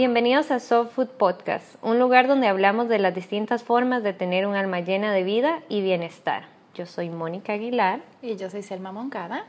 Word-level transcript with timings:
Bienvenidos 0.00 0.50
a 0.50 0.60
Soft 0.60 0.92
Food 0.92 1.08
Podcast, 1.08 1.76
un 1.82 1.98
lugar 1.98 2.26
donde 2.26 2.46
hablamos 2.46 2.88
de 2.88 2.98
las 2.98 3.14
distintas 3.14 3.62
formas 3.62 4.02
de 4.02 4.14
tener 4.14 4.46
un 4.46 4.54
alma 4.54 4.80
llena 4.80 5.12
de 5.12 5.24
vida 5.24 5.60
y 5.68 5.82
bienestar. 5.82 6.44
Yo 6.74 6.86
soy 6.86 7.10
Mónica 7.10 7.52
Aguilar. 7.52 8.00
Y 8.22 8.36
yo 8.36 8.48
soy 8.48 8.62
Selma 8.62 8.92
Moncada. 8.92 9.44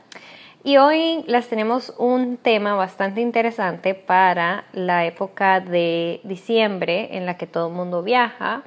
Y 0.62 0.76
hoy 0.76 1.24
les 1.26 1.48
tenemos 1.48 1.94
un 1.96 2.36
tema 2.36 2.74
bastante 2.74 3.22
interesante 3.22 3.94
para 3.94 4.66
la 4.74 5.06
época 5.06 5.60
de 5.60 6.20
diciembre 6.22 7.16
en 7.16 7.24
la 7.24 7.38
que 7.38 7.46
todo 7.46 7.68
el 7.68 7.74
mundo 7.74 8.02
viaja, 8.02 8.62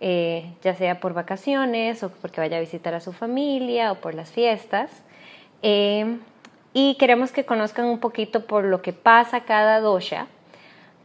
eh, 0.00 0.54
ya 0.62 0.74
sea 0.74 0.98
por 0.98 1.14
vacaciones 1.14 2.02
o 2.02 2.10
porque 2.10 2.40
vaya 2.40 2.56
a 2.56 2.60
visitar 2.60 2.94
a 2.94 3.00
su 3.00 3.12
familia 3.12 3.92
o 3.92 4.00
por 4.00 4.16
las 4.16 4.32
fiestas. 4.32 4.90
Eh, 5.62 6.18
y 6.72 6.96
queremos 6.96 7.30
que 7.30 7.44
conozcan 7.44 7.84
un 7.84 8.00
poquito 8.00 8.44
por 8.46 8.64
lo 8.64 8.82
que 8.82 8.92
pasa 8.92 9.44
cada 9.44 9.78
dosha 9.78 10.26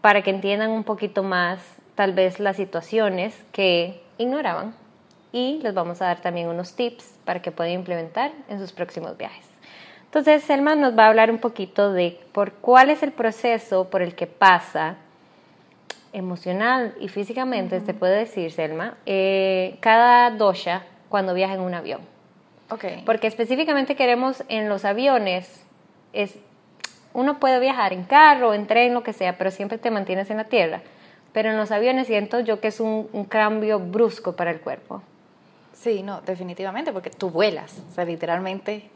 para 0.01 0.23
que 0.23 0.31
entiendan 0.31 0.71
un 0.71 0.83
poquito 0.83 1.23
más 1.23 1.59
tal 1.95 2.13
vez 2.13 2.39
las 2.39 2.57
situaciones 2.57 3.35
que 3.51 4.01
ignoraban 4.17 4.73
y 5.31 5.59
les 5.61 5.73
vamos 5.73 6.01
a 6.01 6.05
dar 6.05 6.21
también 6.21 6.47
unos 6.47 6.73
tips 6.75 7.17
para 7.25 7.41
que 7.41 7.51
puedan 7.51 7.73
implementar 7.73 8.31
en 8.49 8.59
sus 8.59 8.71
próximos 8.71 9.17
viajes. 9.17 9.45
Entonces, 10.05 10.43
Selma 10.43 10.75
nos 10.75 10.97
va 10.97 11.05
a 11.05 11.07
hablar 11.07 11.31
un 11.31 11.37
poquito 11.37 11.93
de 11.93 12.19
por 12.33 12.53
cuál 12.53 12.89
es 12.89 13.01
el 13.01 13.13
proceso 13.13 13.89
por 13.89 14.01
el 14.01 14.13
que 14.13 14.27
pasa 14.27 14.97
emocional 16.11 16.93
y 16.99 17.07
físicamente, 17.07 17.79
se 17.79 17.93
puede 17.93 18.17
decir, 18.17 18.51
Selma, 18.51 18.97
eh, 19.05 19.77
cada 19.79 20.31
dosha 20.31 20.83
cuando 21.07 21.33
viaja 21.33 21.53
en 21.53 21.61
un 21.61 21.73
avión. 21.73 22.01
Okay. 22.70 23.03
Porque 23.05 23.27
específicamente 23.27 23.95
queremos 23.95 24.43
en 24.49 24.67
los 24.67 24.83
aviones, 24.83 25.65
es 26.11 26.37
uno 27.13 27.40
puede 27.40 27.59
viajar 27.59 27.93
en 27.93 28.04
carro, 28.04 28.54
en 28.54 28.67
tren, 28.67 28.93
lo 28.93 29.04
que 29.04 29.13
sea, 29.13 29.37
pero 29.37 29.51
siempre 29.51 29.77
te 29.77 29.91
mantienes 29.91 30.29
en 30.29 30.37
la 30.37 30.45
tierra. 30.45 30.81
Pero 31.34 31.49
en 31.49 31.57
los 31.57 31.71
aviones 31.71 32.07
siento 32.07 32.40
yo 32.40 32.59
que 32.59 32.67
es 32.67 32.79
un, 32.79 33.07
cambio 33.29 33.79
brusco 33.79 34.35
para 34.35 34.51
el 34.51 34.59
cuerpo. 34.59 35.01
Sí, 35.73 36.04
no, 36.04 36.21
definitivamente, 36.21 36.91
porque 36.91 37.09
tú 37.09 37.29
vuelas, 37.29 37.82
o 37.89 37.93
sea, 37.93 38.05
literalmente 38.05 38.89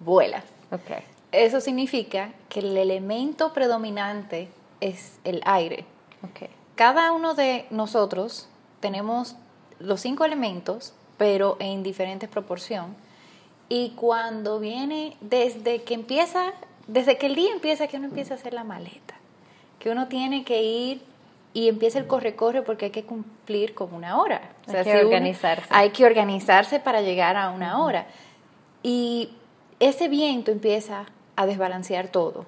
vuelas. 0.00 0.44
Okay. 0.70 1.02
Eso 1.32 1.60
significa 1.60 2.30
que 2.48 2.60
el 2.60 2.76
elemento 2.76 3.52
predominante 3.52 4.48
es 4.80 5.18
el 5.24 5.40
aire. 5.44 5.84
Okay. 6.30 6.48
Cada 6.74 7.12
uno 7.12 7.34
de 7.34 7.66
nosotros 7.70 8.48
tenemos 8.80 9.36
los 9.78 10.00
cinco 10.00 10.24
elementos, 10.24 10.94
pero 11.16 11.56
en 11.60 11.82
diferentes 11.82 12.28
proporción. 12.28 12.94
Y 13.68 13.90
cuando 13.90 14.60
viene, 14.60 15.16
desde 15.20 15.82
que 15.82 15.94
empieza 15.94 16.52
desde 16.86 17.18
que 17.18 17.26
el 17.26 17.34
día 17.34 17.52
empieza, 17.52 17.86
que 17.86 17.96
uno 17.96 18.06
empieza 18.06 18.34
a 18.34 18.36
hacer 18.36 18.52
la 18.52 18.64
maleta, 18.64 19.14
que 19.78 19.90
uno 19.90 20.08
tiene 20.08 20.44
que 20.44 20.62
ir 20.62 21.02
y 21.52 21.68
empieza 21.68 21.98
el 21.98 22.06
corre-corre 22.06 22.62
porque 22.62 22.86
hay 22.86 22.90
que 22.90 23.04
cumplir 23.04 23.74
con 23.74 23.94
una 23.94 24.20
hora. 24.20 24.42
hay 24.68 24.84
que 24.84 25.04
organizarse. 25.04 25.66
hay 25.70 25.90
que 25.90 26.04
organizarse 26.04 26.80
para 26.80 27.00
llegar 27.00 27.36
a 27.36 27.50
una 27.50 27.82
hora. 27.82 28.06
Y 28.82 29.30
ese 29.80 30.08
viento 30.08 30.50
empieza 30.50 31.06
a 31.34 31.46
desbalancear 31.46 32.08
todo. 32.08 32.46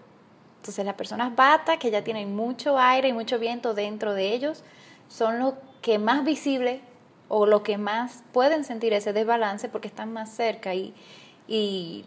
Entonces 0.61 0.85
las 0.85 0.95
personas 0.95 1.35
bata, 1.35 1.79
que 1.79 1.91
ya 1.91 2.05
tienen 2.05 2.37
mucho 2.37 2.79
aire 2.79 3.09
y 3.09 3.13
mucho 3.13 3.39
viento 3.39 3.75
dentro 3.75 4.15
de 4.15 4.35
ellos, 4.35 4.63
son 5.09 5.39
los 5.39 5.55
que 5.81 5.99
más 5.99 6.25
visible 6.25 6.81
o 7.29 7.47
los 7.47 7.63
que 7.63 7.79
más 7.79 8.23
pueden 8.33 8.65
sentir 8.65 8.93
ese 8.93 9.13
desbalance 9.13 9.69
porque 9.69 9.89
están 9.89 10.13
más 10.13 10.31
cerca 10.31 10.75
y, 10.75 10.95
y 11.47 12.05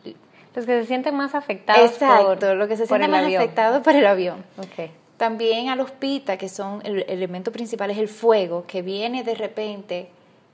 los 0.56 0.66
que 0.66 0.82
se 0.82 0.86
sienten 0.86 1.16
más 1.16 1.36
afectados 1.36 1.92
Exacto, 1.92 2.40
por, 2.40 2.56
lo 2.56 2.68
que 2.68 2.78
se 2.78 2.86
sienten 2.86 3.12
más 3.12 3.26
afectados 3.26 3.82
por 3.84 3.96
el 3.96 4.06
avión. 4.06 4.44
Okay. 4.58 4.92
También 5.18 5.70
a 5.70 5.76
los 5.76 5.92
pita, 5.92 6.38
que 6.38 6.50
son 6.50 6.82
el 6.84 7.06
elemento 7.08 7.52
principal 7.52 7.92
es 7.92 7.98
el 7.98 8.08
fuego, 8.08 8.66
que 8.68 8.82
viene 8.82 9.24
de 9.24 9.36
repente 9.36 10.10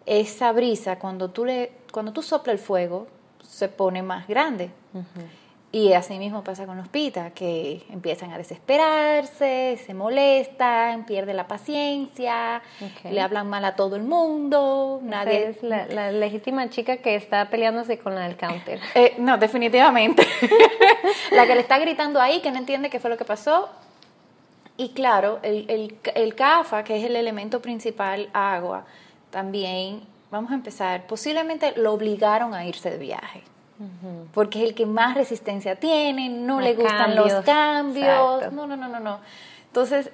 esa 0.06 0.52
brisa 0.52 1.00
cuando 1.00 1.30
tú 1.30 1.46
le 1.46 1.72
cuando 1.92 2.14
tú 2.14 2.22
sopla 2.22 2.54
el 2.54 2.60
fuego 2.60 3.08
se 3.42 3.70
pone 3.70 4.04
más 4.04 4.28
grande. 4.28 4.70
Y 5.78 5.94
así 5.94 6.18
mismo 6.18 6.44
pasa 6.44 6.66
con 6.66 6.76
los 6.76 6.88
pitas, 6.88 7.34
que 7.34 7.84
empiezan 7.92 8.32
a 8.32 8.38
desesperarse, 8.40 9.80
se 9.86 9.94
molestan, 9.94 11.06
pierden 11.06 11.38
la 11.38 11.48
paciencia, 11.48 12.64
le 13.04 13.22
hablan 13.22 13.48
mal 13.48 13.64
a 13.64 13.76
todo 13.76 13.96
el 13.96 14.02
mundo, 14.02 15.00
nadie... 15.04 15.50
Es 15.50 15.62
la, 15.62 16.12
legítima 16.12 16.68
chica 16.72 16.98
que 16.98 17.14
está 17.14 17.52
peleándose 17.52 18.00
con 18.00 18.16
la 18.16 18.22
del 18.22 18.38
counter. 18.38 18.80
Eh, 18.96 19.14
no, 19.20 19.38
definitivamente. 19.38 20.26
la 21.32 21.46
que 21.46 21.54
le 21.54 21.62
está 21.62 21.78
gritando 21.78 22.20
ahí, 22.20 22.42
que 22.42 22.50
no 22.50 22.58
entiende 22.58 22.90
qué 22.90 23.00
fue 23.00 23.12
lo 23.12 23.18
que 23.18 23.26
pasó. 23.26 23.70
Y 24.78 24.90
claro, 24.94 25.38
el, 25.44 25.70
el, 25.70 26.00
el 26.16 26.34
CAFA, 26.34 26.84
que 26.84 26.98
es 26.98 27.04
el 27.04 27.16
elemento 27.16 27.62
principal, 27.62 28.32
agua, 28.34 28.86
también, 29.30 30.02
vamos 30.32 30.50
a 30.50 30.56
empezar, 30.56 31.06
posiblemente 31.06 31.74
lo 31.76 31.94
obligaron 31.94 32.56
a 32.56 32.66
irse 32.66 32.90
de 32.90 32.98
viaje 32.98 33.44
porque 34.34 34.64
es 34.64 34.70
el 34.70 34.76
que 34.76 34.86
más 34.86 35.16
resistencia 35.16 35.76
tiene, 35.76 36.30
no 36.30 36.62
le 36.62 36.74
gustan 36.74 37.16
los 37.16 37.32
cambios, 37.44 38.52
no, 38.52 38.66
no, 38.68 38.76
no, 38.76 38.88
no, 38.88 39.00
no. 39.00 39.20
Entonces, 39.68 40.12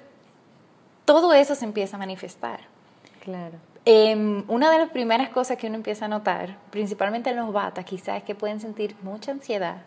todo 1.04 1.32
eso 1.32 1.54
se 1.54 1.64
empieza 1.64 1.96
a 1.96 1.98
manifestar. 1.98 2.60
Claro. 3.20 3.54
Em, 3.86 4.44
una 4.48 4.70
de 4.70 4.78
las 4.78 4.90
primeras 4.90 5.28
cosas 5.30 5.58
que 5.58 5.66
uno 5.66 5.76
empieza 5.76 6.06
a 6.06 6.08
notar, 6.08 6.56
principalmente 6.70 7.30
en 7.30 7.36
los 7.36 7.52
batas, 7.52 7.84
quizás 7.84 8.18
es 8.18 8.22
que 8.24 8.34
pueden 8.34 8.60
sentir 8.60 8.96
mucha 9.02 9.32
ansiedad 9.32 9.82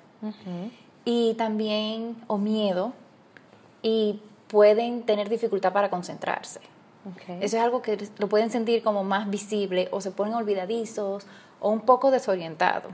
y 1.05 1.35
también 1.35 2.15
o 2.27 2.37
miedo 2.37 2.93
y 3.81 4.19
pueden 4.47 5.03
tener 5.03 5.29
dificultad 5.29 5.73
para 5.73 5.89
concentrarse. 5.89 6.59
Eso 7.39 7.57
es 7.57 7.63
algo 7.63 7.81
que 7.81 8.09
lo 8.17 8.27
pueden 8.27 8.49
sentir 8.49 8.83
como 8.83 9.03
más 9.03 9.29
visible 9.29 9.87
o 9.91 10.01
se 10.01 10.11
ponen 10.11 10.33
olvidadizos 10.33 11.25
o 11.59 11.69
un 11.69 11.81
poco 11.81 12.11
desorientados 12.11 12.91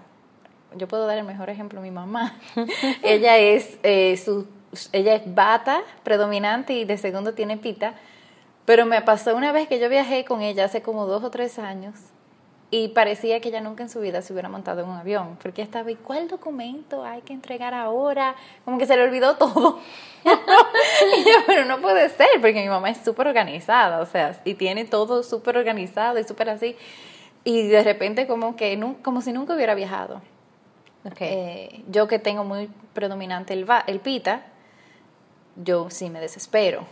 yo 0.78 0.88
puedo 0.88 1.06
dar 1.08 1.18
el 1.18 1.26
mejor 1.26 1.50
ejemplo, 1.50 1.82
mi 1.82 1.92
mamá. 1.92 2.38
ella 3.04 3.38
es 3.38 3.78
eh, 3.84 4.18
su, 4.18 4.48
ella 4.92 5.16
es 5.16 5.34
bata 5.34 5.82
predominante 6.04 6.74
y 6.74 6.86
de 6.86 6.98
segundo 6.98 7.34
tiene 7.34 7.58
pita, 7.58 7.96
pero 8.66 8.86
me 8.86 9.02
pasó 9.02 9.36
una 9.36 9.52
vez 9.52 9.68
que 9.68 9.80
yo 9.80 9.90
viajé 9.90 10.26
con 10.26 10.42
ella 10.42 10.66
hace 10.66 10.82
como 10.82 11.06
dos 11.06 11.24
o 11.24 11.30
tres 11.30 11.60
años 11.60 11.96
y 12.76 12.88
parecía 12.88 13.40
que 13.40 13.50
ella 13.50 13.62
nunca 13.62 13.84
en 13.84 13.90
su 13.90 14.00
vida 14.00 14.24
se 14.24 14.34
hubiera 14.34 14.50
montado 14.50 14.82
en 14.82 14.90
un 14.90 14.98
avión, 14.98 15.38
porque 15.44 15.62
estaba, 15.62 15.92
¿y 15.92 15.96
cuál 15.96 16.28
documento 16.28 17.06
hay 17.06 17.22
que 17.22 17.32
entregar 17.32 17.76
ahora? 17.76 18.36
Como 18.66 18.80
que 18.80 18.88
se 18.88 18.98
le 18.98 19.04
olvidó 19.04 19.36
todo. 19.38 19.80
y 20.26 21.24
yo, 21.24 21.36
pero 21.46 21.66
no 21.66 21.80
puede 21.82 22.10
ser, 22.10 22.30
porque 22.42 22.64
mi 22.64 22.70
mamá 22.70 22.90
es 22.90 22.98
súper 22.98 23.28
organizada, 23.28 24.00
o 24.00 24.08
sea, 24.08 24.42
y 24.44 24.56
tiene 24.56 24.86
todo 24.86 25.22
súper 25.22 25.56
organizado 25.58 26.18
y 26.18 26.24
súper 26.24 26.50
así. 26.50 26.76
Y 27.44 27.68
de 27.68 27.84
repente 27.84 28.26
como 28.26 28.56
que, 28.56 28.84
como 29.04 29.22
si 29.22 29.34
nunca 29.34 29.54
hubiera 29.54 29.76
viajado. 29.76 30.24
Eh, 31.20 31.84
yo 31.90 32.08
que 32.08 32.20
tengo 32.20 32.44
muy 32.44 32.70
predominante 32.94 33.54
el, 33.54 33.68
el 33.88 34.00
pita, 34.00 34.42
yo 35.56 35.90
sí 35.90 36.10
me 36.10 36.20
desespero. 36.20 36.86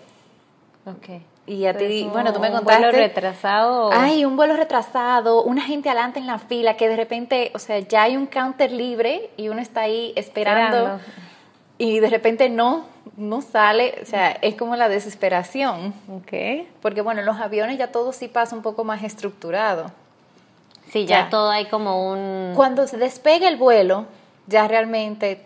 Okay. 0.85 1.25
Y 1.45 1.65
a 1.65 1.75
ti, 1.75 2.07
bueno, 2.11 2.33
tú 2.33 2.39
me 2.39 2.51
contaste. 2.51 2.85
¿Un 2.85 2.91
vuelo 2.91 2.97
retrasado? 2.97 3.89
Ay, 3.93 4.25
un 4.25 4.35
vuelo 4.35 4.55
retrasado, 4.55 5.43
una 5.43 5.63
gente 5.63 5.89
adelante 5.89 6.19
en 6.19 6.27
la 6.27 6.39
fila 6.39 6.77
que 6.77 6.87
de 6.87 6.95
repente, 6.95 7.51
o 7.53 7.59
sea, 7.59 7.79
ya 7.79 8.03
hay 8.03 8.15
un 8.15 8.27
counter 8.27 8.71
libre 8.71 9.31
y 9.37 9.49
uno 9.49 9.59
está 9.59 9.81
ahí 9.81 10.13
esperando, 10.15 10.99
y 11.77 11.99
de 11.99 12.09
repente 12.09 12.49
no, 12.49 12.85
no 13.17 13.41
sale, 13.41 13.99
o 14.01 14.05
sea, 14.05 14.31
es 14.31 14.55
como 14.55 14.75
la 14.75 14.87
desesperación. 14.87 15.93
Okay. 16.21 16.69
Porque 16.81 17.01
bueno, 17.01 17.21
en 17.21 17.25
los 17.25 17.39
aviones 17.39 17.77
ya 17.77 17.91
todo 17.91 18.13
sí 18.13 18.27
pasa 18.27 18.55
un 18.55 18.61
poco 18.61 18.83
más 18.83 19.03
estructurado. 19.03 19.91
Sí, 20.91 21.05
ya, 21.05 21.29
todo 21.29 21.49
hay 21.49 21.67
como 21.67 22.11
un... 22.11 22.51
Cuando 22.53 22.85
se 22.85 22.97
despega 22.97 23.47
el 23.47 23.55
vuelo, 23.55 24.07
ya 24.47 24.67
realmente, 24.67 25.41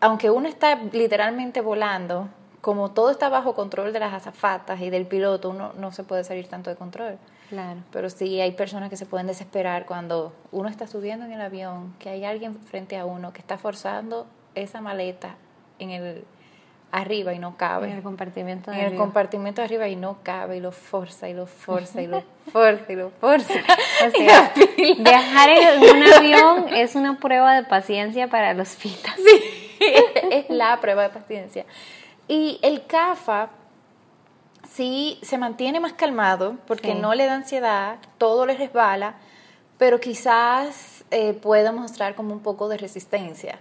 aunque 0.00 0.30
uno 0.30 0.48
está 0.48 0.76
literalmente 0.92 1.60
volando, 1.60 2.28
como 2.60 2.92
todo 2.92 3.10
está 3.10 3.28
bajo 3.28 3.56
control 3.56 3.92
de 3.92 3.98
las 3.98 4.14
azafatas 4.14 4.80
y 4.80 4.88
del 4.90 5.04
piloto, 5.06 5.50
uno 5.50 5.72
no 5.76 5.90
se 5.90 6.04
puede 6.04 6.22
salir 6.22 6.46
tanto 6.46 6.70
de 6.70 6.76
control. 6.76 7.18
Claro. 7.48 7.80
Pero 7.90 8.10
sí 8.10 8.40
hay 8.40 8.52
personas 8.52 8.88
que 8.88 8.96
se 8.96 9.06
pueden 9.06 9.26
desesperar 9.26 9.86
cuando 9.86 10.32
uno 10.52 10.68
está 10.68 10.86
subiendo 10.86 11.26
en 11.26 11.32
el 11.32 11.40
avión, 11.40 11.94
que 11.98 12.10
hay 12.10 12.24
alguien 12.24 12.54
frente 12.54 12.96
a 12.96 13.06
uno 13.06 13.32
que 13.32 13.40
está 13.40 13.58
forzando 13.58 14.26
esa 14.54 14.80
maleta 14.80 15.34
en 15.80 15.90
el 15.90 16.24
arriba 16.92 17.34
y 17.34 17.38
no 17.38 17.56
cabe. 17.56 17.88
En 17.90 17.96
el 17.96 18.02
compartimento 18.02 18.70
de 18.70 18.80
En 18.80 18.86
el 18.86 18.96
compartimento 18.96 19.60
de 19.60 19.66
arriba 19.66 19.88
y 19.88 19.96
no 19.96 20.18
cabe 20.22 20.56
y 20.56 20.60
lo 20.60 20.72
forza 20.72 21.28
y 21.28 21.34
lo 21.34 21.46
forza 21.46 22.00
y 22.00 22.06
lo 22.06 22.22
forza 22.52 22.92
y 22.92 22.96
lo 22.96 23.10
forza. 23.10 23.54
viajar 24.98 25.48
en 25.50 25.82
un 25.82 26.02
avión 26.02 26.74
es 26.74 26.94
una 26.94 27.18
prueba 27.18 27.54
de 27.54 27.62
paciencia 27.64 28.28
para 28.28 28.54
los 28.54 28.68
fitas. 28.70 29.14
Sí, 29.16 29.78
es 30.30 30.46
la 30.48 30.80
prueba 30.80 31.04
de 31.04 31.08
paciencia. 31.10 31.64
Y 32.28 32.58
el 32.62 32.86
CAFA 32.86 33.50
sí 34.68 35.18
se 35.22 35.38
mantiene 35.38 35.80
más 35.80 35.92
calmado 35.92 36.56
porque 36.66 36.94
no 36.94 37.14
le 37.14 37.26
da 37.26 37.34
ansiedad, 37.34 37.98
todo 38.18 38.46
le 38.46 38.56
resbala, 38.56 39.14
pero 39.78 40.00
quizás 40.00 41.04
eh, 41.10 41.34
pueda 41.34 41.72
mostrar 41.72 42.14
como 42.14 42.32
un 42.32 42.40
poco 42.40 42.68
de 42.68 42.76
resistencia. 42.78 43.58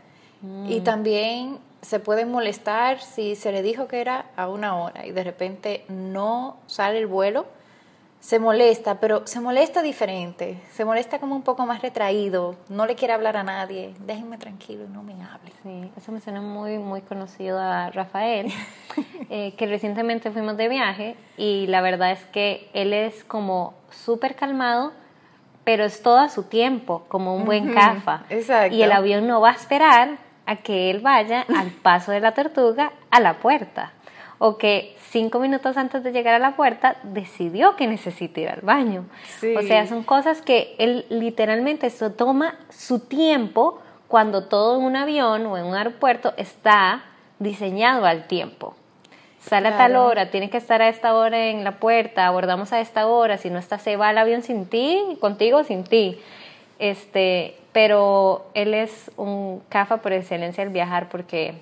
Y 0.67 0.81
mm. 0.81 0.83
también 0.83 1.59
se 1.81 1.99
pueden 1.99 2.31
molestar 2.31 2.99
si 3.01 3.35
se 3.35 3.51
le 3.51 3.61
dijo 3.61 3.87
que 3.87 4.01
era 4.01 4.25
a 4.35 4.49
una 4.49 4.75
hora 4.77 5.05
y 5.05 5.11
de 5.11 5.23
repente 5.23 5.85
no 5.87 6.57
sale 6.67 6.97
el 6.97 7.07
vuelo, 7.07 7.45
se 8.25 8.39
molesta, 8.39 8.99
pero 8.99 9.27
se 9.27 9.39
molesta 9.39 9.83
diferente, 9.83 10.59
se 10.71 10.83
molesta 10.83 11.19
como 11.19 11.35
un 11.35 11.43
poco 11.43 11.67
más 11.67 11.83
retraído, 11.83 12.55
no 12.69 12.87
le 12.87 12.95
quiere 12.95 13.13
hablar 13.13 13.37
a 13.37 13.43
nadie, 13.43 13.93
déjenme 13.99 14.39
tranquilo, 14.39 14.87
no 14.91 15.03
me 15.03 15.13
hable. 15.13 15.51
Sí, 15.61 15.91
eso 15.95 16.11
me 16.11 16.19
suena 16.19 16.41
muy, 16.41 16.79
muy 16.79 17.01
conocido 17.01 17.59
a 17.59 17.91
Rafael, 17.91 18.51
eh, 19.29 19.53
que 19.55 19.67
recientemente 19.67 20.31
fuimos 20.31 20.57
de 20.57 20.69
viaje 20.69 21.15
y 21.37 21.67
la 21.67 21.81
verdad 21.81 22.13
es 22.13 22.25
que 22.25 22.67
él 22.73 22.93
es 22.93 23.23
como 23.25 23.75
súper 23.91 24.33
calmado, 24.33 24.91
pero 25.63 25.85
es 25.85 26.01
todo 26.01 26.17
a 26.17 26.29
su 26.29 26.45
tiempo, 26.45 27.05
como 27.07 27.35
un 27.35 27.45
buen 27.45 27.75
cafa. 27.75 28.23
Exacto. 28.31 28.75
Y 28.75 28.81
el 28.81 28.91
avión 28.91 29.27
no 29.27 29.39
va 29.39 29.51
a 29.51 29.53
esperar 29.53 30.17
a 30.47 30.55
que 30.55 30.89
él 30.89 30.99
vaya 31.01 31.45
al 31.55 31.69
paso 31.83 32.11
de 32.11 32.21
la 32.21 32.33
tortuga 32.33 32.91
a 33.11 33.19
la 33.19 33.35
puerta. 33.35 33.91
O 34.37 34.57
que 34.57 34.95
cinco 35.09 35.39
minutos 35.39 35.77
antes 35.77 36.03
de 36.03 36.11
llegar 36.11 36.35
a 36.35 36.39
la 36.39 36.55
puerta 36.55 36.97
decidió 37.03 37.75
que 37.75 37.87
necesita 37.87 38.41
ir 38.41 38.49
al 38.49 38.61
baño. 38.61 39.05
Sí. 39.39 39.55
O 39.55 39.61
sea, 39.61 39.87
son 39.87 40.03
cosas 40.03 40.41
que 40.41 40.75
él 40.77 41.05
literalmente 41.09 41.89
toma 42.17 42.55
su 42.69 42.99
tiempo 42.99 43.79
cuando 44.07 44.45
todo 44.45 44.77
en 44.77 44.83
un 44.83 44.95
avión 44.95 45.45
o 45.45 45.57
en 45.57 45.65
un 45.65 45.75
aeropuerto 45.75 46.33
está 46.37 47.03
diseñado 47.39 48.05
al 48.05 48.27
tiempo. 48.27 48.75
Sale 49.39 49.67
a 49.67 49.77
tal 49.77 49.95
hora, 49.95 50.31
tiene 50.31 50.49
que 50.49 50.57
estar 50.57 50.81
a 50.81 50.89
esta 50.89 51.13
hora 51.13 51.49
en 51.49 51.63
la 51.63 51.73
puerta, 51.73 52.25
abordamos 52.25 52.73
a 52.73 52.79
esta 52.79 53.05
hora, 53.05 53.37
si 53.37 53.51
no 53.51 53.59
está 53.59 53.77
se 53.77 53.95
va 53.95 54.09
al 54.09 54.17
avión 54.17 54.41
sin 54.41 54.65
ti, 54.65 54.99
contigo 55.19 55.63
sin 55.63 55.83
ti. 55.83 56.19
Este, 56.79 57.55
pero 57.71 58.47
él 58.55 58.73
es 58.73 59.11
un 59.17 59.61
cafa 59.69 59.97
por 59.97 60.13
excelencia 60.13 60.63
al 60.63 60.69
viajar 60.69 61.09
porque 61.09 61.53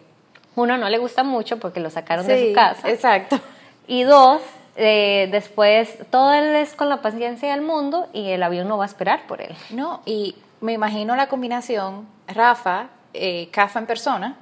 uno 0.55 0.77
no 0.77 0.89
le 0.89 0.97
gusta 0.97 1.23
mucho 1.23 1.59
porque 1.59 1.79
lo 1.79 1.89
sacaron 1.89 2.27
de 2.27 2.49
su 2.49 2.53
casa. 2.53 2.89
Exacto. 2.89 3.39
Y 3.87 4.03
dos, 4.03 4.41
eh, 4.75 5.27
después 5.31 5.97
todo 6.09 6.33
él 6.33 6.55
es 6.55 6.73
con 6.73 6.89
la 6.89 7.01
paciencia 7.01 7.51
del 7.51 7.61
mundo 7.61 8.07
y 8.13 8.29
el 8.29 8.43
avión 8.43 8.67
no 8.67 8.77
va 8.77 8.85
a 8.85 8.87
esperar 8.87 9.27
por 9.27 9.41
él. 9.41 9.55
No, 9.71 10.01
y 10.05 10.35
me 10.61 10.73
imagino 10.73 11.15
la 11.15 11.27
combinación, 11.27 12.07
Rafa, 12.27 12.87
eh, 13.13 13.49
Cafa 13.51 13.79
en 13.79 13.85
persona, 13.85 14.37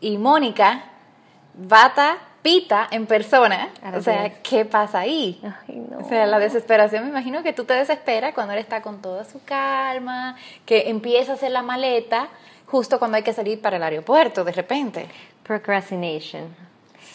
y 0.00 0.16
Mónica, 0.16 0.84
Bata, 1.54 2.16
Pita 2.42 2.88
en 2.90 3.06
persona. 3.06 3.70
O 3.96 4.02
sea. 4.02 4.30
¿qué 4.42 4.66
pasa 4.66 5.00
ahí? 5.00 5.40
Ay, 5.42 5.76
no. 5.90 5.98
O 5.98 6.08
sea, 6.08 6.26
la 6.26 6.38
desesperación, 6.38 7.04
me 7.04 7.10
imagino 7.10 7.42
que 7.42 7.54
tú 7.54 7.64
te 7.64 7.72
desesperas 7.72 8.34
cuando 8.34 8.52
él 8.52 8.58
está 8.58 8.82
con 8.82 9.00
toda 9.00 9.24
su 9.24 9.42
calma, 9.44 10.36
que 10.66 10.90
empieza 10.90 11.32
a 11.32 11.34
hacer 11.36 11.52
la 11.52 11.62
maleta 11.62 12.28
justo 12.74 12.98
cuando 12.98 13.16
hay 13.16 13.22
que 13.22 13.32
salir 13.32 13.60
para 13.60 13.76
el 13.76 13.84
aeropuerto, 13.84 14.42
de 14.42 14.50
repente. 14.50 15.06
Procrastination. 15.44 16.48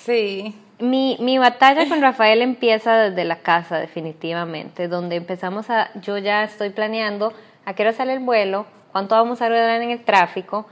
Sí. 0.06 0.56
Mi, 0.80 1.18
mi 1.20 1.38
batalla 1.38 1.86
con 1.90 2.02
Rafael 2.02 2.42
empieza 2.42 2.96
desde 2.96 3.26
la 3.26 3.40
casa, 3.40 3.78
definitivamente, 3.78 4.88
donde 4.88 5.18
empezamos 5.18 5.70
a, 5.70 5.90
yo 6.00 6.18
ya 6.18 6.46
estoy 6.46 6.70
planeando 6.70 7.34
a 7.66 7.74
qué 7.74 7.84
hora 7.84 7.92
sale 7.92 8.14
el 8.14 8.22
vuelo, 8.22 8.68
cuánto 8.94 9.16
vamos 9.16 9.42
a 9.42 9.50
durar 9.50 9.82
en 9.82 9.92
el 9.92 10.06
tráfico, 10.06 10.66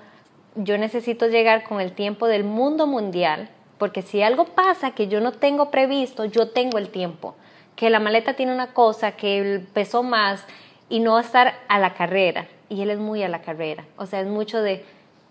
yo 0.55 0.77
necesito 0.77 1.27
llegar 1.27 1.65
con 1.65 1.81
el 1.81 1.91
tiempo 1.91 2.25
del 2.27 2.45
mundo 2.45 2.87
mundial, 2.87 3.49
porque 3.77 4.01
si 4.01 4.21
algo 4.21 4.45
pasa 4.45 4.91
que 4.91 5.09
yo 5.09 5.19
no 5.19 5.33
tengo 5.33 5.69
previsto, 5.69 6.23
yo 6.23 6.51
tengo 6.51 6.77
el 6.77 6.87
tiempo, 6.87 7.35
que 7.75 7.89
la 7.89 7.99
maleta 7.99 8.35
tiene 8.35 8.53
una 8.53 8.67
cosa, 8.67 9.17
que 9.17 9.37
el 9.39 9.59
pesó 9.59 10.01
más 10.01 10.45
y 10.87 11.01
no 11.01 11.19
estar 11.19 11.55
a 11.67 11.77
la 11.77 11.93
carrera, 11.93 12.47
y 12.69 12.81
él 12.81 12.89
es 12.89 12.99
muy 12.99 13.23
a 13.23 13.29
la 13.29 13.41
carrera, 13.41 13.85
o 13.97 14.05
sea, 14.05 14.21
es 14.21 14.27
mucho 14.27 14.61
de... 14.61 14.83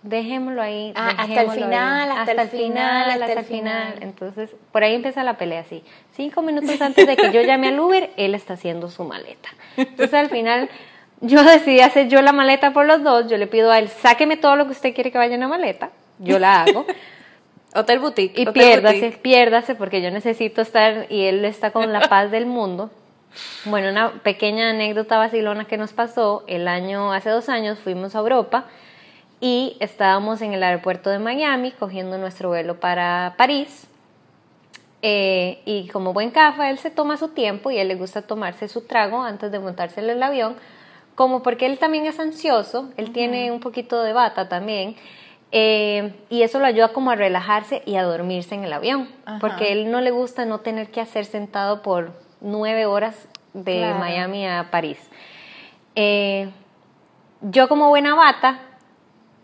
Dejémoslo 0.03 0.63
ahí. 0.63 0.93
Ah, 0.95 1.15
hasta 1.19 1.43
el 1.43 1.51
ahí, 1.51 1.59
final, 1.59 2.11
hasta 2.13 2.31
el 2.31 2.49
final, 2.49 3.11
hasta 3.11 3.33
el 3.33 3.45
final. 3.45 3.93
final. 3.95 4.03
Entonces, 4.03 4.55
por 4.71 4.85
ahí 4.85 4.95
empieza 4.95 5.25
la 5.25 5.37
pelea 5.37 5.61
así. 5.61 5.83
Cinco 6.13 6.43
minutos 6.43 6.81
antes 6.81 7.09
de 7.09 7.17
que 7.17 7.33
yo 7.33 7.43
llame 7.43 7.69
al 7.69 7.81
Uber, 7.81 8.11
él 8.17 8.37
está 8.37 8.55
haciendo 8.55 8.89
su 8.89 9.03
maleta. 9.03 9.49
Entonces, 9.77 10.15
al 10.15 10.29
final, 10.29 10.69
yo 11.23 11.43
decidí 11.43 11.81
hacer 11.81 12.07
yo 12.07 12.23
la 12.23 12.31
maleta 12.31 12.73
por 12.73 12.87
los 12.87 13.03
dos. 13.03 13.29
Yo 13.29 13.37
le 13.37 13.49
pido 13.49 13.73
a 13.73 13.81
él, 13.81 13.89
sáqueme 13.89 14.37
todo 14.37 14.55
lo 14.55 14.67
que 14.67 14.73
usted 14.73 14.95
quiere 14.95 15.11
que 15.11 15.19
vaya 15.19 15.35
en 15.35 15.41
la 15.41 15.49
maleta. 15.49 15.91
Yo 16.21 16.39
la 16.39 16.63
hago. 16.63 16.87
Hotel 17.75 17.99
Boutique. 17.99 18.39
Y 18.39 18.43
Hotel 18.43 18.53
piérdase, 18.53 19.01
Boutique. 19.01 19.23
piérdase, 19.23 19.75
porque 19.75 20.03
yo 20.03 20.13
necesito 20.13 20.63
estar 20.63 21.07
y 21.11 21.25
él 21.25 21.45
está 21.45 21.73
con 21.73 21.93
la 21.93 22.03
paz 22.03 22.31
del 22.31 22.47
mundo. 22.47 22.91
Bueno, 23.65 23.91
una 23.91 24.13
pequeña 24.23 24.71
anécdota 24.71 25.19
vacilona 25.19 25.67
que 25.67 25.77
nos 25.77 25.93
pasó. 25.93 26.45
El 26.47 26.69
año, 26.69 27.13
hace 27.13 27.31
dos 27.31 27.49
años, 27.49 27.79
fuimos 27.79 28.15
a 28.15 28.21
Europa 28.21 28.65
y 29.41 29.77
estábamos 29.81 30.41
en 30.43 30.53
el 30.53 30.63
aeropuerto 30.63 31.11
de 31.11 31.19
Miami 31.19 31.73
cogiendo 31.73 32.19
nuestro 32.19 32.49
vuelo 32.49 32.81
para 32.81 33.35
París. 33.37 33.89
Eh, 35.03 35.61
y 35.67 35.89
como 35.89 36.13
buen 36.13 36.31
cafa, 36.31 36.71
él 36.71 36.79
se 36.79 36.91
toma 36.91 37.17
su 37.17 37.29
tiempo 37.29 37.71
y 37.71 37.79
a 37.79 37.83
él 37.83 37.89
le 37.89 37.95
gusta 37.95 38.23
tomarse 38.23 38.67
su 38.69 38.87
trago 38.87 39.23
antes 39.23 39.53
de 39.53 39.59
montarse 39.59 40.01
en 40.01 40.11
el 40.11 40.23
avión, 40.23 40.57
como 41.15 41.43
porque 41.43 41.67
él 41.67 41.79
también 41.79 42.07
es 42.07 42.19
ansioso, 42.19 42.91
él 42.97 43.13
tiene 43.13 43.53
un 43.53 43.61
poquito 43.61 44.03
de 44.03 44.13
bata 44.13 44.49
también, 44.49 44.97
eh, 45.53 46.13
y 46.29 46.43
eso 46.43 46.59
lo 46.59 46.67
ayuda 46.67 46.89
como 46.89 47.11
a 47.11 47.15
relajarse 47.15 47.83
y 47.87 47.97
a 47.97 48.03
dormirse 48.03 48.55
en 48.55 48.65
el 48.65 48.73
avión, 48.73 49.09
porque 49.41 49.71
él 49.71 49.91
no 49.91 50.01
le 50.01 50.11
gusta 50.11 50.45
no 50.45 50.61
tener 50.61 50.91
que 50.91 51.01
hacer 51.01 51.25
sentado 51.25 51.83
por 51.83 52.13
nueve 52.41 52.87
horas 52.87 53.29
de 53.55 53.79
Claro. 53.79 53.99
Miami 53.99 54.47
a 54.47 54.69
París. 54.71 54.99
Eh, 55.95 56.49
yo 57.41 57.69
como 57.69 57.89
buena 57.89 58.15
bata 58.15 58.61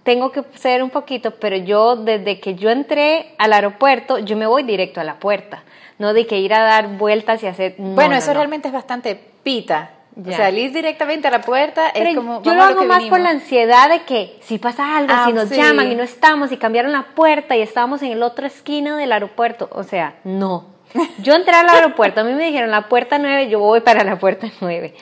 tengo 0.03 0.33
que 0.33 0.43
ser 0.55 0.83
un 0.83 0.91
poquito, 0.91 1.33
pero 1.33 1.57
yo 1.57 1.97
desde 1.97 2.41
que 2.41 2.55
yo 2.57 2.71
entré 2.71 3.35
al 3.39 3.53
aeropuerto, 3.53 4.19
yo 4.19 4.37
me 4.37 4.47
voy 4.47 4.65
directo 4.65 5.01
a 5.01 5.05
la 5.05 5.15
puerta, 5.21 5.63
no 5.99 6.13
de 6.13 6.27
que 6.27 6.39
ir 6.39 6.53
a 6.55 6.63
dar 6.63 6.89
vueltas 6.99 7.43
y 7.43 7.47
hacer... 7.47 7.77
no, 7.79 7.95
bueno, 7.95 8.11
no, 8.13 8.17
eso 8.19 8.29
no. 8.29 8.35
realmente 8.35 8.69
es 8.69 8.75
bastante 8.75 9.15
pita. 9.43 9.91
Ya. 10.15 10.33
O 10.33 10.37
sea, 10.37 10.51
ir 10.51 10.73
directamente 10.73 11.29
a 11.29 11.31
la 11.31 11.41
puerta 11.41 11.89
es 11.89 12.15
como. 12.15 12.43
yo 12.43 12.53
lo 12.53 12.63
hago 12.63 12.81
que 12.81 12.87
más 12.87 13.05
por 13.05 13.19
la 13.19 13.31
ansiedad 13.31 13.89
de 13.89 14.03
que 14.03 14.37
si 14.43 14.59
pasa 14.59 14.99
algo, 14.99 15.11
Ah, 15.17 15.25
si 15.27 15.33
nos 15.33 15.49
sí. 15.49 15.57
llaman 15.57 15.91
y 15.91 15.95
no 15.95 16.03
estamos 16.03 16.53
y 16.53 16.59
cambiaron 16.59 16.93
la 16.93 17.05
puerta 17.15 17.57
y 17.57 17.63
estábamos 17.63 18.03
en 18.03 18.13
el 18.13 18.23
otro 18.23 18.47
esquina 18.47 18.99
del 18.99 19.11
aeropuerto, 19.11 19.71
o 19.73 19.85
sea, 19.85 20.17
no. 20.25 20.67
Yo 21.19 21.35
entré 21.35 21.55
al 21.55 21.69
aeropuerto, 21.69 22.21
a 22.21 22.25
mí 22.25 22.33
me 22.33 22.45
dijeron 22.45 22.71
la 22.71 22.89
puerta 22.89 23.19
9, 23.19 23.49
yo 23.49 23.59
voy 23.61 23.81
para 23.81 24.05
la 24.05 24.19
puerta 24.19 24.49
9. 24.61 24.95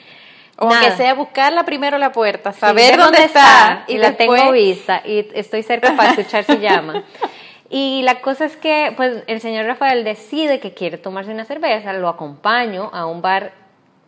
O 0.57 0.69
Nada. 0.69 0.81
que 0.81 0.91
sea 0.91 1.13
buscarla 1.15 1.63
primero 1.63 1.97
la 1.97 2.11
puerta, 2.11 2.53
saber 2.53 2.95
dónde, 2.97 3.23
está, 3.23 3.83
y, 3.87 3.97
la 3.97 4.11
tengo 4.13 4.51
vista 4.51 5.01
y 5.03 5.27
estoy 5.33 5.63
cerca 5.63 5.95
para 5.95 6.11
escuchar 6.11 6.43
si 6.43 6.59
llama. 6.59 7.03
Y 7.73 8.01
la 8.03 8.19
cosa 8.19 8.43
es 8.43 8.57
que 8.57 8.93
pues 8.97 9.23
el 9.27 9.39
señor 9.39 9.65
Rafael 9.65 10.03
decide 10.03 10.59
que 10.59 10.73
quiere 10.73 10.97
tomarse 10.97 11.31
una 11.31 11.45
cerveza, 11.45 11.93
lo 11.93 12.09
acompaño 12.09 12.89
a 12.91 13.05
un 13.05 13.21
bar 13.21 13.53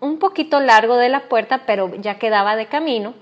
un 0.01 0.19
poquito 0.19 0.59
largo 0.59 0.97
de 0.97 1.07
la 1.07 1.21
puerta, 1.21 1.61
pero 1.65 1.89
ya 1.95 2.15
quedaba 2.15 2.57
de 2.57 2.65
camino. 2.65 3.13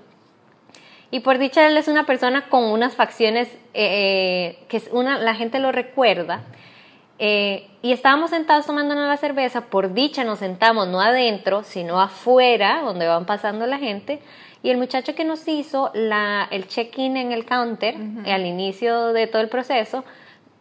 Y 1.12 1.20
por 1.20 1.38
dicha 1.38 1.64
él 1.68 1.76
es 1.76 1.86
una 1.86 2.06
persona 2.06 2.48
con 2.48 2.64
unas 2.64 2.96
facciones 2.96 3.48
eh, 3.72 4.58
que 4.68 4.78
es 4.78 4.88
una, 4.90 5.18
la 5.18 5.36
gente 5.36 5.60
lo 5.60 5.70
recuerda. 5.70 6.42
Eh, 7.18 7.68
y 7.82 7.92
estábamos 7.92 8.30
sentados 8.30 8.66
tomándonos 8.66 9.08
la 9.08 9.16
cerveza, 9.16 9.62
por 9.62 9.94
dicha 9.94 10.24
nos 10.24 10.40
sentamos 10.40 10.88
no 10.88 11.00
adentro, 11.00 11.62
sino 11.62 12.00
afuera, 12.00 12.82
donde 12.82 13.06
van 13.06 13.26
pasando 13.26 13.66
la 13.66 13.78
gente. 13.78 14.20
Y 14.62 14.70
el 14.70 14.78
muchacho 14.78 15.14
que 15.14 15.24
nos 15.24 15.46
hizo 15.48 15.90
la, 15.94 16.46
el 16.50 16.68
check-in 16.68 17.16
en 17.16 17.32
el 17.32 17.44
counter, 17.44 17.96
al 18.26 18.46
inicio 18.46 19.12
de 19.12 19.26
todo 19.26 19.42
el 19.42 19.48
proceso, 19.48 20.04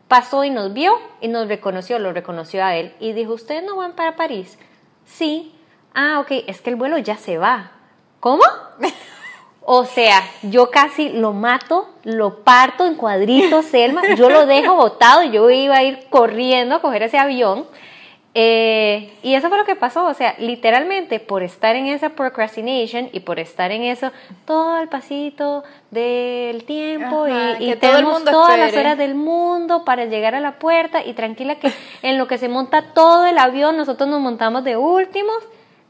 pasó 0.07 0.43
y 0.43 0.49
nos 0.49 0.73
vio 0.73 0.97
y 1.21 1.27
nos 1.27 1.47
reconoció, 1.47 1.99
lo 1.99 2.11
reconoció 2.11 2.65
a 2.65 2.75
él. 2.75 2.93
Y 2.99 3.13
dijo, 3.13 3.33
¿ustedes 3.33 3.63
no 3.63 3.77
van 3.77 3.93
para 3.93 4.15
París? 4.15 4.57
Sí. 5.05 5.53
Ah, 5.93 6.19
ok, 6.19 6.43
es 6.47 6.61
que 6.61 6.71
el 6.71 6.75
vuelo 6.75 6.97
ya 6.97 7.17
se 7.17 7.37
va. 7.37 7.71
¿Cómo? 8.19 8.43
O 9.73 9.85
sea, 9.85 10.21
yo 10.41 10.69
casi 10.69 11.07
lo 11.07 11.31
mato, 11.31 11.87
lo 12.03 12.43
parto 12.43 12.85
en 12.85 12.95
cuadritos, 12.95 13.63
Selma, 13.67 14.01
yo 14.15 14.29
lo 14.29 14.45
dejo 14.45 14.75
botado, 14.75 15.23
yo 15.23 15.49
iba 15.49 15.77
a 15.77 15.83
ir 15.83 16.07
corriendo 16.09 16.75
a 16.75 16.81
coger 16.81 17.03
ese 17.03 17.17
avión. 17.17 17.65
Eh, 18.33 19.13
y 19.23 19.33
eso 19.33 19.47
fue 19.47 19.57
lo 19.57 19.63
que 19.63 19.77
pasó, 19.77 20.07
o 20.07 20.13
sea, 20.13 20.35
literalmente 20.39 21.21
por 21.21 21.41
estar 21.41 21.77
en 21.77 21.85
esa 21.85 22.09
procrastination 22.09 23.07
y 23.13 23.21
por 23.21 23.39
estar 23.39 23.71
en 23.71 23.83
eso, 23.83 24.11
todo 24.43 24.77
el 24.81 24.89
pasito 24.89 25.63
del 25.89 26.65
tiempo 26.65 27.23
Ajá, 27.23 27.55
y, 27.57 27.73
tenemos 27.77 28.15
mundo 28.15 28.29
todas 28.29 28.59
las 28.59 28.75
horas 28.75 28.97
del 28.97 29.15
mundo 29.15 29.85
para 29.85 30.03
llegar 30.03 30.35
a 30.35 30.41
la 30.41 30.59
puerta 30.59 31.01
y 31.05 31.13
tranquila 31.13 31.55
que 31.55 31.71
en 32.01 32.17
lo 32.17 32.27
que 32.27 32.37
se 32.37 32.49
monta 32.49 32.93
todo 32.93 33.25
el 33.25 33.37
avión, 33.37 33.77
nosotros 33.77 34.09
nos 34.09 34.19
montamos 34.19 34.65
de 34.65 34.75
últimos, 34.75 35.37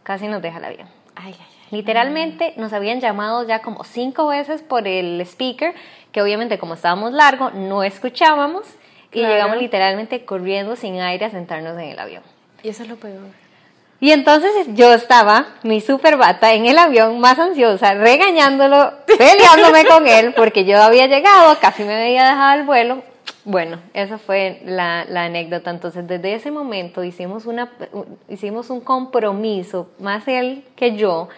casi 0.03 0.27
nos 0.27 0.43
deja 0.43 0.59
el 0.59 0.65
avión. 0.65 0.87
Ay, 1.15 1.35
ay. 1.39 1.50
Literalmente 1.71 2.53
nos 2.57 2.73
habían 2.73 2.99
llamado 2.99 3.47
ya 3.47 3.61
como 3.61 3.83
cinco 3.83 4.27
veces 4.27 4.61
por 4.61 4.87
el 4.87 5.19
speaker, 5.21 5.73
que 6.11 6.21
obviamente 6.21 6.59
como 6.59 6.73
estábamos 6.73 7.13
largo 7.13 7.49
no 7.51 7.83
escuchábamos 7.83 8.65
y 9.11 9.19
Claro. 9.19 9.33
llegamos 9.33 9.57
literalmente 9.57 10.23
corriendo 10.25 10.75
sin 10.75 10.99
aire 10.99 11.25
a 11.25 11.29
sentarnos 11.29 11.73
en 11.77 11.89
el 11.89 11.99
avión. 11.99 12.23
Y 12.63 12.69
eso 12.69 12.83
es 12.83 12.89
lo 12.89 12.95
peor. 12.97 13.21
Y 13.99 14.11
entonces 14.11 14.51
yo 14.69 14.93
estaba, 14.93 15.45
mi 15.63 15.79
super 15.79 16.17
bata, 16.17 16.53
en 16.53 16.65
el 16.65 16.77
avión 16.77 17.19
más 17.19 17.37
ansiosa, 17.37 17.93
regañándolo, 17.93 18.93
peleándome 19.17 19.85
con 19.85 20.07
él, 20.07 20.33
porque 20.33 20.65
yo 20.65 20.81
había 20.81 21.05
llegado, 21.07 21.55
casi 21.61 21.83
me 21.83 21.95
había 21.95 22.23
dejado 22.29 22.59
el 22.59 22.65
vuelo, 22.65 23.03
Bueno, 23.45 23.79
esa 23.93 24.17
fue 24.17 24.61
la, 24.65 25.05
la, 25.05 25.25
anécdota. 25.25 25.69
Entonces, 25.69 26.07
desde 26.07 26.33
ese 26.33 26.49
momento 26.51 27.03
hicimos, 27.03 27.45
una, 27.45 27.71
hicimos 28.27 28.71
un 28.71 28.81
compromiso, 28.81 29.89
más 29.99 30.27
él 30.27 30.63
que 30.75 30.95
yo, 30.95 31.29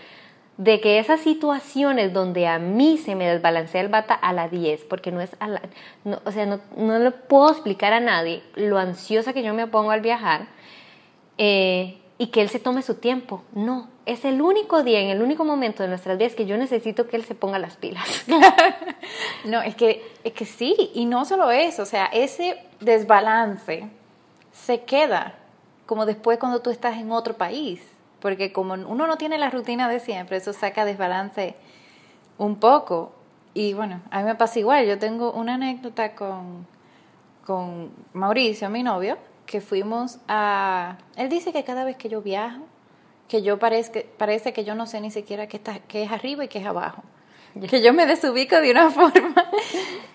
de 0.58 0.80
que 0.80 1.00
esas 1.00 1.22
situaciones 1.22 2.14
donde 2.14 2.48
a 2.48 2.60
mí 2.60 2.98
se 2.98 3.16
me 3.16 3.28
desbalancea 3.28 3.82
el 3.82 3.88
bata 3.88 4.14
a 4.14 4.34
la 4.34 4.50
10, 4.50 4.84
porque 4.84 5.12
no 5.12 5.20
es 5.20 5.36
a 5.40 5.48
la, 5.48 5.62
no, 6.04 6.22
o 6.26 6.32
sea, 6.32 6.46
no, 6.46 6.60
no 6.78 7.00
le 7.00 7.12
puedo 7.12 7.50
explicar 7.50 7.92
a 7.94 8.00
nadie 8.00 8.44
lo 8.56 8.78
ansiosa 8.78 9.34
que 9.34 9.42
yo 9.42 9.54
me 9.54 9.66
pongo 9.68 9.92
al 9.92 10.02
viajar 10.02 10.48
eh, 11.40 11.98
y 12.20 12.28
que 12.28 12.42
él 12.42 12.50
se 12.50 12.60
tome 12.60 12.84
su 12.84 12.96
tiempo. 12.96 13.44
No, 13.54 13.90
es 14.06 14.26
el 14.26 14.42
único 14.42 14.84
día, 14.84 15.00
en 15.00 15.10
el 15.10 15.24
único 15.24 15.44
momento 15.44 15.82
de 15.82 15.90
nuestras 15.90 16.20
vidas 16.20 16.36
que 16.36 16.46
yo 16.46 16.56
necesito 16.58 17.08
que 17.08 17.16
él 17.16 17.24
se 17.24 17.34
ponga 17.34 17.58
las 17.58 17.76
pilas. 17.78 18.26
no, 19.46 19.62
es 19.64 19.76
que, 19.76 20.06
es 20.24 20.34
que 20.34 20.46
sí, 20.46 20.92
y 20.94 21.06
no 21.06 21.26
solo 21.26 21.50
eso, 21.50 21.82
o 21.82 21.88
sea, 21.88 22.06
ese 22.06 22.60
desbalance 22.80 23.88
se 24.52 24.82
queda 24.82 25.36
como 25.88 26.06
después 26.06 26.38
cuando 26.38 26.62
tú 26.62 26.70
estás 26.70 26.98
en 26.98 27.12
otro 27.12 27.36
país 27.36 27.82
porque 28.24 28.54
como 28.54 28.76
uno 28.76 29.06
no 29.06 29.18
tiene 29.18 29.38
la 29.38 29.50
rutina 29.50 29.90
de 29.90 30.00
siempre, 30.00 30.38
eso 30.38 30.54
saca 30.54 30.86
desbalance 30.86 31.56
un 32.38 32.56
poco. 32.56 33.12
Y 33.54 33.74
bueno, 33.74 34.00
a 34.12 34.20
mí 34.20 34.24
me 34.24 34.36
pasa 34.36 34.60
igual, 34.60 34.86
yo 34.88 34.98
tengo 34.98 35.34
una 35.34 35.56
anécdota 35.56 36.16
con, 36.16 36.66
con 37.46 37.92
Mauricio, 38.14 38.70
mi 38.70 38.82
novio, 38.82 39.18
que 39.46 39.60
fuimos 39.60 40.20
a... 40.30 41.00
Él 41.18 41.28
dice 41.28 41.52
que 41.52 41.66
cada 41.66 41.84
vez 41.84 41.98
que 41.98 42.08
yo 42.08 42.22
viajo, 42.22 42.62
que 43.28 43.42
yo 43.42 43.60
parece, 43.60 44.08
parece 44.18 44.54
que 44.54 44.64
yo 44.64 44.74
no 44.74 44.86
sé 44.86 45.02
ni 45.02 45.12
siquiera 45.12 45.48
qué, 45.48 45.58
está, 45.58 45.80
qué 45.80 46.04
es 46.04 46.12
arriba 46.14 46.46
y 46.46 46.48
qué 46.48 46.60
es 46.60 46.66
abajo. 46.66 47.04
Que 47.70 47.82
yo 47.84 47.92
me 47.94 48.06
desubico 48.06 48.56
de 48.62 48.72
una 48.72 48.90
forma 48.90 49.50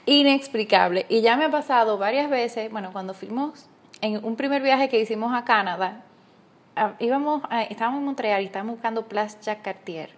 inexplicable. 0.07 1.05
Y 1.11 1.21
ya 1.21 1.37
me 1.37 1.45
ha 1.45 1.51
pasado 1.51 1.99
varias 1.99 2.31
veces, 2.31 2.73
bueno, 2.73 2.91
cuando 2.91 3.13
fuimos 3.13 3.69
en 4.01 4.25
un 4.25 4.35
primer 4.35 4.63
viaje 4.63 4.89
que 4.89 4.99
hicimos 4.99 5.35
a 5.35 5.45
Canadá, 5.45 6.07
íbamos 6.99 7.43
estábamos 7.71 7.99
en 7.99 8.05
Montreal 8.05 8.43
y 8.43 8.47
estábamos 8.47 8.75
buscando 8.75 9.07
Place 9.07 9.39
Jacques 9.43 9.65
Cartier. 9.65 10.11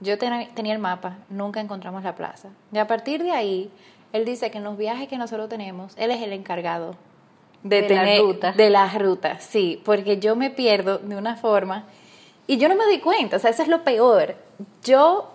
Yo 0.00 0.18
tenía 0.18 0.72
el 0.72 0.78
mapa, 0.78 1.18
nunca 1.28 1.60
encontramos 1.60 2.02
la 2.02 2.14
plaza. 2.14 2.50
Y 2.72 2.78
a 2.78 2.86
partir 2.86 3.22
de 3.22 3.30
ahí, 3.30 3.70
él 4.12 4.24
dice 4.24 4.50
que 4.50 4.58
en 4.58 4.64
los 4.64 4.76
viajes 4.76 5.08
que 5.08 5.18
nosotros 5.18 5.48
tenemos, 5.48 5.94
él 5.96 6.10
es 6.10 6.20
el 6.22 6.32
encargado 6.32 6.96
de, 7.62 7.82
tener 7.82 8.18
la 8.18 8.22
ruta. 8.22 8.52
de 8.52 8.70
las 8.70 8.94
rutas, 8.94 9.42
sí, 9.42 9.80
porque 9.84 10.18
yo 10.18 10.36
me 10.36 10.50
pierdo 10.50 10.98
de 10.98 11.16
una 11.16 11.36
forma 11.36 11.86
y 12.46 12.58
yo 12.58 12.68
no 12.68 12.76
me 12.76 12.84
doy 12.84 12.98
cuenta, 13.00 13.36
o 13.36 13.38
sea, 13.40 13.50
eso 13.50 13.62
es 13.62 13.68
lo 13.68 13.82
peor. 13.82 14.36
Yo 14.82 15.30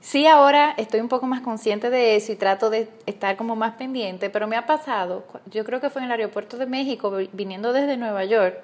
sí 0.00 0.26
ahora 0.26 0.74
estoy 0.76 1.00
un 1.00 1.08
poco 1.08 1.26
más 1.26 1.40
consciente 1.40 1.90
de 1.90 2.16
eso 2.16 2.32
y 2.32 2.36
trato 2.36 2.70
de 2.70 2.88
estar 3.06 3.36
como 3.36 3.56
más 3.56 3.74
pendiente, 3.74 4.30
pero 4.30 4.46
me 4.46 4.56
ha 4.56 4.66
pasado, 4.66 5.24
yo 5.46 5.64
creo 5.64 5.80
que 5.80 5.90
fue 5.90 6.02
en 6.02 6.06
el 6.06 6.12
aeropuerto 6.12 6.56
de 6.56 6.66
México, 6.66 7.12
viniendo 7.32 7.72
desde 7.72 7.96
Nueva 7.96 8.24
York, 8.24 8.60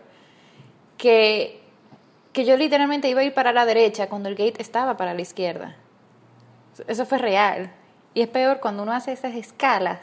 que, 0.97 1.61
que 2.33 2.45
yo 2.45 2.57
literalmente 2.57 3.09
iba 3.09 3.21
a 3.21 3.25
ir 3.25 3.35
para 3.35 3.53
la 3.53 3.65
derecha 3.65 4.09
cuando 4.09 4.29
el 4.29 4.35
gate 4.35 4.61
estaba 4.61 4.97
para 4.97 5.15
la 5.15 5.23
izquierda. 5.23 5.77
Eso 6.87 7.07
fue 7.07 7.19
real. 7.19 7.71
Y 8.15 8.23
es 8.23 8.29
peor 8.29 8.61
cuando 8.61 8.83
uno 8.83 8.93
hace 8.93 9.13
esas 9.13 9.35
escalas, 9.35 9.99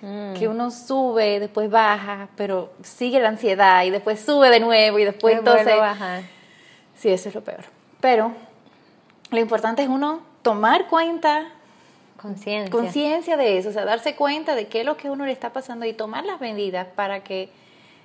mm. 0.00 0.34
que 0.34 0.48
uno 0.48 0.70
sube, 0.70 1.40
después 1.40 1.70
baja, 1.70 2.28
pero 2.36 2.72
sigue 2.82 3.20
la 3.20 3.28
ansiedad 3.28 3.84
y 3.84 3.90
después 3.90 4.20
sube 4.20 4.50
de 4.50 4.60
nuevo 4.60 4.98
y 4.98 5.04
después 5.04 5.38
entonces... 5.38 5.76
Baja. 5.76 6.22
Sí, 6.96 7.10
eso 7.10 7.28
es 7.28 7.34
lo 7.34 7.42
peor. 7.42 7.64
Pero 8.00 8.32
lo 9.30 9.38
importante 9.38 9.82
es 9.82 9.88
uno 9.88 10.20
tomar 10.42 10.86
cuenta 10.86 11.48
conciencia 12.16 12.70
conciencia 12.70 13.36
de 13.36 13.58
eso, 13.58 13.68
o 13.68 13.72
sea, 13.72 13.84
darse 13.84 14.16
cuenta 14.16 14.54
de 14.54 14.68
qué 14.68 14.80
es 14.80 14.86
lo 14.86 14.96
que 14.96 15.10
uno 15.10 15.26
le 15.26 15.32
está 15.32 15.52
pasando 15.52 15.84
y 15.86 15.92
tomar 15.92 16.24
las 16.24 16.40
medidas 16.40 16.86
para 16.94 17.22
que 17.22 17.50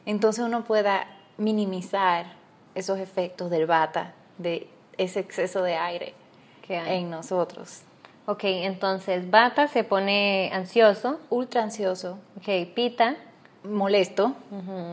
entonces 0.06 0.44
uno 0.44 0.64
pueda 0.64 1.08
minimizar 1.42 2.26
esos 2.76 3.00
efectos 3.00 3.50
del 3.50 3.66
bata, 3.66 4.14
de 4.38 4.68
ese 4.98 5.20
exceso 5.20 5.64
de 5.64 5.76
aire 5.76 6.14
que 6.62 6.78
hay. 6.78 7.00
en 7.00 7.10
nosotros. 7.10 7.82
Ok, 8.28 8.44
entonces 8.44 9.30
bata 9.30 9.68
se 9.68 9.84
pone 9.84 10.52
ansioso. 10.54 11.20
Ultra 11.30 11.64
ansioso. 11.64 12.20
Ok, 12.38 12.74
pita. 12.74 13.16
Molesto. 13.64 14.34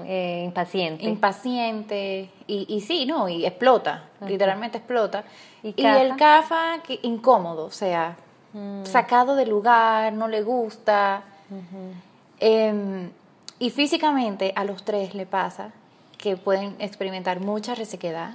Eh, 0.07 0.43
impaciente. 0.45 1.05
Impaciente. 1.05 2.31
Y, 2.47 2.67
y 2.69 2.81
sí, 2.81 3.07
no, 3.07 3.29
y 3.29 3.47
explota. 3.47 4.09
Literalmente 4.27 4.79
explota. 4.79 5.25
Y, 5.63 5.75
el 5.83 6.17
CAFA, 6.17 6.83
que, 6.83 6.99
incómodo, 7.03 7.67
o 7.67 7.71
sea, 7.71 8.17
mm. 8.53 8.85
sacado 8.85 9.37
de 9.37 9.47
lugar, 9.47 10.13
no 10.13 10.29
le 10.29 10.43
gusta. 10.43 11.23
Em, 12.41 13.11
y 13.59 13.71
físicamente 13.71 14.53
a 14.57 14.65
los 14.65 14.85
tres 14.85 15.15
le 15.15 15.27
pasa 15.27 15.73
que 16.19 16.37
pueden 16.37 16.75
experimentar 16.81 17.41
mucha 17.41 17.75
resequedad 17.75 18.35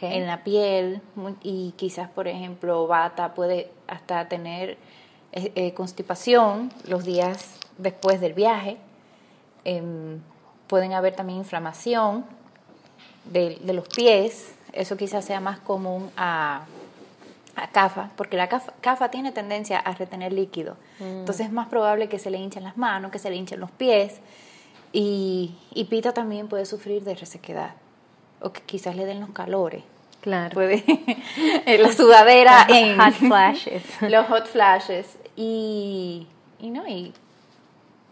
en 0.00 0.26
la 0.26 0.42
piel 0.42 1.00
y 1.42 1.72
quizás, 1.76 2.08
por 2.10 2.28
ejemplo, 2.28 2.86
bata 2.86 3.34
puede 3.34 3.70
hasta 3.86 4.28
tener 4.28 4.76
eh, 5.32 5.52
eh, 5.54 5.74
constipación 5.74 6.72
los 6.86 7.04
días 7.04 7.58
después 7.78 8.20
del 8.20 8.34
viaje. 8.34 8.76
Em, 9.64 10.20
pueden 10.66 10.92
haber 10.92 11.14
también 11.14 11.38
inflamación 11.38 12.24
de, 13.24 13.58
los 13.72 13.88
pies. 13.88 14.54
Eso 14.72 14.96
quizás 14.96 15.24
sea 15.24 15.40
más 15.40 15.60
común 15.60 16.10
a, 16.16 16.66
a 17.56 17.68
CAFA, 17.68 18.10
porque 18.16 18.36
la 18.36 18.48
CAFA, 18.48 19.10
tiene 19.10 19.32
tendencia 19.32 19.78
a 19.78 19.92
retener 19.92 20.32
líquido. 20.32 20.76
Mm. 20.98 21.20
Entonces 21.20 21.46
es 21.46 21.52
más 21.52 21.68
probable 21.68 22.08
que 22.08 22.18
se 22.18 22.30
le 22.30 22.38
hinchen 22.38 22.64
las 22.64 22.76
manos, 22.76 23.12
que 23.12 23.18
se 23.18 23.30
le 23.30 23.36
hinchen 23.36 23.60
los 23.60 23.70
pies. 23.70 24.20
Y, 24.92 25.54
y 25.74 25.84
Pita 25.84 26.12
también 26.12 26.48
puede 26.48 26.64
sufrir 26.64 27.04
de 27.04 27.14
resequedad 27.14 27.72
o 28.40 28.52
que 28.52 28.62
quizás 28.62 28.96
le 28.96 29.04
den 29.04 29.20
los 29.20 29.30
calores. 29.30 29.82
Claro. 30.20 30.54
Puede 30.54 30.84
la 31.78 31.92
sudadera 31.92 32.66
en 32.68 32.98
hot 32.98 33.14
flashes. 33.14 33.82
los 34.02 34.26
hot 34.26 34.46
flashes 34.46 35.18
y, 35.36 36.26
y 36.58 36.70
no 36.70 36.86
y 36.86 37.12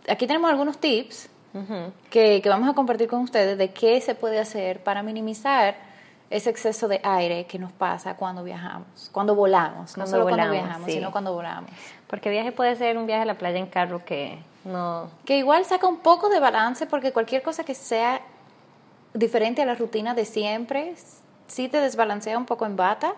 aquí 0.08 0.26
tenemos 0.26 0.50
algunos 0.50 0.78
tips 0.78 1.28
que, 2.10 2.42
que, 2.42 2.48
vamos 2.50 2.68
a 2.68 2.74
compartir 2.74 3.08
con 3.08 3.20
ustedes 3.20 3.56
de 3.56 3.70
qué 3.70 3.98
se 4.02 4.14
puede 4.14 4.38
hacer 4.38 4.82
para 4.82 5.02
minimizar 5.02 5.74
ese 6.28 6.50
exceso 6.50 6.86
de 6.86 7.00
aire 7.02 7.46
que 7.46 7.58
nos 7.58 7.72
pasa 7.72 8.14
cuando 8.16 8.44
viajamos, 8.44 9.08
cuando 9.10 9.34
volamos, 9.34 9.96
no 9.96 10.06
solo 10.06 10.28
cuando 10.28 10.50
viajamos, 10.50 10.90
sino 10.90 11.10
cuando 11.10 11.32
volamos. 11.32 11.70
Porque 12.08 12.28
viaje 12.28 12.52
puede 12.52 12.76
ser 12.76 12.98
un 12.98 13.06
viaje 13.06 13.22
a 13.22 13.24
la 13.24 13.38
playa 13.38 13.58
en 13.58 13.66
carro 13.66 14.04
que 14.04 14.38
no. 14.66 15.08
Que 15.24 15.38
igual 15.38 15.64
saca 15.64 15.86
un 15.86 15.98
poco 15.98 16.28
de 16.28 16.40
balance 16.40 16.86
porque 16.86 17.12
cualquier 17.12 17.42
cosa 17.42 17.64
que 17.64 17.74
sea 17.74 18.20
diferente 19.14 19.62
a 19.62 19.66
la 19.66 19.74
rutina 19.74 20.14
de 20.14 20.24
siempre, 20.24 20.94
sí 21.46 21.68
te 21.68 21.80
desbalancea 21.80 22.36
un 22.36 22.46
poco 22.46 22.66
en 22.66 22.76
bata, 22.76 23.14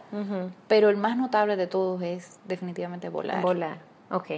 pero 0.68 0.90
el 0.90 0.96
más 0.96 1.16
notable 1.16 1.56
de 1.56 1.66
todos 1.66 2.02
es 2.02 2.38
definitivamente 2.44 3.08
volar. 3.08 3.42
Volar, 3.42 3.78
ok. 4.10 4.30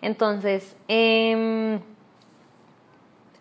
Entonces, 0.00 0.76
em, 0.86 1.80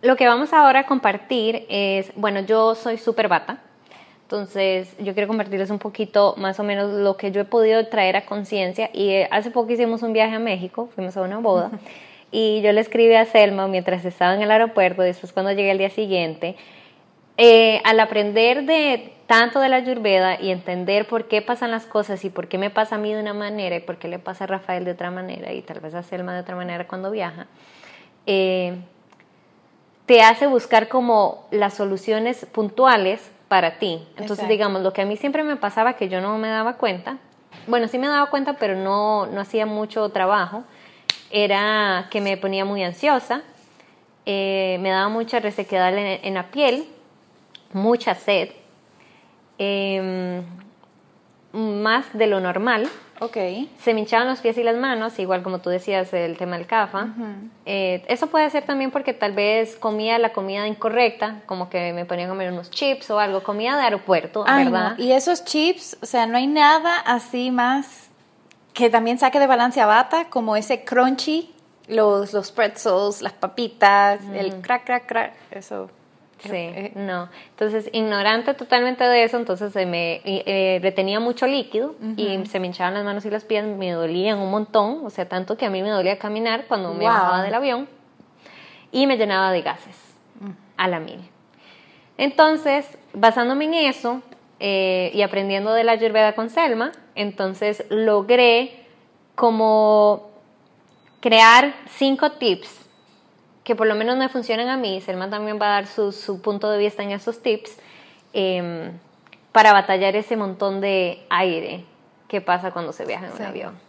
lo 0.02 0.16
que 0.16 0.28
vamos 0.28 0.52
ahora 0.52 0.80
a 0.80 0.86
compartir 0.86 1.66
es, 1.70 2.12
bueno, 2.16 2.40
yo 2.42 2.74
soy 2.74 2.98
súper 2.98 3.28
bata, 3.28 3.60
entonces 4.24 4.96
yo 4.98 5.14
quiero 5.14 5.28
compartirles 5.28 5.70
un 5.70 5.80
poquito 5.80 6.34
más 6.38 6.60
o 6.60 6.64
menos 6.64 6.92
lo 6.92 7.16
que 7.16 7.32
yo 7.32 7.42
he 7.42 7.46
podido 7.46 7.86
traer 7.88 8.16
a 8.16 8.26
conciencia 8.26 8.90
y 8.92 9.10
eh, 9.10 9.28
hace 9.30 9.52
poco 9.52 9.72
hicimos 9.72 10.02
un 10.02 10.14
viaje 10.14 10.36
a 10.36 10.40
México, 10.40 10.90
fuimos 10.96 11.16
a 11.16 11.22
una 11.22 11.38
boda. 11.38 11.70
Y 12.36 12.62
yo 12.62 12.72
le 12.72 12.82
escribí 12.82 13.14
a 13.14 13.26
Selma 13.26 13.68
mientras 13.68 14.04
estaba 14.06 14.34
en 14.34 14.42
el 14.42 14.50
aeropuerto, 14.50 15.04
después 15.04 15.32
cuando 15.32 15.52
llegué 15.52 15.70
el 15.70 15.78
día 15.78 15.92
siguiente, 15.92 16.56
eh, 17.38 17.80
al 17.86 18.00
aprender 18.00 18.64
de 18.64 19.14
tanto 19.28 19.60
de 19.60 19.70
la 19.70 19.76
Ayurveda 19.76 20.42
y 20.42 20.50
entender 20.50 21.08
por 21.08 21.28
qué 21.28 21.44
pasan 21.44 21.70
las 21.70 21.86
cosas 21.86 22.26
y 22.26 22.32
por 22.32 22.48
qué 22.48 22.58
me 22.58 22.72
pasa 22.72 22.96
a 22.96 22.98
mí 22.98 23.14
de 23.14 23.20
una 23.20 23.36
manera 23.36 23.76
y 23.76 23.82
por 23.82 23.98
qué 23.98 24.08
le 24.08 24.18
pasa 24.18 24.46
a 24.46 24.48
Rafael 24.48 24.84
de 24.84 24.92
otra 24.92 25.12
manera 25.12 25.54
y 25.54 25.62
tal 25.62 25.80
vez 25.80 25.94
a 25.94 26.02
Selma 26.02 26.34
de 26.34 26.40
otra 26.40 26.56
manera 26.56 26.88
cuando 26.88 27.12
viaja, 27.12 27.46
eh, 28.26 28.78
te 30.08 30.24
hace 30.24 30.48
buscar 30.48 30.88
como 30.88 31.46
las 31.52 31.76
soluciones 31.76 32.48
puntuales 32.48 33.32
para 33.48 33.78
ti. 33.78 34.08
Entonces, 34.18 34.48
digamos, 34.48 34.82
lo 34.82 34.92
que 34.92 35.04
a 35.04 35.06
mí 35.06 35.18
siempre 35.18 35.44
me 35.44 35.56
pasaba 35.56 35.94
que 35.94 36.10
yo 36.10 36.20
no 36.20 36.36
me 36.40 36.48
daba 36.48 36.78
cuenta, 36.78 37.20
bueno, 37.68 37.88
sí 37.88 38.00
me 38.00 38.08
daba 38.08 38.32
cuenta, 38.32 38.54
pero 38.54 38.76
no, 38.76 39.28
no 39.28 39.40
hacía 39.40 39.68
mucho 39.68 40.10
trabajo, 40.10 40.64
era 41.34 42.08
que 42.12 42.22
me 42.22 42.38
ponía 42.38 42.64
muy 42.64 42.84
ansiosa, 42.84 43.42
eh, 44.26 44.78
me 44.82 44.92
daba 44.92 45.10
mucha 45.10 45.40
resequedad 45.40 45.92
en, 45.98 46.34
la 46.36 46.52
piel, 46.52 46.86
mucha 47.74 48.14
sed, 48.14 48.52
em, 49.58 50.44
más 51.52 52.06
de 52.14 52.28
lo 52.28 52.40
normal. 52.40 52.88
Okay. 53.20 53.70
Se 53.80 53.94
me 53.94 54.02
hinchaban 54.02 54.28
los 54.28 54.42
pies 54.42 54.58
y 54.58 54.64
las 54.64 54.76
manos, 54.76 55.18
igual 55.18 55.42
como 55.44 55.60
tú 55.60 55.70
decías, 55.70 56.14
el 56.14 56.38
tema 56.38 56.58
del 56.58 56.68
CAFA. 56.68 57.08
Eh, 57.66 58.04
eso 58.08 58.28
puede 58.28 58.50
ser 58.50 58.66
también 58.66 58.92
porque 58.92 59.14
tal 59.14 59.32
vez 59.32 59.76
comía 59.76 60.20
la 60.20 60.34
comida 60.34 60.68
incorrecta, 60.68 61.42
como 61.48 61.70
que 61.70 61.94
me 61.94 62.06
ponía 62.06 62.26
a 62.26 62.30
comer 62.30 62.52
unos 62.52 62.70
chips 62.70 63.10
o 63.10 63.20
algo, 63.20 63.42
comida 63.42 63.76
de 63.78 63.84
aeropuerto, 63.84 64.44
¿verdad? 64.44 64.98
Y 65.00 65.14
esos 65.14 65.46
chips, 65.46 65.98
o 66.02 66.06
sea, 66.06 66.28
no 66.28 66.38
hay 66.38 66.48
nada 66.48 67.00
así 67.00 67.50
más 67.50 68.12
que 68.74 68.90
también 68.90 69.20
saque 69.20 69.40
de 69.40 69.48
balance 69.48 69.80
a 69.82 69.86
bata, 69.86 70.30
como 70.30 70.56
ese 70.56 70.84
crunchy 70.84 71.54
los, 71.88 72.34
los 72.34 72.52
pretzels, 72.52 73.22
las 73.22 73.34
papitas, 73.34 74.22
el 74.34 74.62
crack, 74.62 74.86
crack, 74.86 75.06
crack, 75.06 75.34
eso. 75.52 75.90
Sí, 76.40 76.50
Eh, 76.52 76.92
no. 76.96 77.30
Entonces, 77.52 77.90
ignorante 77.94 78.54
totalmente 78.54 79.06
de 79.06 79.24
eso, 79.24 79.38
entonces 79.38 79.72
se 79.72 79.86
me 79.86 80.20
eh, 80.26 80.78
retenía 80.82 81.22
mucho 81.22 81.48
líquido 81.48 81.96
y 82.18 82.46
se 82.48 82.60
me 82.60 82.68
hinchaban 82.68 82.96
las 82.96 83.06
manos 83.06 83.24
y 83.26 83.30
las 83.30 83.46
pies, 83.46 83.64
me 83.64 83.92
dolían 83.92 84.40
un 84.40 84.52
montón, 84.52 85.06
o 85.06 85.10
sea, 85.10 85.30
tanto 85.30 85.56
que 85.56 85.66
a 85.66 85.70
mí 85.70 85.82
me 85.82 85.90
dolía 85.90 86.18
caminar 86.20 86.66
cuando 86.68 86.94
me 86.94 87.06
bajaba 87.06 87.44
del 87.44 87.54
avión 87.54 87.88
y 88.92 89.08
me 89.08 89.16
llenaba 89.16 89.52
de 89.54 89.62
gases 89.62 89.96
a 90.76 90.88
la 90.90 91.00
mil. 91.00 91.20
Entonces, 92.18 92.98
basándome 93.14 93.66
en 93.66 93.74
eso 93.76 94.22
eh, 94.66 95.12
y 95.14 95.24
aprendiendo 95.24 95.74
de 95.74 95.84
la 95.84 95.92
Ayurveda 95.92 96.36
con 96.36 96.50
Selma, 96.50 96.94
entonces 97.16 97.84
logré 97.90 98.72
como 99.36 100.30
crear 101.20 101.74
cinco 101.90 102.32
tips 102.32 102.80
que 103.66 103.76
por 103.76 103.88
lo 103.88 103.96
menos 103.96 104.16
me 104.18 104.30
funcionan 104.30 104.70
a 104.70 104.78
mí. 104.78 105.02
Selma 105.02 105.30
también 105.30 105.60
va 105.62 105.66
a 105.66 105.70
dar 105.82 105.88
su, 105.88 106.14
su 106.14 106.42
punto 106.42 106.70
de 106.72 106.78
vista 106.78 107.04
en 107.04 107.12
esos 107.12 107.42
tips 107.44 107.78
em, 108.32 108.92
para 109.52 109.74
batallar 109.74 110.16
ese 110.16 110.38
montón 110.38 110.80
de 110.80 111.22
aire 111.30 111.84
que 112.30 112.40
pasa 112.40 112.72
cuando 112.72 112.94
se 112.94 113.04
viaja 113.06 113.26
en 113.26 113.32
Sí. 113.34 113.42
un 113.42 113.46
avión. 113.48 113.80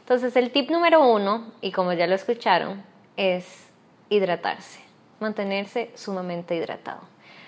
Entonces, 0.00 0.36
el 0.36 0.50
tip 0.50 0.68
número 0.70 1.00
uno, 1.10 1.46
y 1.62 1.72
como 1.72 1.94
ya 1.94 2.06
lo 2.06 2.14
escucharon, 2.14 2.82
es 3.16 3.68
hidratarse, 4.10 4.80
mantenerse 5.18 5.90
sumamente 5.94 6.54
hidratado. 6.54 7.00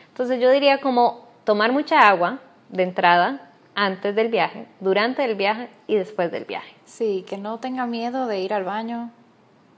Entonces, 0.09 0.41
yo 0.41 0.51
diría 0.51 0.81
como 0.81 1.26
tomar 1.47 1.73
mucha 1.73 2.07
agua 2.07 2.41
de 2.69 2.83
entrada, 2.83 3.51
antes 3.75 4.15
del 4.15 4.29
viaje, 4.29 4.67
durante 4.81 5.25
el 5.25 5.35
viaje 5.37 5.69
y 5.87 5.95
después 5.97 6.31
del 6.31 6.45
viaje. 6.45 6.75
Sí, 6.85 7.25
que 7.29 7.37
no 7.39 7.59
tenga 7.59 7.87
miedo 7.87 8.27
de 8.27 8.41
ir 8.41 8.53
al 8.53 8.65
baño 8.65 9.11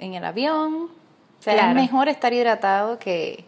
en 0.01 0.15
el 0.15 0.25
avión. 0.25 0.85
O 0.85 1.43
sea, 1.43 1.55
Claro. 1.55 1.69
es 1.71 1.75
mejor 1.77 2.09
estar 2.09 2.33
hidratado 2.33 2.99
que... 2.99 3.45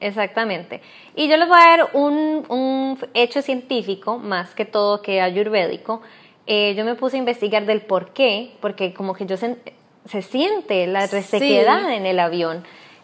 Exactamente. 0.00 0.82
Y 1.14 1.28
yo 1.28 1.36
les 1.36 1.48
voy 1.48 1.58
a 1.58 1.76
dar 1.76 1.90
un, 1.94 2.44
un 2.48 2.98
hecho 3.14 3.40
científico, 3.42 4.18
más 4.18 4.54
que 4.54 4.64
todo 4.64 5.00
que 5.02 5.20
ayurvédico. 5.22 6.02
Eh, 6.46 6.74
yo 6.76 6.84
me 6.84 6.94
puse 6.94 7.16
a 7.16 7.18
investigar 7.18 7.64
del 7.66 7.80
por 7.80 8.10
qué, 8.12 8.52
porque 8.60 8.92
como 8.92 9.14
que 9.14 9.26
yo 9.26 9.36
sen- 9.36 9.56
se 10.04 10.22
siente 10.22 10.86
la 10.86 11.06
Sí. 11.06 11.16
resequedad 11.16 11.90
en 11.92 12.06
el 12.06 12.20
avión. 12.20 12.62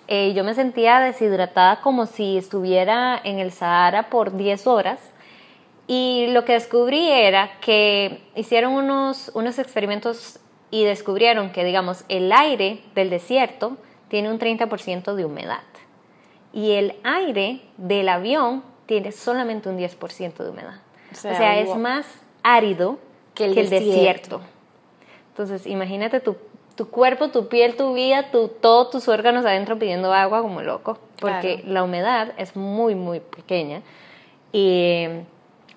Eh, 0.09 0.33
yo 0.35 0.45
me 0.45 0.55
sentía 0.55 1.01
deshidratada 1.01 1.81
como 1.81 2.07
si 2.07 2.37
estuviera 2.37 3.21
en 3.23 3.39
el 3.39 3.53
Sahara 3.53 4.11
por 4.11 4.37
10 4.37 4.67
horas. 4.67 5.01
Y 5.87 6.29
lo 6.29 6.45
que 6.45 6.53
descubrí 6.53 7.09
era 7.11 7.59
que 7.61 8.23
hicieron 8.35 8.73
unos, 8.73 9.31
unos 9.35 9.59
experimentos 9.59 10.39
y 10.71 10.85
descubrieron 10.85 11.51
que, 11.51 11.65
digamos, 11.65 12.05
el 12.09 12.33
aire 12.33 12.81
del 12.95 13.11
desierto 13.11 13.77
tiene 14.09 14.31
un 14.31 14.39
30% 14.39 15.15
de 15.15 15.25
humedad 15.25 15.61
y 16.53 16.73
el 16.73 16.95
aire 17.03 17.63
del 17.79 18.09
avión 18.09 18.63
tiene 18.87 19.11
solamente 19.13 19.69
un 19.69 19.79
10% 19.79 20.35
de 20.45 20.51
humedad. 20.51 20.77
O 21.11 21.15
O 21.15 21.35
sea, 21.35 21.59
es 21.59 21.75
más 21.77 22.07
árido 22.43 22.99
Que 23.35 23.47
el 23.47 23.55
que 23.55 23.61
el 23.61 23.71
desierto. 23.71 23.95
desierto. 24.39 24.41
Entonces, 25.31 25.67
imagínate 25.67 26.21
tu, 26.21 26.37
tu 26.77 26.89
cuerpo, 26.89 27.29
tu 27.29 27.49
piel, 27.49 27.77
tu 27.77 27.95
vida, 27.95 28.31
tu, 28.31 28.49
todos 28.49 28.91
tus 28.91 29.09
órganos 29.09 29.45
adentro 29.45 29.79
pidiendo 29.79 30.13
agua 30.13 30.43
como 30.43 30.63
loco, 30.63 30.99
porque 31.21 31.57
Claro. 31.57 31.73
la 31.73 31.83
humedad 31.85 32.33
es 32.37 32.57
muy, 32.57 32.95
muy 32.95 33.21
pequeña 33.21 33.83
y, 34.53 35.07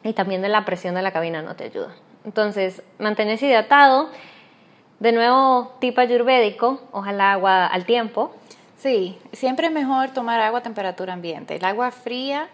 y 0.04 0.14
también 0.14 0.42
de 0.42 0.50
la 0.50 0.66
presión 0.66 0.96
de 0.96 1.02
la 1.02 1.12
cabina 1.12 1.42
no 1.42 1.56
te 1.56 1.66
ayuda. 1.66 1.94
Entonces, 2.24 2.82
mantenerse 3.00 3.48
hidratado, 3.48 4.10
de 5.00 5.12
nuevo, 5.12 5.74
tipo 5.80 6.02
ayurvédico, 6.02 6.80
ojalá 6.92 7.34
agua 7.34 7.66
al 7.68 7.86
tiempo, 7.86 8.34
Sí, 8.78 9.18
siempre 9.32 9.66
es 9.66 9.74
mejor 9.74 10.10
tomar 10.10 10.40
agua 10.42 10.60
a 10.60 10.62
temperatura 10.62 11.14
ambiente. 11.14 11.56
El 11.56 11.66
agua 11.66 11.90
fría, 11.90 12.50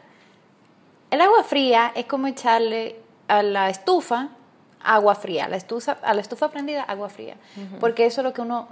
el 1.09 1.19
agua 1.19 1.43
fría 1.43 1.91
es 1.93 2.05
como 2.05 2.27
echarle 2.27 2.95
a 3.27 3.43
la 3.43 3.69
estufa 3.69 4.29
agua 4.83 5.15
fría, 5.15 5.47
la 5.47 5.57
estufa, 5.57 5.97
a 6.01 6.13
la 6.13 6.21
estufa 6.21 6.49
prendida 6.49 6.83
agua 6.83 7.09
fría, 7.09 7.35
porque 7.79 8.05
eso 8.05 8.21
es 8.21 8.25
lo 8.25 8.33
que 8.33 8.41
uno, 8.41 8.67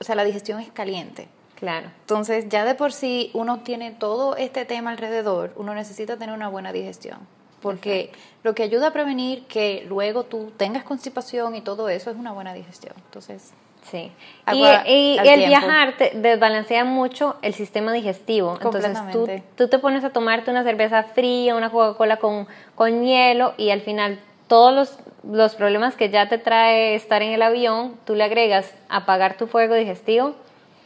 o 0.00 0.04
sea, 0.04 0.14
la 0.14 0.24
digestión 0.24 0.60
es 0.60 0.70
caliente. 0.70 1.28
claro. 1.56 1.90
Entonces, 2.00 2.48
ya 2.48 2.64
de 2.64 2.74
por 2.74 2.92
sí 2.92 3.30
uno 3.34 3.60
tiene 3.60 3.90
todo 3.92 4.36
este 4.36 4.64
tema 4.64 4.90
alrededor, 4.90 5.52
uno 5.56 5.74
necesita 5.74 6.16
tener 6.16 6.34
una 6.34 6.48
buena 6.48 6.72
digestión. 6.72 7.18
Porque 7.62 8.12
lo 8.44 8.54
que 8.54 8.62
ayuda 8.62 8.88
a 8.88 8.92
prevenir 8.92 9.46
que 9.46 9.84
luego 9.88 10.24
tú 10.24 10.52
tengas 10.56 10.84
constipación 10.84 11.56
y 11.56 11.62
todo 11.62 11.88
eso 11.88 12.10
es 12.10 12.16
una 12.16 12.32
buena 12.32 12.52
digestión. 12.54 12.94
Entonces, 13.06 13.52
Sí. 13.90 14.10
Agua 14.44 14.82
y 14.88 15.16
el 15.16 15.22
tiempo. 15.22 15.46
viajar 15.46 15.96
te 15.96 16.10
desbalancea 16.16 16.84
mucho 16.84 17.36
el 17.42 17.54
sistema 17.54 17.92
digestivo. 17.92 18.58
Entonces 18.60 18.98
tú, 19.12 19.28
tú 19.56 19.68
te 19.68 19.78
pones 19.78 20.02
a 20.02 20.10
tomarte 20.10 20.50
una 20.50 20.64
cerveza 20.64 21.04
fría, 21.04 21.54
una 21.54 21.70
Coca-Cola 21.70 22.16
con, 22.16 22.48
con 22.74 23.04
hielo 23.04 23.54
y 23.56 23.70
al 23.70 23.80
final 23.82 24.18
todos 24.48 24.74
los, 24.74 24.98
los 25.30 25.54
problemas 25.54 25.94
que 25.96 26.10
ya 26.10 26.28
te 26.28 26.38
trae 26.38 26.94
estar 26.94 27.22
en 27.22 27.32
el 27.32 27.42
avión, 27.42 27.96
tú 28.06 28.14
le 28.14 28.24
agregas 28.24 28.72
apagar 28.88 29.36
tu 29.36 29.46
fuego 29.46 29.74
digestivo, 29.74 30.34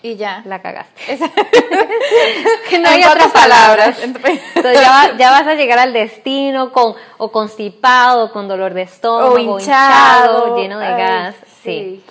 y 0.02 0.16
ya. 0.16 0.42
la 0.46 0.62
cagaste. 0.62 1.18
Que 2.70 2.78
no 2.78 2.88
En 2.88 2.94
hay 2.94 3.04
otras 3.04 3.30
palabras. 3.32 3.98
palabras. 3.98 4.02
Entonces 4.02 4.80
ya, 4.80 4.90
va- 4.90 5.16
ya 5.18 5.30
vas 5.30 5.46
a 5.46 5.54
llegar 5.54 5.78
al 5.78 5.92
destino 5.92 6.72
con 6.72 6.94
o 7.18 7.30
constipado, 7.32 8.32
con 8.32 8.48
dolor 8.48 8.72
de 8.74 8.82
estómago, 8.82 9.34
O 9.34 9.58
hinchado. 9.60 10.56
lleno 10.56 10.78
de 10.78 10.86
Ay, 10.86 11.02
gas. 11.02 11.34
sí. 11.62 12.02
sí. 12.02 12.04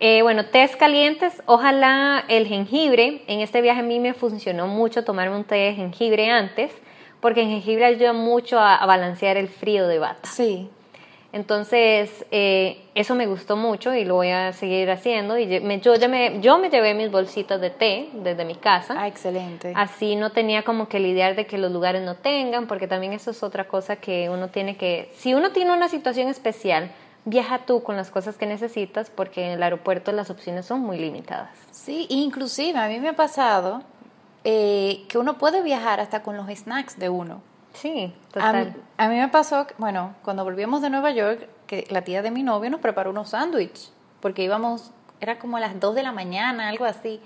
Eh, 0.00 0.22
bueno, 0.22 0.46
tés 0.46 0.76
calientes, 0.76 1.42
ojalá 1.46 2.24
el 2.28 2.46
jengibre. 2.46 3.22
En 3.26 3.40
este 3.40 3.60
viaje 3.60 3.80
a 3.80 3.82
mí 3.82 3.98
me 4.00 4.14
funcionó 4.14 4.66
mucho 4.68 5.04
tomarme 5.04 5.36
un 5.36 5.44
té 5.44 5.56
de 5.56 5.74
jengibre 5.74 6.30
antes, 6.30 6.70
porque 7.20 7.42
el 7.42 7.48
jengibre 7.48 7.84
ayuda 7.84 8.12
mucho 8.12 8.58
a, 8.60 8.76
a 8.76 8.86
balancear 8.86 9.36
el 9.36 9.48
frío 9.48 9.88
de 9.88 9.98
bata. 9.98 10.28
Sí. 10.28 10.70
Entonces, 11.32 12.24
eh, 12.30 12.80
eso 12.94 13.14
me 13.14 13.26
gustó 13.26 13.56
mucho 13.56 13.94
y 13.94 14.04
lo 14.04 14.14
voy 14.14 14.30
a 14.30 14.52
seguir 14.54 14.90
haciendo. 14.90 15.36
Y 15.38 15.60
me- 15.60 15.78
yo, 15.80 15.94
ya 15.94 16.08
me, 16.08 16.40
yo 16.40 16.58
me 16.58 16.70
llevé 16.70 16.94
mis 16.94 17.10
bolsitas 17.10 17.60
de 17.60 17.68
té 17.70 18.08
desde 18.14 18.44
mi 18.46 18.54
casa. 18.54 18.94
Ah, 18.96 19.06
excelente. 19.08 19.72
Así 19.76 20.16
no 20.16 20.30
tenía 20.30 20.62
como 20.62 20.88
que 20.88 20.98
lidiar 21.00 21.36
de 21.36 21.46
que 21.46 21.58
los 21.58 21.70
lugares 21.70 22.02
no 22.02 22.14
tengan, 22.16 22.66
porque 22.66 22.88
también 22.88 23.12
eso 23.12 23.30
es 23.30 23.42
otra 23.42 23.68
cosa 23.68 23.96
que 23.96 24.30
uno 24.30 24.48
tiene 24.48 24.76
que... 24.78 25.12
Si 25.16 25.34
uno 25.34 25.50
tiene 25.52 25.72
una 25.74 25.88
situación 25.90 26.28
especial, 26.28 26.92
viaja 27.26 27.58
tú 27.66 27.82
con 27.82 27.94
las 27.96 28.10
cosas 28.10 28.38
que 28.38 28.46
necesitas, 28.46 29.10
porque 29.10 29.44
en 29.44 29.52
el 29.52 29.62
aeropuerto 29.62 30.12
las 30.12 30.30
opciones 30.30 30.64
son 30.64 30.80
muy 30.80 30.98
limitadas. 30.98 31.50
Sí, 31.70 32.06
inclusive 32.08 32.78
a 32.78 32.88
mí 32.88 33.00
me 33.00 33.10
ha 33.10 33.16
pasado 33.16 33.82
eh, 34.44 35.04
que 35.08 35.18
uno 35.18 35.36
puede 35.36 35.62
viajar 35.62 36.00
hasta 36.00 36.22
con 36.22 36.38
los 36.38 36.48
snacks 36.48 36.98
de 36.98 37.10
uno. 37.10 37.42
Sí, 37.80 38.12
A, 38.30 38.32
total. 38.32 38.76
a 38.96 39.08
mí 39.08 39.16
me 39.16 39.28
pasó, 39.28 39.66
que, 39.66 39.74
bueno, 39.78 40.14
cuando 40.24 40.44
volvíamos 40.44 40.82
de 40.82 40.90
Nueva 40.90 41.10
York, 41.12 41.48
que 41.66 41.86
la 41.90 42.02
tía 42.02 42.22
de 42.22 42.30
mi 42.30 42.42
novio 42.42 42.70
nos 42.70 42.80
preparó 42.80 43.10
unos 43.10 43.30
sándwiches, 43.30 43.92
porque 44.20 44.42
íbamos, 44.42 44.90
era 45.20 45.38
como 45.38 45.56
a 45.56 45.60
las 45.60 45.78
2 45.78 45.94
de 45.94 46.02
la 46.02 46.12
mañana, 46.12 46.68
algo 46.68 46.84
así, 46.84 47.20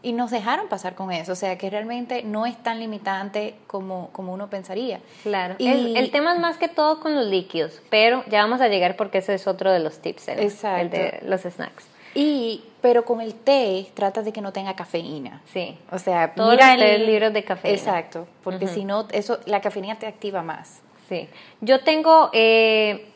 y 0.00 0.12
nos 0.12 0.30
dejaron 0.30 0.68
pasar 0.68 0.94
con 0.94 1.10
eso, 1.10 1.32
o 1.32 1.34
sea 1.34 1.58
que 1.58 1.68
realmente 1.70 2.22
no 2.22 2.46
es 2.46 2.56
tan 2.62 2.78
limitante 2.78 3.56
como, 3.66 4.10
como 4.12 4.32
uno 4.32 4.48
pensaría. 4.48 5.00
Claro. 5.24 5.56
Y- 5.58 5.66
El, 5.68 5.96
el 5.96 6.10
tema 6.12 6.32
es 6.34 6.38
más 6.40 6.56
que 6.56 6.68
todo 6.68 7.00
con 7.00 7.14
los 7.16 7.26
líquidos, 7.26 7.82
pero 7.90 8.22
ya 8.28 8.40
vamos 8.42 8.60
a 8.60 8.68
llegar 8.68 8.96
porque 8.96 9.18
ese 9.18 9.34
es 9.34 9.46
otro 9.48 9.72
de 9.72 9.80
los 9.80 9.98
tips, 9.98 10.28
el, 10.28 10.38
Exacto. 10.40 10.82
el 10.82 10.90
de 10.90 11.20
los 11.24 11.40
snacks. 11.42 11.86
Y, 12.14 12.64
pero 12.80 13.04
con 13.04 13.20
el 13.20 13.34
té, 13.34 13.86
trata 13.94 14.22
de 14.22 14.32
que 14.32 14.40
no 14.40 14.52
tenga 14.52 14.74
cafeína. 14.76 15.40
Sí. 15.52 15.76
O 15.90 15.98
sea, 15.98 16.34
Todos 16.34 16.52
mira 16.52 16.76
los 16.76 16.86
el- 16.86 17.06
libres 17.06 17.32
de 17.32 17.44
cafeína. 17.44 17.76
Exacto, 17.76 18.26
porque 18.44 18.66
si 18.68 18.84
no, 18.84 19.06
eso, 19.12 19.38
la 19.46 19.60
cafeína 19.60 19.98
te 19.98 20.06
activa 20.06 20.42
más. 20.42 20.80
Sí. 21.08 21.28
Yo 21.60 21.80
tengo, 21.80 22.30
eh, 22.32 23.06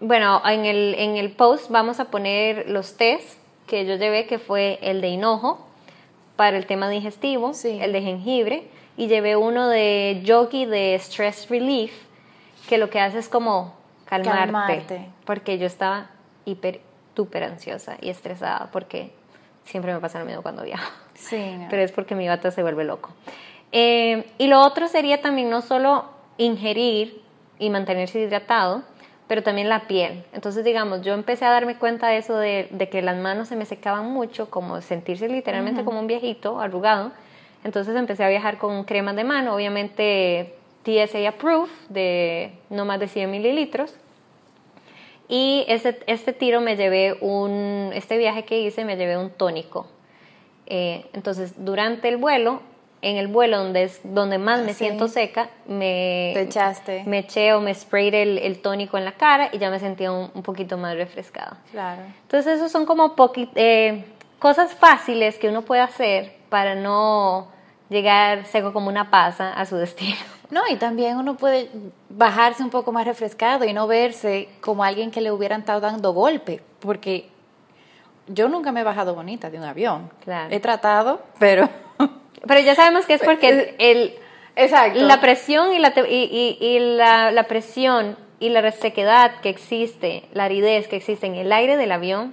bueno, 0.00 0.42
en 0.46 0.64
el, 0.64 0.94
en 0.98 1.16
el 1.16 1.30
post 1.32 1.70
vamos 1.70 2.00
a 2.00 2.06
poner 2.06 2.68
los 2.70 2.96
tés 2.96 3.36
que 3.66 3.84
yo 3.86 3.96
llevé, 3.96 4.26
que 4.26 4.38
fue 4.38 4.78
el 4.82 5.00
de 5.00 5.08
hinojo 5.08 5.64
para 6.36 6.56
el 6.56 6.66
tema 6.66 6.88
digestivo, 6.88 7.52
Sí. 7.54 7.78
el 7.80 7.92
de 7.92 8.00
jengibre, 8.02 8.64
y 8.96 9.06
llevé 9.08 9.36
uno 9.36 9.68
de 9.68 10.20
yogi 10.24 10.64
de 10.64 10.94
stress 10.96 11.48
relief, 11.48 11.92
que 12.68 12.78
lo 12.78 12.88
que 12.90 12.98
hace 13.00 13.18
es 13.18 13.28
como 13.28 13.74
calmarte, 14.06 14.38
Calmarte. 14.40 15.06
porque 15.24 15.58
yo 15.58 15.66
estaba 15.66 16.08
hiper, 16.46 16.80
súper 17.16 17.44
ansiosa 17.44 17.96
y 18.00 18.08
estresada, 18.10 18.68
porque 18.72 19.12
siempre 19.64 19.92
me 19.92 20.00
pasa 20.00 20.18
lo 20.18 20.24
mismo 20.24 20.42
cuando 20.42 20.62
viajo 20.64 20.90
Sí, 21.14 21.36
no. 21.58 21.66
pero 21.68 21.82
es 21.82 21.92
porque 21.92 22.14
mi 22.14 22.26
bata 22.28 22.50
se 22.50 22.62
vuelve 22.62 22.84
loco. 22.84 23.10
Eh, 23.72 24.24
y 24.38 24.46
lo 24.48 24.60
otro 24.60 24.88
sería 24.88 25.20
también 25.20 25.50
no 25.50 25.60
solo 25.62 26.06
ingerir 26.38 27.22
y 27.58 27.70
mantenerse 27.70 28.20
hidratado, 28.20 28.82
pero 29.28 29.42
también 29.42 29.68
la 29.68 29.86
piel. 29.86 30.24
Entonces, 30.32 30.64
digamos, 30.64 31.02
yo 31.02 31.12
empecé 31.14 31.44
a 31.44 31.50
darme 31.50 31.76
cuenta 31.76 32.08
de 32.08 32.16
eso, 32.16 32.36
de, 32.36 32.66
de 32.72 32.88
que 32.88 33.00
las 33.02 33.16
manos 33.16 33.46
se 33.48 33.54
me 33.54 33.64
secaban 33.64 34.10
mucho, 34.10 34.50
como 34.50 34.80
sentirse 34.80 35.28
literalmente 35.28 35.84
como 35.84 36.00
un 36.00 36.06
viejito 36.08 36.60
arrugado. 36.60 37.12
Entonces 37.62 37.94
empecé 37.94 38.24
a 38.24 38.28
viajar 38.28 38.58
con 38.58 38.82
cremas 38.84 39.14
de 39.14 39.22
mano, 39.24 39.54
obviamente 39.54 40.54
TSA 40.82 41.28
Approved, 41.28 41.70
de 41.90 42.52
no 42.70 42.84
más 42.86 42.98
de 42.98 43.06
100 43.06 43.30
mililitros. 43.30 43.94
Y 45.32 45.64
este, 45.68 45.96
este 46.08 46.32
tiro 46.32 46.60
me 46.60 46.74
llevé 46.76 47.16
un, 47.20 47.92
este 47.94 48.18
viaje 48.18 48.44
que 48.44 48.58
hice 48.60 48.84
me 48.84 48.96
llevé 48.96 49.16
un 49.16 49.30
tónico. 49.30 49.86
Eh, 50.66 51.06
entonces, 51.12 51.54
durante 51.64 52.08
el 52.08 52.16
vuelo, 52.16 52.60
en 53.00 53.16
el 53.16 53.28
vuelo 53.28 53.58
donde 53.58 53.84
es 53.84 54.00
donde 54.02 54.38
más 54.38 54.60
me 54.60 54.72
Sí. 54.74 54.80
siento 54.84 55.06
seca, 55.06 55.48
me, 55.66 56.32
Te 56.34 56.42
echaste. 56.42 57.04
me 57.06 57.20
eché 57.20 57.54
o 57.54 57.60
me 57.60 57.72
sprayed 57.72 58.12
el, 58.14 58.38
el 58.38 58.60
tónico 58.60 58.98
en 58.98 59.04
la 59.04 59.12
cara 59.12 59.50
y 59.52 59.58
ya 59.58 59.70
me 59.70 59.78
sentía 59.78 60.10
un, 60.10 60.32
un 60.34 60.42
poquito 60.42 60.76
más 60.76 60.96
refrescada. 60.96 61.58
Claro. 61.70 62.02
Entonces, 62.22 62.56
esos 62.56 62.72
son 62.72 62.84
como 62.84 63.14
eh, 63.54 64.04
cosas 64.40 64.74
fáciles 64.74 65.38
que 65.38 65.48
uno 65.48 65.62
puede 65.62 65.80
hacer 65.82 66.32
para 66.48 66.74
no 66.74 67.46
llegar 67.88 68.46
seco 68.46 68.72
como 68.72 68.88
una 68.88 69.10
pasa 69.10 69.52
a 69.52 69.64
su 69.64 69.76
destino. 69.76 70.16
No, 70.50 70.62
y 70.68 70.76
también 70.76 71.16
uno 71.16 71.36
puede 71.36 71.70
bajarse 72.08 72.62
un 72.62 72.70
poco 72.70 72.90
más 72.92 73.06
refrescado 73.06 73.64
y 73.64 73.72
no 73.72 73.86
verse 73.86 74.48
como 74.60 74.82
alguien 74.84 75.10
que 75.10 75.20
le 75.20 75.30
hubieran 75.30 75.60
estado 75.60 75.80
dando 75.80 76.12
golpe, 76.12 76.60
porque 76.80 77.28
yo 78.26 78.48
nunca 78.48 78.72
me 78.72 78.80
he 78.80 78.84
bajado 78.84 79.14
bonita 79.14 79.48
de 79.50 79.58
un 79.58 79.64
avión. 79.64 80.10
Claro. 80.24 80.54
He 80.54 80.60
tratado, 80.60 81.20
pero... 81.38 81.68
Pero 82.46 82.60
ya 82.60 82.74
sabemos 82.74 83.04
que 83.04 83.12
es 83.14 83.22
porque 83.22 83.74
el, 83.78 84.14
Exacto. 84.56 84.98
la 85.02 85.20
presión 85.20 85.74
y 85.74 85.78
la, 85.78 85.92
y, 86.08 86.56
y- 86.60 86.66
y 86.66 86.78
la, 86.96 87.30
la 87.32 87.42
presión 87.44 88.16
y 88.38 88.48
la 88.48 88.62
resequedad 88.62 89.40
que 89.42 89.50
existe, 89.50 90.24
la 90.32 90.44
aridez 90.44 90.88
que 90.88 90.96
existe 90.96 91.26
en 91.26 91.34
el 91.34 91.52
aire 91.52 91.76
del 91.76 91.92
avión, 91.92 92.32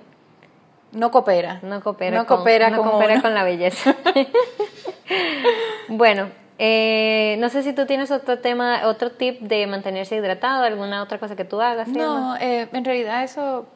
no 0.94 1.12
coopera. 1.12 1.60
no 1.62 1.82
coopera, 1.84 2.20
No 2.20 2.26
con, 2.26 2.38
coopera 2.38 2.70
no 2.70 2.78
con 2.78 2.90
coopera 2.92 3.14
uno. 3.16 3.22
con 3.22 3.34
la 3.34 3.44
belleza. 3.44 3.98
bueno, 5.90 6.30
eh, 6.60 7.36
no 7.40 7.50
sé 7.50 7.64
si 7.64 7.74
tú 7.74 7.86
tienes 7.86 8.10
otro 8.12 8.40
tema, 8.40 8.88
otro 8.88 9.12
tip 9.12 9.40
de 9.42 9.68
mantenerse 9.68 10.16
hidratado, 10.16 10.64
alguna 10.64 11.04
otra 11.04 11.20
cosa 11.20 11.36
que 11.36 11.46
tú 11.46 11.62
hagas. 11.62 11.88
No, 11.88 12.36
eh, 12.38 12.68
en 12.72 12.84
realidad 12.86 13.24
eso, 13.24 13.68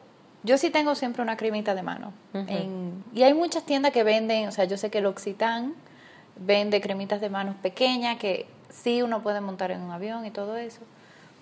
yo 0.42 0.58
sí 0.58 0.70
tengo 0.70 0.94
siempre 0.94 1.22
una 1.22 1.36
cremita 1.36 1.74
de 1.74 1.82
mano. 1.82 2.12
En- 2.34 3.04
y 3.14 3.22
hay 3.22 3.34
muchas 3.34 3.64
tiendas 3.64 3.92
que 3.92 4.02
venden, 4.02 4.48
o 4.48 4.52
sea, 4.52 4.64
yo 4.64 4.76
sé 4.76 4.90
que 4.90 4.98
el 4.98 5.06
Occitán 5.06 5.74
vende 6.36 6.80
cremitas 6.80 7.20
de 7.20 7.28
manos 7.30 7.54
pequeñas 7.62 8.16
que 8.18 8.46
sí 8.70 9.02
uno 9.02 9.22
puede 9.22 9.40
montar 9.40 9.70
en 9.70 9.82
un 9.82 9.90
avión 9.92 10.24
y 10.26 10.30
todo 10.30 10.56
eso, 10.56 10.80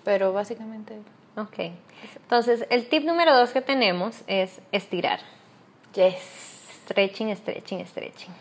pero 0.05 0.33
básicamente, 0.33 0.99
Ok. 1.37 1.59
Entonces, 2.23 2.67
el 2.71 2.89
tip 2.89 3.05
número 3.05 3.35
dos 3.37 3.51
que 3.51 3.61
tenemos 3.63 4.23
es 4.27 4.61
estirar. 4.73 5.21
yes. 5.95 6.17
Stretching, 6.85 7.35
stretching, 7.37 7.87
stretching. 7.87 8.33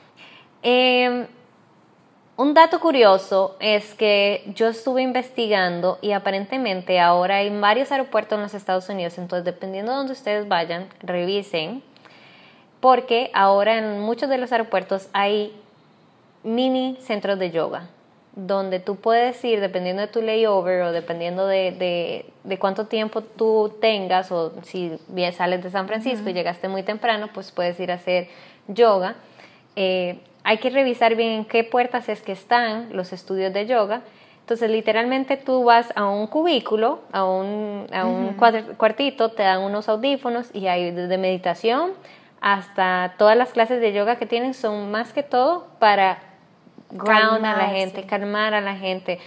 Eh, 0.63 1.27
un 2.39 2.53
dato 2.53 2.79
curioso 2.79 3.57
es 3.59 3.93
que 3.95 4.43
yo 4.55 4.69
estuve 4.69 5.01
investigando 5.01 5.97
y 6.01 6.13
aparentemente 6.13 6.97
ahora 7.01 7.35
hay 7.37 7.49
varios 7.59 7.91
aeropuertos 7.91 8.37
en 8.37 8.43
los 8.43 8.53
Estados 8.53 8.87
Unidos, 8.87 9.17
entonces 9.17 9.43
dependiendo 9.43 9.91
de 9.91 9.97
donde 9.97 10.13
ustedes 10.13 10.47
vayan, 10.47 10.87
revisen, 11.01 11.83
porque 12.79 13.29
ahora 13.33 13.77
en 13.77 13.99
muchos 13.99 14.29
de 14.29 14.37
los 14.37 14.53
aeropuertos 14.53 15.09
hay 15.11 15.53
mini 16.43 16.97
centros 17.01 17.37
de 17.39 17.51
yoga, 17.51 17.89
donde 18.37 18.79
tú 18.79 18.95
puedes 18.95 19.43
ir 19.43 19.59
dependiendo 19.59 20.01
de 20.01 20.07
tu 20.07 20.21
layover 20.21 20.83
o 20.83 20.91
dependiendo 20.93 21.45
de, 21.45 21.71
de- 21.73 22.25
de 22.45 22.57
cuánto 22.57 22.85
tiempo 22.85 23.19
tú 23.21 23.75
tengas 23.81 24.31
o 24.31 24.53
si 24.63 24.97
bien 25.09 25.33
sales 25.33 25.61
de 25.61 25.69
San 25.71 25.87
Francisco 25.89 26.29
y 26.29 26.33
llegaste 26.33 26.69
muy 26.69 26.83
temprano, 26.83 27.27
pues 27.33 27.51
puedes 27.51 27.77
ir 27.81 27.91
a 27.91 27.95
hacer 27.95 28.29
yoga. 28.69 29.15
Eh, 29.75 30.19
hay 30.43 30.57
que 30.57 30.69
revisar 30.69 31.15
bien 31.15 31.31
en 31.31 31.45
qué 31.45 31.63
puertas 31.63 32.09
es 32.09 32.21
que 32.21 32.31
están 32.31 32.95
los 32.95 33.13
estudios 33.13 33.53
de 33.53 33.65
yoga. 33.65 34.01
Entonces, 34.41 34.71
literalmente 34.71 35.37
tú 35.37 35.63
vas 35.63 35.93
a 35.95 36.05
un 36.05 36.25
cubículo, 36.27 37.01
a 37.11 37.23
un, 37.23 37.85
a 37.93 38.05
un 38.05 38.33
cuartito, 38.77 39.29
te 39.29 39.43
dan 39.43 39.61
unos 39.61 39.87
audífonos 39.89 40.49
y 40.53 40.67
hay 40.67 40.91
desde 40.91 41.17
meditación 41.17 41.91
hasta 42.41 43.13
todas 43.17 43.37
las 43.37 43.51
clases 43.51 43.81
de 43.81 43.93
yoga 43.93 44.15
que 44.15 44.25
tienen 44.25 44.53
son 44.53 44.91
más 44.91 45.13
que 45.13 45.23
todo 45.23 45.67
para 45.79 46.19
ground 46.89 47.45
a 47.45 47.55
la 47.55 47.67
gente, 47.67 48.03
calmar 48.03 48.53
a 48.53 48.61
la 48.61 48.75
gente, 48.75 49.19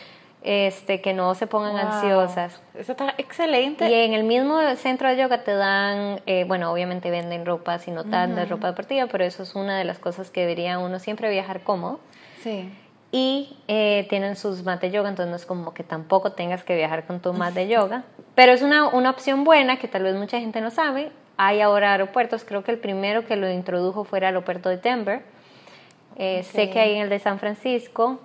este, 0.44 1.00
que 1.00 1.14
no 1.14 1.34
se 1.34 1.46
pongan 1.46 1.72
Wow. 1.74 1.80
ansiosas. 1.94 2.60
Eso 2.74 2.92
está 2.92 3.14
excelente. 3.18 3.88
Y 3.88 3.94
en 3.94 4.12
el 4.12 4.24
mismo 4.24 4.58
centro 4.76 5.08
de 5.08 5.16
yoga 5.16 5.44
te 5.44 5.54
dan, 5.54 6.20
eh, 6.26 6.44
bueno, 6.46 6.72
obviamente 6.72 7.10
venden 7.10 7.46
ropa, 7.46 7.78
si 7.78 7.90
no 7.90 8.04
tan 8.04 8.34
de 8.34 8.44
ropa 8.46 8.66
deportiva, 8.68 9.06
pero 9.06 9.24
eso 9.24 9.42
es 9.44 9.54
una 9.54 9.78
de 9.78 9.84
las 9.84 9.98
cosas 9.98 10.30
que 10.30 10.40
debería 10.40 10.78
uno 10.78 10.98
siempre 10.98 11.30
viajar 11.30 11.60
cómodo. 11.60 12.00
Sí. 12.42 12.70
Y 13.14 13.56
eh, 13.68 14.06
tienen 14.08 14.36
sus 14.36 14.64
mat 14.64 14.80
de 14.80 14.90
yoga, 14.90 15.10
entonces 15.10 15.30
no 15.30 15.36
es 15.36 15.44
como 15.46 15.74
que 15.74 15.84
tampoco 15.84 16.32
tengas 16.32 16.64
que 16.64 16.74
viajar 16.74 17.04
con 17.06 17.20
tu 17.20 17.32
mat 17.34 17.52
de 17.54 17.68
yoga. 17.74 18.04
Pero 18.34 18.52
es 18.52 18.62
una, 18.62 18.88
una 18.88 19.10
opción 19.10 19.44
buena 19.44 19.76
que 19.78 19.86
tal 19.86 20.02
vez 20.02 20.14
mucha 20.16 20.40
gente 20.40 20.60
no 20.60 20.70
sabe. 20.70 21.12
Hay 21.36 21.60
ahora 21.60 21.92
aeropuertos, 21.92 22.44
creo 22.44 22.64
que 22.64 22.70
el 22.72 22.78
primero 22.78 23.26
que 23.26 23.36
lo 23.36 23.50
introdujo 23.50 24.04
fue 24.04 24.18
el 24.18 24.24
aeropuerto 24.24 24.68
de 24.70 24.78
Denver. 24.78 25.22
Eh, 26.16 26.42
Sé 26.42 26.68
que 26.70 26.80
hay 26.80 26.94
en 26.96 27.02
el 27.02 27.08
de 27.08 27.18
San 27.18 27.38
Francisco. 27.38 28.18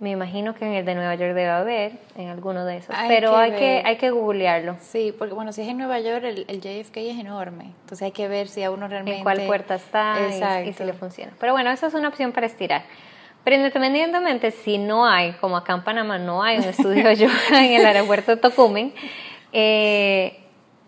Me 0.00 0.10
imagino 0.10 0.54
que 0.54 0.64
en 0.64 0.74
el 0.74 0.84
de 0.84 0.94
Nueva 0.94 1.14
York 1.16 1.30
debe 1.34 1.48
haber, 1.48 1.92
en 2.16 2.28
alguno 2.28 2.64
de 2.64 2.76
esos. 2.76 2.94
Hay 2.96 3.08
pero 3.08 3.30
que 3.32 3.36
hay, 3.36 3.50
que, 3.52 3.82
hay 3.84 3.96
que 3.96 4.10
googlearlo. 4.10 4.76
Sí, 4.80 5.12
porque 5.18 5.34
bueno, 5.34 5.52
si 5.52 5.62
es 5.62 5.68
en 5.68 5.76
Nueva 5.78 5.98
York, 5.98 6.22
el, 6.24 6.44
el 6.46 6.60
JFK 6.60 6.96
es 6.98 7.18
enorme. 7.18 7.64
Entonces 7.80 8.02
hay 8.02 8.12
que 8.12 8.28
ver 8.28 8.46
si 8.46 8.62
a 8.62 8.70
uno 8.70 8.86
realmente... 8.86 9.18
en 9.18 9.22
cuál 9.24 9.42
puerta 9.46 9.74
está 9.74 10.62
y- 10.64 10.72
si 10.72 10.84
le 10.84 10.92
funciona. 10.92 11.32
Pero 11.40 11.52
bueno, 11.52 11.70
esa 11.72 11.88
es 11.88 11.94
una 11.94 12.08
opción 12.08 12.30
para 12.30 12.46
estirar. 12.46 12.82
Pero 13.42 13.56
independientemente 13.56 14.52
si 14.52 14.78
no 14.78 15.04
hay, 15.06 15.32
como 15.40 15.56
acá 15.56 15.72
en 15.72 15.82
Panamá 15.82 16.18
no 16.18 16.44
hay 16.44 16.58
un 16.58 16.64
estudio 16.64 17.08
en 17.52 17.72
el 17.72 17.84
aeropuerto 17.84 18.30
de 18.36 18.40
Tocumen, 18.40 18.92
eh, 19.52 20.38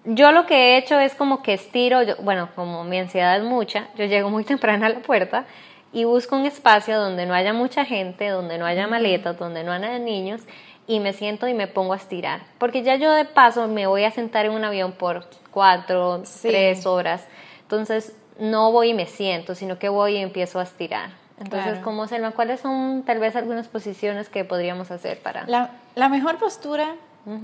yo 0.04 0.32
lo 0.32 0.46
que 0.46 0.54
he 0.54 0.76
hecho 0.78 0.98
es 1.00 1.14
como 1.14 1.42
que 1.42 1.54
estiro, 1.54 2.02
yo- 2.02 2.16
bueno, 2.22 2.48
como 2.54 2.84
mi 2.84 2.98
ansiedad 2.98 3.36
es 3.36 3.42
mucha, 3.42 3.88
yo 3.96 4.04
llego 4.04 4.30
muy 4.30 4.44
temprano 4.44 4.86
a 4.86 4.88
la 4.88 5.00
puerta 5.00 5.44
y 5.92 6.04
busco 6.04 6.36
un 6.36 6.46
espacio 6.46 6.98
donde 7.00 7.26
no 7.26 7.34
haya 7.34 7.52
mucha 7.52 7.84
gente, 7.84 8.28
donde 8.28 8.58
no 8.58 8.66
haya 8.66 8.86
maletas, 8.86 9.38
donde 9.38 9.64
no 9.64 9.72
haya 9.72 9.98
niños 9.98 10.42
y 10.86 11.00
me 11.00 11.12
siento 11.12 11.46
y 11.48 11.54
me 11.54 11.66
pongo 11.66 11.92
a 11.92 11.96
estirar. 11.96 12.42
Porque 12.58 12.82
ya 12.82 12.96
yo 12.96 13.12
de 13.12 13.24
paso 13.24 13.66
me 13.68 13.86
voy 13.86 14.04
a 14.04 14.10
sentar 14.10 14.46
en 14.46 14.52
un 14.52 14.64
avión 14.64 14.92
por 14.92 15.26
cuatro, 15.50 16.22
Sí. 16.24 16.48
tres 16.48 16.86
horas. 16.86 17.26
Entonces 17.62 18.16
no 18.38 18.72
voy 18.72 18.90
y 18.90 18.94
me 18.94 19.06
siento, 19.06 19.54
sino 19.54 19.78
que 19.78 19.88
voy 19.88 20.16
y 20.16 20.18
empiezo 20.18 20.58
a 20.60 20.62
estirar. 20.64 21.10
Entonces, 21.38 21.70
Claro. 21.72 21.84
como 21.84 22.06
Selma, 22.06 22.32
¿cuáles 22.32 22.60
son 22.60 23.02
tal 23.06 23.18
vez 23.18 23.34
algunas 23.36 23.66
posiciones 23.68 24.28
que 24.28 24.44
podríamos 24.44 24.90
hacer 24.90 25.20
para... 25.20 25.44
La, 25.46 25.70
la 25.94 26.08
mejor 26.08 26.36
postura 26.38 26.94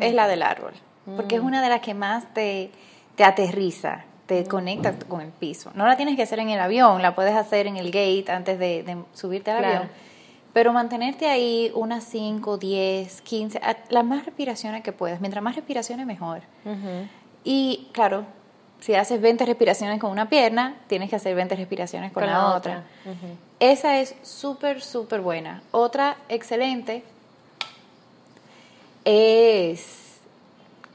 es 0.01 0.13
la 0.15 0.27
del 0.29 0.43
árbol, 0.43 0.73
porque 1.17 1.37
es 1.37 1.41
una 1.43 1.63
de 1.63 1.69
las 1.71 1.81
que 1.81 1.95
más 1.95 2.25
te, 2.35 2.71
te 3.15 3.25
aterriza, 3.25 4.05
te 4.27 4.45
conecta 4.45 4.93
con 5.09 5.21
el 5.21 5.29
piso. 5.31 5.71
No 5.75 5.87
la 5.87 5.97
tienes 5.97 6.17
que 6.17 6.23
hacer 6.23 6.39
en 6.41 6.51
el 6.51 6.59
avión, 6.61 7.01
la 7.03 7.15
puedes 7.15 7.35
hacer 7.35 7.67
en 7.67 7.77
el 7.77 7.87
gate 7.93 8.25
antes 8.29 8.59
de, 8.59 8.83
de 8.83 8.97
subirte 9.15 9.51
al 9.53 9.59
Claro. 9.59 9.75
avión. 9.77 9.91
Pero 10.53 10.73
mantenerte 10.73 11.29
ahí 11.29 11.71
unas 11.75 12.03
5, 12.05 12.57
10, 12.57 13.21
15, 13.21 13.59
a- 13.59 13.77
las 13.91 14.05
más 14.05 14.25
respiraciones 14.25 14.83
que 14.83 14.91
puedas. 14.93 15.21
Mientras 15.21 15.45
más 15.45 15.55
respiraciones, 15.55 16.07
mejor. 16.07 16.41
Y 17.45 17.89
claro, 17.93 18.25
si 18.81 18.95
haces 18.95 19.21
20 19.21 19.45
respiraciones 19.47 20.01
con 20.01 20.11
una 20.11 20.29
pierna, 20.29 20.77
tienes 20.89 21.11
que 21.11 21.17
hacer 21.17 21.35
20 21.35 21.55
respiraciones 21.57 22.11
con, 22.11 22.25
la, 22.27 22.55
otra. 22.55 22.85
Esa 23.61 24.01
es 24.01 24.15
súper, 24.23 24.81
súper 24.83 25.21
buena. 25.21 25.63
Otra 25.73 26.17
excelente 26.29 27.03
es 29.05 30.06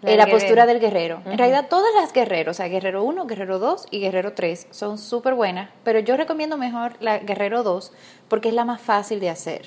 La 0.02 0.28
postura 0.28 0.66
del 0.66 0.80
guerrero. 0.80 1.22
En 1.26 1.38
realidad 1.38 1.68
todas 1.70 1.94
las 1.94 2.12
guerreros, 2.12 2.56
o 2.56 2.58
sea, 2.58 2.68
guerrero 2.68 3.04
1, 3.04 3.28
guerrero 3.28 3.60
2 3.60 3.88
y 3.92 4.00
guerrero 4.00 4.34
3 4.34 4.68
son 4.72 4.98
súper 4.98 5.36
buenas, 5.36 5.70
pero 5.84 6.00
yo 6.00 6.18
recomiendo 6.18 6.58
mejor 6.58 6.94
la 7.00 7.20
guerrero 7.20 7.62
2 7.62 7.92
porque 8.28 8.50
es 8.50 8.56
la 8.56 8.66
más 8.66 8.82
fácil 8.82 9.20
de 9.20 9.30
hacer, 9.30 9.66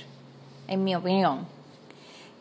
en 0.66 0.82
mi 0.82 0.96
opinión. 0.96 1.46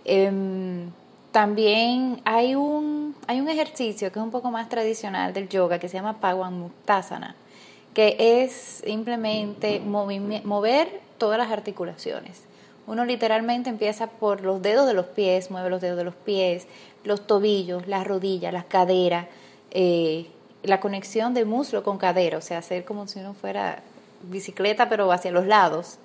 Em, 0.05 0.89
también 1.31 2.21
hay 2.25 2.55
un, 2.55 3.15
hay 3.27 3.39
un 3.39 3.49
ejercicio 3.49 4.11
que 4.11 4.19
es 4.19 4.23
un 4.23 4.31
poco 4.31 4.49
más 4.49 4.69
tradicional 4.69 5.33
del 5.33 5.47
yoga 5.49 5.77
que 5.79 5.87
se 5.87 5.97
llama 5.97 6.19
Pawan 6.19 6.59
Muktasana, 6.59 7.35
que 7.93 8.15
es 8.19 8.81
simplemente 8.83 9.79
mover 9.79 11.01
todas 11.19 11.37
las 11.37 11.51
articulaciones. 11.51 12.43
Uno 12.85 13.05
literalmente 13.05 13.69
empieza 13.69 14.07
por 14.07 14.41
los 14.41 14.61
dedos 14.61 14.85
de 14.85 14.93
los 14.93 15.05
pies, 15.05 15.49
mueve 15.49 15.69
los 15.69 15.79
dedos 15.79 15.97
de 15.97 16.03
los 16.03 16.15
pies, 16.15 16.67
los 17.03 17.27
tobillos, 17.27 17.87
las 17.87 18.05
rodillas, 18.05 18.53
las 18.53 18.65
caderas, 18.65 19.27
eh, 19.71 20.27
la 20.63 20.79
conexión 20.79 21.33
de 21.33 21.45
muslo 21.45 21.83
con 21.83 21.97
cadera, 21.97 22.37
o 22.37 22.41
sea, 22.41 22.59
hacer 22.59 22.85
como 22.85 23.07
si 23.07 23.19
uno 23.19 23.33
fuera 23.33 23.79
bicicleta 24.23 24.87
pero 24.87 25.11
hacia 25.11 25.31
los 25.31 25.45
lados. 25.45 25.97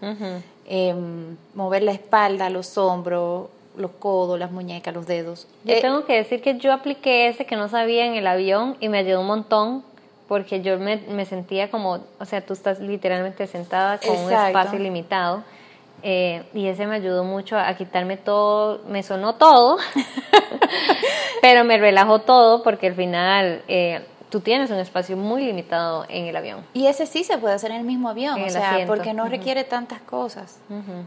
Em, 0.67 1.37
mover 1.55 1.83
la 1.83 1.93
espalda, 1.93 2.51
los 2.51 2.77
hombros, 2.77 3.49
los 3.77 3.93
codos, 3.93 4.39
las 4.39 4.51
muñecas, 4.51 4.93
los 4.93 5.07
dedos. 5.07 5.47
Yo 5.65 5.75
Eh, 5.75 5.81
tengo 5.81 6.05
que 6.05 6.15
decir 6.17 6.43
que 6.43 6.59
yo 6.59 6.73
apliqué 6.73 7.29
ese 7.29 7.47
que 7.47 7.57
no 7.57 7.69
sabía 7.69 8.05
en 8.07 8.15
el 8.15 8.27
avión 8.27 8.77
y 8.81 8.89
me 8.89 8.99
ayudó 8.99 9.21
un 9.21 9.29
montón 9.29 9.85
porque 10.27 10.61
yo 10.61 10.79
me, 10.79 10.97
me 10.97 11.25
sentía 11.25 11.71
como, 11.71 12.01
o 12.19 12.25
sea, 12.25 12.45
tú 12.45 12.53
estás 12.53 12.81
literalmente 12.81 13.47
sentada 13.47 13.99
con 13.99 14.11
un 14.17 14.33
espacio 14.33 14.79
limitado 14.79 15.43
eh, 16.03 16.45
y 16.55 16.67
ese 16.67 16.87
me 16.87 16.97
ayudó 16.97 17.25
mucho 17.25 17.59
a 17.59 17.75
quitarme 17.75 18.17
todo, 18.17 18.83
me 18.89 19.03
sonó 19.03 19.35
todo, 19.35 19.79
pero 21.43 21.65
me 21.65 21.79
relajo 21.79 22.21
todo 22.21 22.63
porque 22.63 22.87
al 22.87 22.95
final 22.95 23.63
eh, 23.69 24.07
tú 24.31 24.41
tienes 24.41 24.71
un 24.71 24.79
espacio 24.79 25.17
muy 25.17 25.45
limitado 25.45 26.05
en 26.09 26.27
el 26.27 26.37
avión. 26.37 26.65
Y 26.73 26.87
ese 26.87 27.07
sí 27.07 27.25
se 27.25 27.39
puede 27.39 27.55
hacer 27.55 27.71
en 27.73 27.79
el 27.79 27.85
mismo 27.85 28.09
avión, 28.09 28.41
o 28.41 28.49
sea, 28.49 28.85
porque 28.87 29.13
no 29.13 29.27
requiere 29.27 29.65
tantas 29.65 30.01
cosas. 30.01 30.59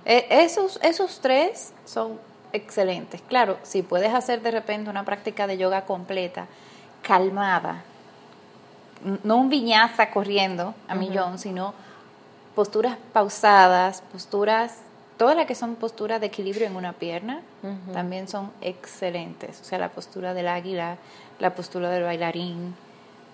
E, 0.05 0.27
esos, 0.29 0.79
esos 0.83 1.19
tres 1.21 1.73
son 1.85 2.19
excelentes. 2.53 3.21
Claro, 3.21 3.57
si 3.63 3.81
puedes 3.81 4.13
hacer 4.13 4.41
de 4.41 4.51
repente 4.51 4.89
una 4.89 5.05
práctica 5.05 5.47
de 5.47 5.57
yoga 5.57 5.85
completa, 5.85 6.47
calmada, 7.01 7.83
no 9.23 9.37
un 9.37 9.49
viñaza 9.49 10.11
corriendo 10.11 10.75
a 10.87 10.95
millón, 10.95 11.39
sino 11.39 11.73
posturas 12.55 12.97
pausadas, 13.13 14.01
posturas, 14.11 14.77
todas 15.17 15.35
las 15.35 15.45
que 15.45 15.55
son 15.55 15.75
posturas 15.75 16.19
de 16.19 16.27
equilibrio 16.27 16.67
en 16.67 16.75
una 16.75 16.93
pierna, 16.93 17.41
también 17.93 18.27
son 18.27 18.51
excelentes. 18.61 19.61
O 19.61 19.63
sea, 19.63 19.77
la 19.77 19.89
postura 19.89 20.33
del 20.33 20.47
águila, 20.47 20.97
la 21.39 21.53
postura 21.53 21.89
del 21.89 22.03
bailarín, 22.03 22.75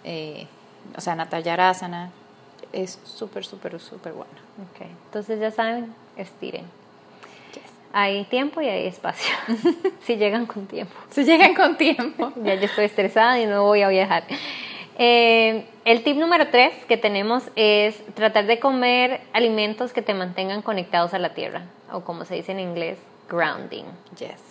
eh, 0.04 0.48
o 0.96 1.02
sea, 1.02 1.16
Natayarasana, 1.16 2.12
es 2.74 3.00
súper, 3.04 3.46
súper, 3.46 3.80
súper 3.80 4.14
buena. 4.14 4.34
Okay. 4.74 4.88
Entonces 5.06 5.40
ya 5.40 5.52
saben, 5.52 5.94
estiren. 6.16 6.66
Hay 7.94 8.26
tiempo 8.26 8.62
y 8.62 8.68
hay 8.68 8.88
espacio. 8.88 9.34
si 10.06 10.18
llegan 10.18 10.46
con 10.46 10.68
tiempo. 10.68 10.94
Si 11.10 11.24
llegan 11.24 11.56
con 11.56 11.78
tiempo. 11.78 12.34
ya 12.44 12.56
yo 12.56 12.66
estoy 12.66 12.86
estresada 12.86 13.40
y 13.40 13.46
no 13.46 13.64
voy 13.64 13.82
a 13.82 13.88
viajar. 13.88 14.24
Eh, 15.00 15.66
el 15.86 16.04
tip 16.04 16.18
número 16.18 16.48
tres 16.50 16.74
que 16.88 16.98
tenemos 16.98 17.44
es 17.56 17.96
tratar 18.16 18.48
de 18.48 18.60
comer 18.60 19.22
alimentos 19.32 19.94
que 19.94 20.02
te 20.02 20.16
mantengan 20.16 20.64
conectados 20.64 21.14
a 21.14 21.20
la 21.20 21.36
tierra, 21.36 21.66
o 21.92 22.02
como 22.02 22.26
se 22.26 22.36
dice 22.36 22.52
en 22.52 22.60
inglés, 22.60 22.98
grounding. 23.30 23.86
Yes. 24.18 24.42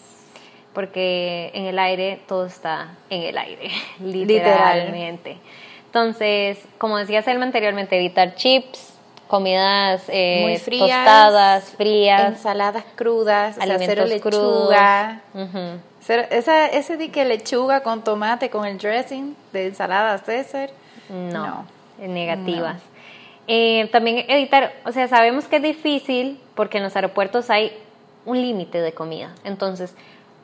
Porque 0.73 1.51
en 1.55 1.65
el 1.65 1.79
aire 1.79 2.21
todo 2.29 2.47
está 2.47 2.97
en 3.11 3.23
el 3.23 3.39
aire, 3.39 3.71
literalmente. 4.01 5.39
Entonces, 5.87 6.59
como 6.79 6.99
decía 6.99 7.23
Selma 7.23 7.45
anteriormente, 7.45 7.97
evitar 7.97 8.37
chips, 8.37 8.93
comidas 9.27 10.05
eh, 10.09 10.41
Muy 10.43 10.59
frías, 10.59 10.89
tostadas, 10.89 11.65
frías, 11.71 12.29
ensaladas 12.29 12.85
crudas, 12.95 13.59
alimentos 13.59 14.09
lechuga. 14.09 15.23
Esa, 16.09 16.67
ese 16.67 16.97
de 16.97 17.11
que 17.11 17.25
lechuga 17.25 17.83
con 17.83 18.03
tomate, 18.05 18.51
con 18.51 18.67
el 18.67 18.79
dressing 18.79 19.37
de 19.53 19.67
ensalada 19.67 20.19
César, 20.19 20.71
no, 21.09 21.67
negativas. 21.99 22.83
Eh, 23.49 23.89
también 23.93 24.25
evitar, 24.29 24.73
o 24.85 24.93
sea, 24.93 25.07
sabemos 25.09 25.47
que 25.47 25.57
es 25.57 25.63
difícil 25.63 26.41
porque 26.55 26.79
en 26.79 26.85
los 26.85 26.97
aeropuertos 26.97 27.51
hay 27.51 27.73
un 28.25 28.41
límite 28.41 28.81
de 28.81 28.93
comida. 28.93 29.33
Entonces, 29.45 29.95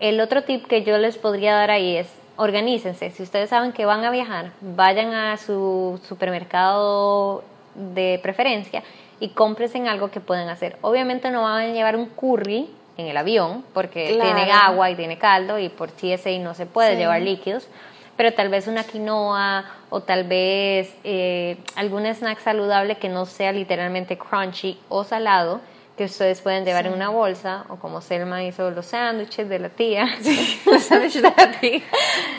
el 0.01 0.21
otro 0.21 0.45
tip 0.45 0.67
que 0.67 0.85
yo 0.85 0.99
les 0.99 1.19
podría 1.19 1.55
dar 1.55 1.71
ahí 1.71 1.97
es 1.97 2.09
organícense. 2.37 3.11
Si 3.11 3.23
ustedes 3.23 3.51
saben 3.51 3.73
que 3.73 3.85
van 3.85 4.05
a 4.05 4.11
viajar, 4.11 4.53
vayan 4.61 5.13
a 5.15 5.37
su 5.37 6.01
supermercado 6.09 7.45
de 7.75 8.21
preferencia 8.23 8.83
y 9.21 9.31
cómprense 9.31 9.79
algo 9.89 10.11
que 10.11 10.21
puedan 10.21 10.49
hacer. 10.49 10.77
Obviamente 10.81 11.31
no 11.31 11.43
van 11.43 11.71
a 11.71 11.73
llevar 11.73 11.97
un 11.97 12.07
curry 12.07 12.69
en 12.97 13.07
el 13.07 13.17
avión 13.17 13.65
porque 13.73 14.19
tiene 14.21 14.51
agua 14.53 14.91
y 14.91 14.95
tiene 14.95 15.19
caldo 15.19 15.59
y 15.59 15.69
por 15.69 15.91
TSA 15.91 16.31
no 16.41 16.55
se 16.55 16.67
puede 16.67 16.97
llevar 16.97 17.23
líquidos, 17.23 17.69
pero 18.17 18.33
tal 18.35 18.49
vez 18.49 18.67
una 18.67 18.85
quinoa 18.85 19.65
o 19.91 20.01
tal 20.01 20.25
vez 20.25 20.95
eh, 21.05 21.57
algún 21.77 22.07
snack 22.07 22.41
saludable 22.41 22.97
que 22.97 23.09
no 23.09 23.27
sea 23.27 23.53
literalmente 23.53 24.19
crunchy 24.19 24.79
o 24.89 25.05
salado 25.05 25.61
que 25.97 26.05
ustedes 26.05 26.41
pueden 26.41 26.65
llevar 26.65 26.87
en 26.87 26.95
una 26.95 27.11
bolsa, 27.11 27.65
o 27.69 27.77
como 27.77 28.01
Selma 28.01 28.43
hizo 28.43 28.71
los 28.71 28.87
sándwiches 28.87 29.49
de 29.49 29.59
la 29.59 29.69
tía. 29.69 30.07
Sí, 30.23 30.61
los 30.67 30.83
sándwiches 30.83 31.23
de 31.23 31.33
la 31.37 31.53
tía. 31.61 31.83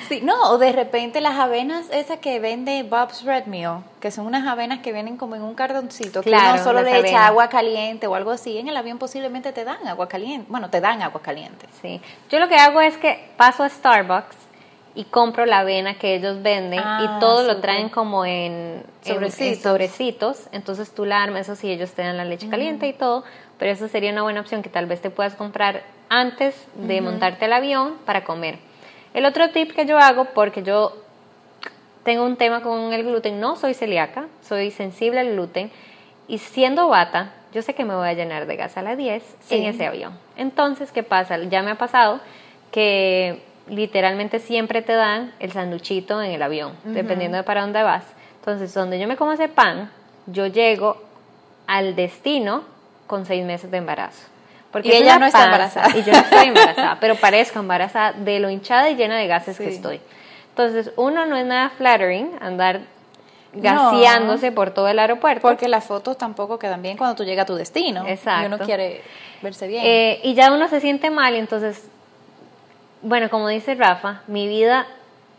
Sí, 0.08 0.22
no, 0.22 0.50
o 0.52 0.58
de 0.58 0.72
repente 0.72 1.22
las 1.22 1.38
avenas 1.38 1.88
esas 1.92 2.20
que 2.20 2.40
vende 2.40 2.84
Bob's 2.84 3.24
Red 3.24 3.46
Meal, 3.46 3.84
que 4.00 4.10
son 4.10 4.26
unas 4.26 4.48
avenas 4.48 4.80
que 4.80 4.92
vienen 4.92 5.18
como 5.18 5.36
en 5.36 5.44
un 5.44 5.54
cardoncito, 5.54 6.22
que 6.22 6.30
claro, 6.30 6.56
uno 6.56 6.64
solo 6.64 6.82
le 6.82 7.00
echa 7.00 7.28
agua 7.28 7.50
caliente 7.50 8.08
o 8.08 8.16
algo 8.16 8.32
así, 8.32 8.58
en 8.58 8.68
el 8.68 8.78
avión 8.78 8.98
posiblemente 8.98 9.52
te 9.52 9.64
dan 9.64 9.88
agua 9.88 10.08
caliente, 10.08 10.48
bueno, 10.50 10.70
te 10.70 10.82
dan 10.82 11.02
agua 11.02 11.22
caliente. 11.22 11.68
Sí, 11.82 12.02
yo 12.30 12.40
lo 12.40 12.48
que 12.48 12.56
hago 12.56 12.82
es 12.82 12.98
que 12.98 13.30
paso 13.38 13.64
a 13.64 13.70
Starbucks 13.70 14.44
y 14.96 15.06
compro 15.06 15.46
la 15.46 15.60
avena 15.60 15.96
que 15.96 16.16
ellos 16.16 16.44
venden 16.44 16.80
y 16.80 16.84
ah, 16.84 17.18
todo 17.20 17.44
lo 17.44 17.58
traen 17.62 17.90
como 17.90 18.26
en 18.26 18.84
sobrecitos. 19.02 20.48
Entonces 20.52 20.94
tú 20.94 21.06
la 21.06 21.24
armas, 21.24 21.42
eso 21.42 21.56
sí, 21.56 21.72
ellos 21.72 21.92
te 21.94 22.04
dan 22.04 22.18
la 22.18 22.26
leche 22.26 22.48
caliente 22.50 22.88
y 22.88 22.94
todo, 22.94 23.24
pero 23.58 23.72
eso 23.72 23.88
sería 23.88 24.12
una 24.12 24.22
buena 24.22 24.42
opción 24.42 24.62
que 24.62 24.70
tal 24.70 24.86
vez 24.86 25.02
te 25.02 25.10
puedas 25.10 25.36
comprar 25.36 25.84
antes 26.10 26.56
de 26.76 27.02
montarte 27.02 27.46
el 27.46 27.54
avión 27.54 27.96
para 28.06 28.24
comer. 28.24 28.60
El 29.14 29.26
otro 29.26 29.50
tip 29.50 29.74
que 29.74 29.86
yo 29.86 29.98
hago, 29.98 30.26
porque 30.26 30.62
yo 30.62 30.94
tengo 32.04 32.24
un 32.26 32.36
tema 32.36 32.62
con 32.62 32.94
el 32.94 33.04
gluten, 33.04 33.40
no 33.40 33.56
soy 33.56 33.74
celíaca, 33.74 34.28
soy 34.42 34.70
sensible 34.70 35.20
al 35.20 35.32
gluten 35.32 35.72
y 36.28 36.38
siendo 36.38 36.88
bata, 36.88 37.34
yo 37.52 37.62
sé 37.62 37.74
que 37.74 37.86
me 37.86 37.96
voy 37.96 38.08
a 38.08 38.14
llenar 38.14 38.46
de 38.46 38.56
gas 38.56 38.78
a 38.78 38.82
las 38.82 38.98
10 38.98 39.38
en 39.50 39.64
ese 39.66 39.86
avión. 39.86 40.18
Entonces, 40.36 40.92
¿qué 40.92 41.04
pasa? 41.04 41.38
Ya 41.44 41.62
me 41.62 41.72
ha 41.72 41.78
pasado 41.78 42.20
que 42.72 43.42
literalmente 43.68 44.40
siempre 44.40 44.82
te 44.82 44.94
dan 44.94 45.34
el 45.40 45.52
sanduchito 45.52 46.22
en 46.22 46.32
el 46.32 46.42
avión, 46.42 46.74
dependiendo 46.84 47.38
de 47.38 47.44
para 47.44 47.62
dónde 47.62 47.84
vas. 47.84 48.04
Entonces, 48.40 48.74
donde 48.74 49.00
yo 49.00 49.08
me 49.08 49.16
como 49.16 49.32
ese 49.32 49.48
pan, 49.48 49.90
yo 50.26 50.48
llego 50.48 51.02
al 51.66 51.96
destino 51.96 52.64
con 53.08 53.26
seis 53.26 53.46
meses 53.46 53.72
de 53.72 53.78
embarazo. 53.78 54.28
Porque 54.72 54.90
y 54.90 54.92
ella 54.92 55.20
no 55.20 55.26
está 55.26 55.46
embarazada. 55.46 55.98
Y 55.98 56.04
yo 56.04 56.12
no 56.12 56.20
estoy 56.20 56.48
embarazada, 56.48 56.98
pero 57.00 57.16
parezco 57.16 57.60
embarazada 57.60 58.14
de 58.14 58.40
lo 58.40 58.50
hinchada 58.50 58.90
y 58.90 58.96
llena 58.96 59.18
de 59.18 59.28
gases 59.28 59.58
que 59.58 59.70
estoy. 59.70 60.02
Entonces, 60.50 60.92
uno 60.98 61.26
no 61.26 61.38
es 61.38 61.46
nada 61.46 61.70
flattering 61.70 62.32
andar 62.42 62.82
gaseándose 63.54 64.52
por 64.52 64.72
todo 64.72 64.88
el 64.88 65.00
aeropuerto. 65.00 65.48
Porque 65.48 65.68
las 65.68 65.86
fotos 65.86 66.18
tampoco 66.18 66.60
quedan 66.60 66.82
bien 66.82 66.98
cuando 66.98 67.16
tú 67.16 67.24
llegas 67.24 67.44
a 67.44 67.48
tu 67.48 67.56
destino. 67.56 68.06
Exacto. 68.08 68.44
Y 68.44 68.46
uno 68.48 68.60
quiere 68.60 69.02
verse 69.42 69.68
bien. 69.68 69.84
Eh, 69.86 70.20
y 70.24 70.34
ya 70.34 70.52
uno 70.52 70.68
se 70.68 70.82
siente 70.82 71.10
mal 71.12 71.36
y 71.36 71.40
entonces 71.40 71.88
bueno, 73.04 73.30
como 73.30 73.48
dice 73.48 73.76
Rafa, 73.76 74.22
mi 74.28 74.48
vida 74.48 74.88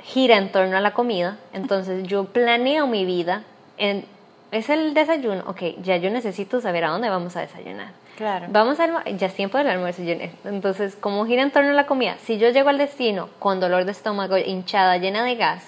gira 0.03 0.37
en 0.37 0.53
torno 0.53 0.77
a 0.77 0.81
la 0.81 0.93
comida, 0.93 1.39
entonces 1.53 2.07
yo 2.07 2.25
planeo 2.27 2.87
mi 2.87 3.05
vida 3.05 3.43
en 3.79 4.07
es 4.55 4.71
el 4.71 4.95
desayuno, 4.95 5.43
ok, 5.47 5.83
ya 5.83 5.97
yo 5.97 6.11
necesito 6.11 6.61
saber 6.61 6.85
a 6.85 6.91
dónde 6.91 7.11
vamos 7.11 7.35
a 7.37 7.41
desayunar. 7.41 7.89
Claro. 8.17 8.47
Vamos 8.51 8.79
a 8.79 9.05
ya 9.11 9.27
es 9.27 9.35
tiempo 9.35 9.59
del 9.59 9.69
almuerzo. 9.69 10.03
Entonces, 10.45 10.95
como 10.95 11.27
gira 11.27 11.43
en 11.43 11.51
torno 11.51 11.71
a 11.71 11.75
la 11.75 11.87
comida, 11.87 12.17
si 12.23 12.39
yo 12.39 12.51
llego 12.51 12.69
al 12.69 12.79
destino 12.79 13.29
con 13.41 13.59
dolor 13.59 13.85
de 13.85 13.91
estómago, 13.91 14.39
hinchada, 14.39 14.99
llena 14.99 15.25
de 15.25 15.35
gas, 15.35 15.65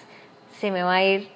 se 0.60 0.70
me 0.70 0.84
va 0.84 0.94
a 0.94 1.02
ir 1.02 1.28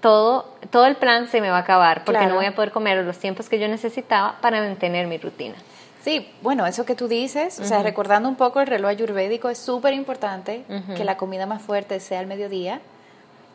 todo, 0.00 0.48
todo 0.70 0.86
el 0.86 0.96
plan 0.96 1.26
se 1.26 1.42
me 1.42 1.50
va 1.50 1.58
a 1.58 1.60
acabar 1.60 2.04
porque 2.04 2.24
no 2.24 2.36
voy 2.36 2.46
a 2.46 2.54
poder 2.54 2.70
comer 2.70 3.04
los 3.04 3.18
tiempos 3.18 3.50
que 3.50 3.58
yo 3.58 3.68
necesitaba 3.68 4.36
para 4.40 4.62
mantener 4.62 5.06
mi 5.06 5.18
rutina. 5.18 5.56
Sí, 6.04 6.30
bueno, 6.42 6.66
eso 6.66 6.86
que 6.86 6.94
tú 6.94 7.08
dices, 7.08 7.60
o 7.60 7.64
sea, 7.64 7.82
recordando 7.82 8.28
un 8.28 8.36
poco 8.36 8.60
el 8.60 8.66
reloj 8.66 8.90
ayurvédico, 8.90 9.50
es 9.50 9.58
súper 9.58 9.92
importante 9.92 10.64
que 10.96 11.04
la 11.04 11.16
comida 11.16 11.46
más 11.46 11.62
fuerte 11.62 12.00
sea 12.00 12.20
el 12.20 12.26
mediodía, 12.26 12.80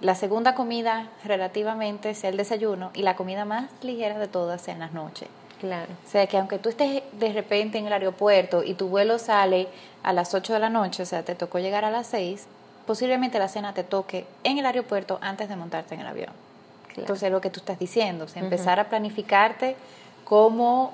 la 0.02 0.14
segunda 0.14 0.56
comida 0.56 1.10
relativamente 1.24 2.14
sea 2.14 2.30
el 2.30 2.38
desayuno 2.38 2.92
y 2.94 3.02
la 3.02 3.16
comida 3.16 3.46
más 3.46 3.70
ligera 3.82 4.20
de 4.20 4.28
todas 4.28 4.62
sea 4.62 4.74
en 4.74 4.82
las 4.82 4.94
noches. 4.94 5.28
Claro. 5.60 5.88
O 6.06 6.10
sea, 6.10 6.28
que 6.28 6.38
aunque 6.38 6.60
tú 6.60 6.70
estés 6.70 7.02
de 7.14 7.34
repente 7.34 7.78
en 7.78 7.88
el 7.88 7.94
aeropuerto 7.94 8.62
y 8.62 8.74
tu 8.74 8.90
vuelo 8.90 9.18
sale 9.18 9.68
a 10.04 10.14
las 10.14 10.34
8 10.34 10.54
de 10.54 10.60
la 10.60 10.70
noche, 10.70 11.04
o 11.04 11.06
sea, 11.06 11.24
te 11.24 11.34
tocó 11.34 11.60
llegar 11.60 11.86
a 11.86 11.92
las 11.92 12.08
6, 12.08 12.46
posiblemente 12.86 13.40
la 13.40 13.48
cena 13.48 13.74
te 13.74 13.84
toque 13.84 14.28
en 14.44 14.60
el 14.60 14.66
aeropuerto 14.66 15.18
antes 15.22 15.50
de 15.50 15.56
montarte 15.56 15.96
en 15.96 16.02
el 16.02 16.08
avión. 16.08 16.34
Entonces, 16.96 17.32
lo 17.32 17.42
que 17.42 17.50
tú 17.50 17.60
estás 17.60 17.80
diciendo, 17.80 18.26
o 18.26 18.28
sea, 18.28 18.42
empezar 18.42 18.80
a 18.80 18.90
planificarte 18.90 19.76
cómo 20.24 20.94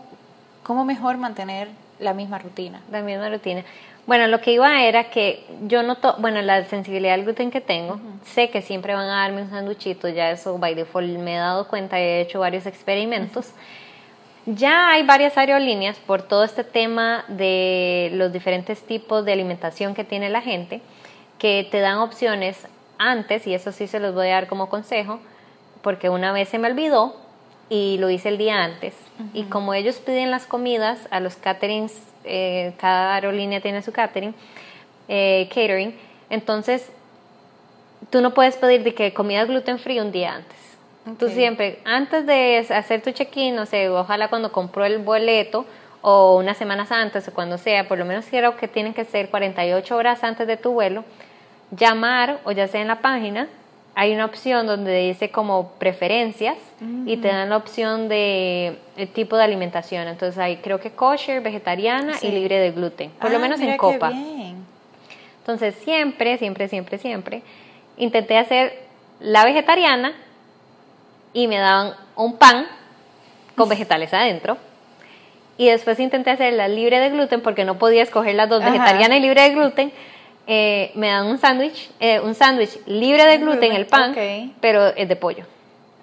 ¿Cómo 0.71 0.85
mejor 0.85 1.17
mantener 1.17 1.67
la 1.99 2.13
misma 2.13 2.39
rutina? 2.39 2.79
La 2.89 3.01
misma 3.01 3.27
rutina. 3.27 3.65
Bueno, 4.07 4.27
lo 4.27 4.39
que 4.39 4.53
iba 4.53 4.83
era 4.83 5.09
que 5.09 5.45
yo 5.67 5.83
noto, 5.83 6.15
bueno, 6.19 6.41
la 6.41 6.63
sensibilidad 6.63 7.15
al 7.15 7.23
gluten 7.23 7.51
que 7.51 7.59
tengo, 7.59 7.99
sé 8.23 8.51
que 8.51 8.61
siempre 8.61 8.93
van 8.93 9.09
a 9.09 9.17
darme 9.17 9.41
un 9.41 9.49
sanduchito, 9.49 10.07
ya 10.07 10.31
eso 10.31 10.57
by 10.59 10.73
default 10.73 11.09
me 11.17 11.35
he 11.35 11.39
dado 11.39 11.67
cuenta, 11.67 11.99
he 11.99 12.21
hecho 12.21 12.39
varios 12.39 12.65
experimentos. 12.67 13.51
Ya 14.45 14.91
hay 14.91 15.03
varias 15.03 15.37
aerolíneas 15.37 15.97
por 15.99 16.21
todo 16.21 16.45
este 16.45 16.63
tema 16.63 17.25
de 17.27 18.09
los 18.13 18.31
diferentes 18.31 18.81
tipos 18.81 19.25
de 19.25 19.33
alimentación 19.33 19.93
que 19.93 20.05
tiene 20.05 20.29
la 20.29 20.39
gente, 20.39 20.79
que 21.37 21.67
te 21.69 21.81
dan 21.81 21.97
opciones 21.97 22.65
antes, 22.97 23.45
y 23.45 23.53
eso 23.53 23.73
sí 23.73 23.87
se 23.87 23.99
los 23.99 24.15
voy 24.15 24.29
a 24.29 24.35
dar 24.35 24.47
como 24.47 24.69
consejo, 24.69 25.19
porque 25.81 26.07
una 26.07 26.31
vez 26.31 26.47
se 26.47 26.59
me 26.59 26.69
olvidó 26.69 27.17
y 27.67 27.97
lo 27.97 28.09
hice 28.09 28.29
el 28.29 28.37
día 28.37 28.63
antes 28.63 28.95
y 29.33 29.43
como 29.43 29.73
ellos 29.73 29.97
piden 29.97 30.31
las 30.31 30.45
comidas 30.45 31.07
a 31.11 31.19
los 31.19 31.35
caterings, 31.35 31.93
eh, 32.23 32.73
cada 32.77 33.15
aerolínea 33.15 33.61
tiene 33.61 33.81
su 33.81 33.91
catering, 33.91 34.33
eh, 35.07 35.47
catering, 35.49 35.95
entonces 36.29 36.91
tú 38.09 38.21
no 38.21 38.33
puedes 38.33 38.55
pedir 38.57 38.83
de 38.83 38.93
que 38.93 39.13
comida 39.13 39.45
gluten 39.45 39.79
free 39.79 39.99
un 39.99 40.11
día 40.11 40.35
antes. 40.35 40.57
Tú 41.17 41.29
siempre, 41.29 41.79
antes 41.83 42.27
de 42.27 42.59
hacer 42.69 43.01
tu 43.01 43.11
check-in, 43.11 43.55
no 43.55 43.65
sé, 43.65 43.89
ojalá 43.89 44.27
cuando 44.29 44.51
compró 44.51 44.85
el 44.85 44.99
boleto 44.99 45.65
o 46.01 46.37
unas 46.37 46.57
semanas 46.57 46.91
antes 46.91 47.27
o 47.27 47.33
cuando 47.33 47.57
sea, 47.57 47.87
por 47.87 47.97
lo 47.97 48.05
menos 48.05 48.25
creo 48.29 48.55
que 48.55 48.67
tienen 48.67 48.93
que 48.93 49.03
ser 49.03 49.29
48 49.29 49.95
horas 49.95 50.23
antes 50.23 50.45
de 50.45 50.57
tu 50.57 50.73
vuelo, 50.73 51.03
llamar 51.71 52.39
o 52.43 52.51
ya 52.51 52.67
sea 52.67 52.81
en 52.81 52.87
la 52.87 53.01
página, 53.01 53.47
hay 53.93 54.13
una 54.13 54.25
opción 54.25 54.67
donde 54.67 54.95
dice 55.07 55.29
como 55.31 55.71
preferencias 55.73 56.55
y 57.05 57.17
te 57.17 57.27
dan 57.27 57.49
la 57.49 57.57
opción 57.57 58.07
de 58.07 58.77
el 58.97 59.07
tipo 59.09 59.35
de 59.37 59.43
alimentación. 59.43 60.07
Entonces 60.07 60.37
hay 60.39 60.57
creo 60.57 60.79
que 60.79 60.91
kosher, 60.91 61.41
vegetariana 61.41 62.13
y 62.21 62.27
libre 62.31 62.57
de 62.59 62.71
gluten, 62.71 63.11
por 63.19 63.29
lo 63.31 63.37
Ah, 63.37 63.39
menos 63.41 63.59
en 63.59 63.77
copa. 63.77 64.09
bien. 64.09 64.55
Entonces 65.39 65.75
siempre, 65.75 66.37
siempre, 66.37 66.67
siempre, 66.67 66.97
siempre 66.97 67.41
intenté 67.97 68.37
hacer 68.37 68.73
la 69.19 69.43
vegetariana 69.43 70.13
y 71.33 71.47
me 71.47 71.57
daban 71.57 71.93
un 72.15 72.37
pan 72.37 72.65
con 73.55 73.67
vegetales 73.69 74.13
adentro. 74.13 74.57
Y 75.57 75.67
después 75.67 75.99
intenté 75.99 76.31
hacer 76.31 76.53
la 76.53 76.67
libre 76.67 76.99
de 76.99 77.09
gluten 77.09 77.41
porque 77.41 77.65
no 77.65 77.77
podía 77.77 78.01
escoger 78.01 78.33
las 78.35 78.49
dos, 78.49 78.61
Ajá. 78.63 78.71
vegetariana 78.71 79.17
y 79.17 79.19
libre 79.19 79.41
de 79.41 79.49
gluten. 79.49 79.91
Eh, 80.53 80.91
me 80.95 81.07
dan 81.07 81.27
un 81.27 81.37
sándwich, 81.37 81.89
eh, 82.01 82.19
un 82.19 82.35
sándwich 82.35 82.77
libre 82.85 83.25
de 83.25 83.37
gluten, 83.37 83.71
el 83.71 83.85
pan, 83.85 84.13
pero 84.59 84.87
es 84.87 85.07
de 85.07 85.15
pollo. 85.15 85.45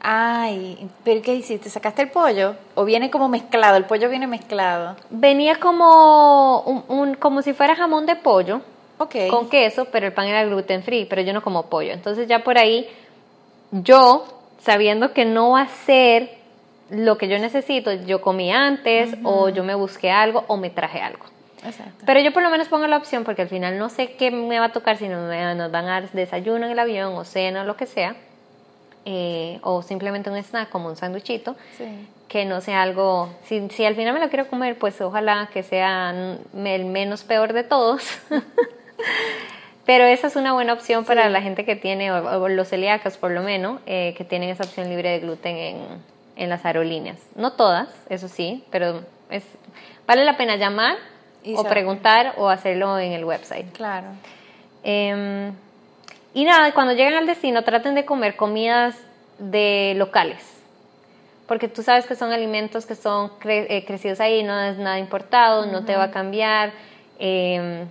Ay, 0.01 0.89
¿pero 1.05 1.21
qué 1.21 1.35
hiciste? 1.35 1.69
¿Sacaste 1.69 2.01
el 2.01 2.09
pollo? 2.09 2.55
¿O 2.75 2.87
viene 2.87 3.11
como 3.11 3.29
mezclado? 3.29 3.77
El 3.77 3.85
pollo 3.85 4.09
viene 4.09 4.27
mezclado. 4.27 4.97
Venía 5.11 5.57
como, 5.57 6.61
un, 6.63 6.83
un- 6.89 7.15
como 7.17 7.43
si 7.43 7.53
fuera 7.53 7.77
jamón 7.77 8.07
de 8.07 8.17
pollo, 8.17 8.63
Ok. 8.97 9.17
con 9.29 9.51
queso, 9.51 9.85
pero 9.93 10.07
el 10.07 10.15
pan 10.15 10.29
era 10.29 10.43
gluten 10.45 10.83
free, 10.83 11.05
pero 11.05 11.21
yo 11.21 11.35
no 11.35 11.43
como 11.43 11.65
pollo. 11.67 11.93
Entonces 11.93 12.27
ya 12.27 12.39
por 12.43 12.57
ahí, 12.57 12.89
yo, 13.71 14.25
sabiendo 14.63 15.13
que 15.13 15.27
no 15.27 15.51
va 15.51 15.63
a 15.63 15.69
ser 15.69 16.31
lo 16.89 17.19
que 17.19 17.29
yo 17.29 17.39
necesito, 17.39 17.93
yo 17.93 18.23
comí 18.23 18.51
antes, 18.51 19.15
o 19.25 19.51
yo 19.51 19.63
me 19.63 19.75
busqué 19.75 20.11
algo, 20.11 20.45
o 20.47 20.57
me 20.57 20.71
traje 20.71 21.01
algo. 21.03 21.27
Exacto. 21.65 22.05
Pero 22.07 22.21
yo 22.21 22.33
por 22.33 22.43
lo 22.43 22.51
menos 22.51 22.69
pongo 22.69 22.87
la 22.87 22.97
opción, 22.97 23.25
porque 23.25 23.43
al 23.43 23.49
final 23.49 23.79
no 23.79 23.89
sé 23.89 24.13
qué 24.13 24.31
me 24.31 24.59
va 24.59 24.67
a 24.67 24.73
tocar, 24.73 24.97
si 24.97 25.09
nos, 25.09 25.29
me- 25.29 25.55
nos 25.55 25.71
van 25.71 25.87
a 25.87 26.01
dar 26.01 26.11
desayuno 26.11 26.67
en 26.67 26.73
el 26.73 26.79
avión, 26.79 27.15
o 27.15 27.25
cena, 27.25 27.63
o 27.63 27.65
lo 27.65 27.77
que 27.77 27.87
sea, 27.87 28.15
eh, 29.05 29.59
o 29.63 29.83
simplemente 29.83 30.31
un 30.31 30.37
snack 30.37 30.69
como 30.71 30.89
un 30.89 30.97
sándwichito 30.97 31.57
Sí. 31.77 31.85
que 32.29 32.45
no 32.45 32.61
sea 32.61 32.83
algo, 32.83 33.31
si, 33.45 33.69
si 33.71 33.85
al 33.85 33.95
final 33.97 34.13
me 34.15 34.21
lo 34.21 34.29
quiero 34.29 34.47
comer, 34.49 34.79
pues 34.79 35.01
ojalá 35.01 35.49
que 35.53 35.63
sea 35.63 36.11
el 36.55 36.85
menos 36.85 37.25
peor 37.25 37.53
de 37.53 37.65
todos. 37.65 38.03
Pero 39.87 40.05
esa 40.05 40.27
es 40.27 40.37
una 40.37 40.53
buena 40.53 40.75
opción 40.75 41.05
para 41.07 41.29
la 41.31 41.41
gente 41.41 41.65
que 41.65 41.75
tiene, 41.75 42.13
o, 42.13 42.43
o 42.43 42.49
los 42.49 42.69
celíacos 42.69 43.17
por 43.17 43.31
lo 43.31 43.43
menos, 43.43 43.81
eh, 43.87 44.15
que 44.19 44.25
tienen 44.25 44.51
esa 44.51 44.65
opción 44.65 44.89
libre 44.91 45.09
de 45.11 45.21
gluten 45.21 45.57
en, 45.57 45.77
en 46.37 46.49
las 46.51 46.65
aerolíneas. 46.67 47.19
No 47.37 47.53
todas, 47.53 47.89
eso 48.11 48.29
sí, 48.29 48.65
pero 48.71 49.01
es 49.31 49.45
vale 50.07 50.25
la 50.27 50.37
pena 50.37 50.57
llamar 50.57 50.97
Y 51.49 51.55
o 51.55 51.65
preguntar 51.65 52.35
o 52.37 52.49
hacerlo 52.49 52.99
en 52.99 53.13
el 53.13 53.25
website. 53.25 53.73
Claro. 53.73 54.09
Em, 54.83 55.53
y 56.35 56.45
nada, 56.45 56.73
cuando 56.73 56.93
lleguen 56.93 57.15
al 57.15 57.27
destino 57.27 57.65
traten 57.65 57.95
de 57.95 58.05
comer 58.05 58.37
comidas 58.37 58.97
de 59.39 59.95
locales, 59.97 60.43
porque 61.47 61.69
tú 61.69 61.83
sabes 61.83 62.07
que 62.07 62.15
son 62.15 62.33
alimentos 62.33 62.85
que 62.87 62.95
son 62.95 63.31
cre- 63.41 63.67
eh, 63.69 63.85
crecidos 63.87 64.21
ahí, 64.21 64.43
no 64.43 64.59
es 64.61 64.77
nada 64.79 64.99
importado, 64.99 65.67
no 65.67 65.85
te 65.85 65.97
va 65.97 66.05
a 66.05 66.11
cambiar, 66.11 66.73
em, 67.19 67.87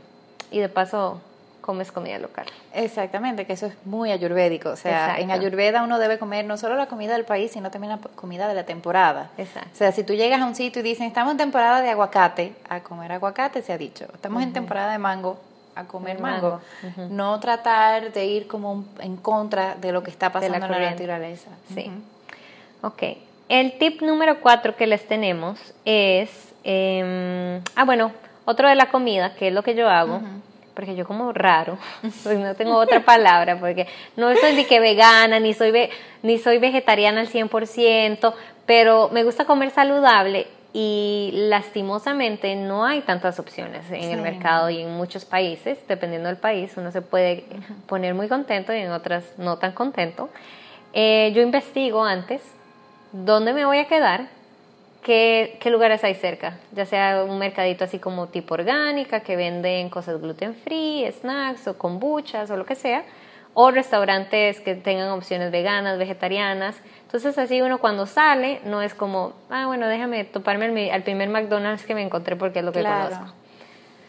y 0.51 0.59
de 0.59 0.69
paso 0.69 1.19
comes 1.67 1.91
comida 1.91 2.17
local. 2.17 2.45
Exactamente, 2.73 3.45
que 3.45 3.51
eso 3.51 3.65
es 3.65 3.73
muy 3.85 4.11
ayurvédico. 4.11 4.69
O 4.69 4.75
sea, 4.77 5.19
en. 5.19 5.31
Ayurveda 5.31 5.83
uno 5.83 5.99
debe 5.99 6.17
comer 6.17 6.45
no 6.45 6.55
solo 6.55 6.75
la 6.75 6.87
comida 6.87 7.11
del 7.11 7.25
país, 7.25 7.51
sino 7.51 7.69
también 7.69 7.91
la 7.91 7.99
comida 8.15 8.47
de 8.47 8.53
la 8.55 8.63
temporada. 8.63 9.29
Exacto. 9.37 9.69
O 9.73 9.75
sea, 9.75 9.91
si 9.91 10.03
tú 10.05 10.13
llegas 10.13 10.41
a 10.41 10.45
un 10.45 10.55
sitio 10.55 10.79
y 10.79 10.83
dicen, 10.83 11.05
estamos 11.05 11.33
en 11.33 11.37
temporada 11.37 11.81
de 11.81 11.89
aguacate, 11.89 12.55
a 12.69 12.79
comer 12.79 13.11
aguacate 13.11 13.61
se 13.61 13.73
ha 13.73 13.77
dicho. 13.77 14.05
Estamos 14.13 14.41
en 14.41 14.53
temporada 14.53 14.93
de 14.93 14.97
mango, 14.97 15.37
a 15.75 15.83
comer 15.83 16.21
mango. 16.21 16.61
No 17.09 17.37
tratar 17.41 18.13
de 18.13 18.25
ir 18.25 18.47
como 18.47 18.85
en 18.99 19.17
contra 19.17 19.75
de 19.75 19.91
lo 19.91 20.01
que 20.01 20.09
está 20.09 20.31
pasando 20.31 20.65
en 20.65 20.71
la 20.71 20.91
naturaleza. 20.91 21.49
Sí. 21.75 21.91
Ujú. 22.81 22.87
Ok. 22.87 23.03
El 23.49 23.77
tip 23.77 24.01
número 24.01 24.39
cuatro 24.39 24.77
que 24.77 24.87
les 24.87 25.05
tenemos 25.05 25.59
es, 25.83 26.29
em, 26.63 27.61
ah, 27.75 27.83
bueno, 27.83 28.13
otro 28.45 28.69
de 28.69 28.75
la 28.75 28.89
comida, 28.89 29.35
que 29.35 29.49
es 29.49 29.53
lo 29.53 29.63
que 29.63 29.75
yo 29.75 29.89
hago, 29.89 30.21
porque 30.77 30.95
yo 30.95 31.07
como 31.07 31.33
raro, 31.33 31.79
pues 32.23 32.37
no 32.37 32.53
tengo 32.53 32.75
otra 32.77 32.99
palabra, 33.03 33.59
porque 33.59 33.87
no 34.15 34.31
soy 34.35 34.55
de 34.55 34.67
que 34.67 34.79
vegana, 34.79 35.39
ni 35.39 35.55
soy, 35.55 35.71
ve- 35.71 35.89
ni 36.21 36.37
soy 36.37 36.59
vegetariana 36.59 37.19
al 37.21 37.27
100%, 37.27 38.31
pero 38.67 39.09
me 39.11 39.23
gusta 39.23 39.45
comer 39.45 39.71
saludable 39.71 40.45
y 40.73 41.31
lastimosamente 41.33 42.55
no 42.55 42.85
hay 42.85 43.01
tantas 43.01 43.39
opciones 43.39 43.89
en 43.91 44.11
el 44.11 44.21
mercado 44.21 44.69
y 44.69 44.81
en 44.81 44.91
muchos 44.95 45.25
países, 45.25 45.79
dependiendo 45.87 46.27
del 46.29 46.37
país, 46.37 46.71
uno 46.77 46.91
se 46.91 47.01
puede 47.01 47.43
poner 47.87 48.13
muy 48.13 48.27
contento 48.27 48.71
y 48.71 48.77
en 48.81 48.91
otras 48.91 49.23
no 49.39 49.57
tan 49.57 49.71
contento. 49.71 50.29
Eh, 50.93 51.31
yo 51.33 51.41
investigo 51.41 52.03
antes 52.03 52.41
dónde 53.11 53.53
me 53.53 53.65
voy 53.65 53.79
a 53.79 53.87
quedar, 53.87 54.27
qué, 55.07 55.55
qué 55.61 55.69
lugares 55.69 56.03
hay 56.03 56.15
cerca, 56.15 56.57
ya 56.73 56.85
sea 56.85 57.23
un 57.23 57.39
mercadito 57.39 57.85
así 57.85 57.97
como 57.97 58.27
tipo 58.27 58.55
orgánica, 58.55 59.21
que 59.21 59.37
venden 59.37 59.89
cosas 59.89 60.19
gluten 60.19 60.53
free, 60.53 61.09
snacks 61.21 61.65
o 61.69 61.77
kombuchas 61.77 62.51
o 62.51 62.57
lo 62.57 62.65
que 62.65 62.75
sea, 62.75 63.05
o 63.53 63.71
restaurantes 63.71 64.59
que 64.59 64.75
tengan 64.75 65.09
opciones 65.11 65.49
veganas, 65.49 65.97
vegetarianas. 65.97 66.75
Entonces 67.03 67.37
así 67.37 67.61
uno 67.61 67.77
cuando 67.77 68.05
sale 68.05 68.59
no 68.65 68.81
es 68.81 68.93
como, 68.93 69.31
ah, 69.49 69.65
bueno, 69.67 69.87
déjame 69.87 70.25
toparme 70.25 70.65
al, 70.65 70.93
al 70.95 71.03
primer 71.03 71.29
McDonald's 71.29 71.85
que 71.85 71.95
me 71.95 72.01
encontré 72.03 72.35
porque 72.35 72.59
es 72.59 72.65
lo 72.65 72.73
que 72.73 72.81
Claro, 72.81 73.15
conozco. 73.15 73.33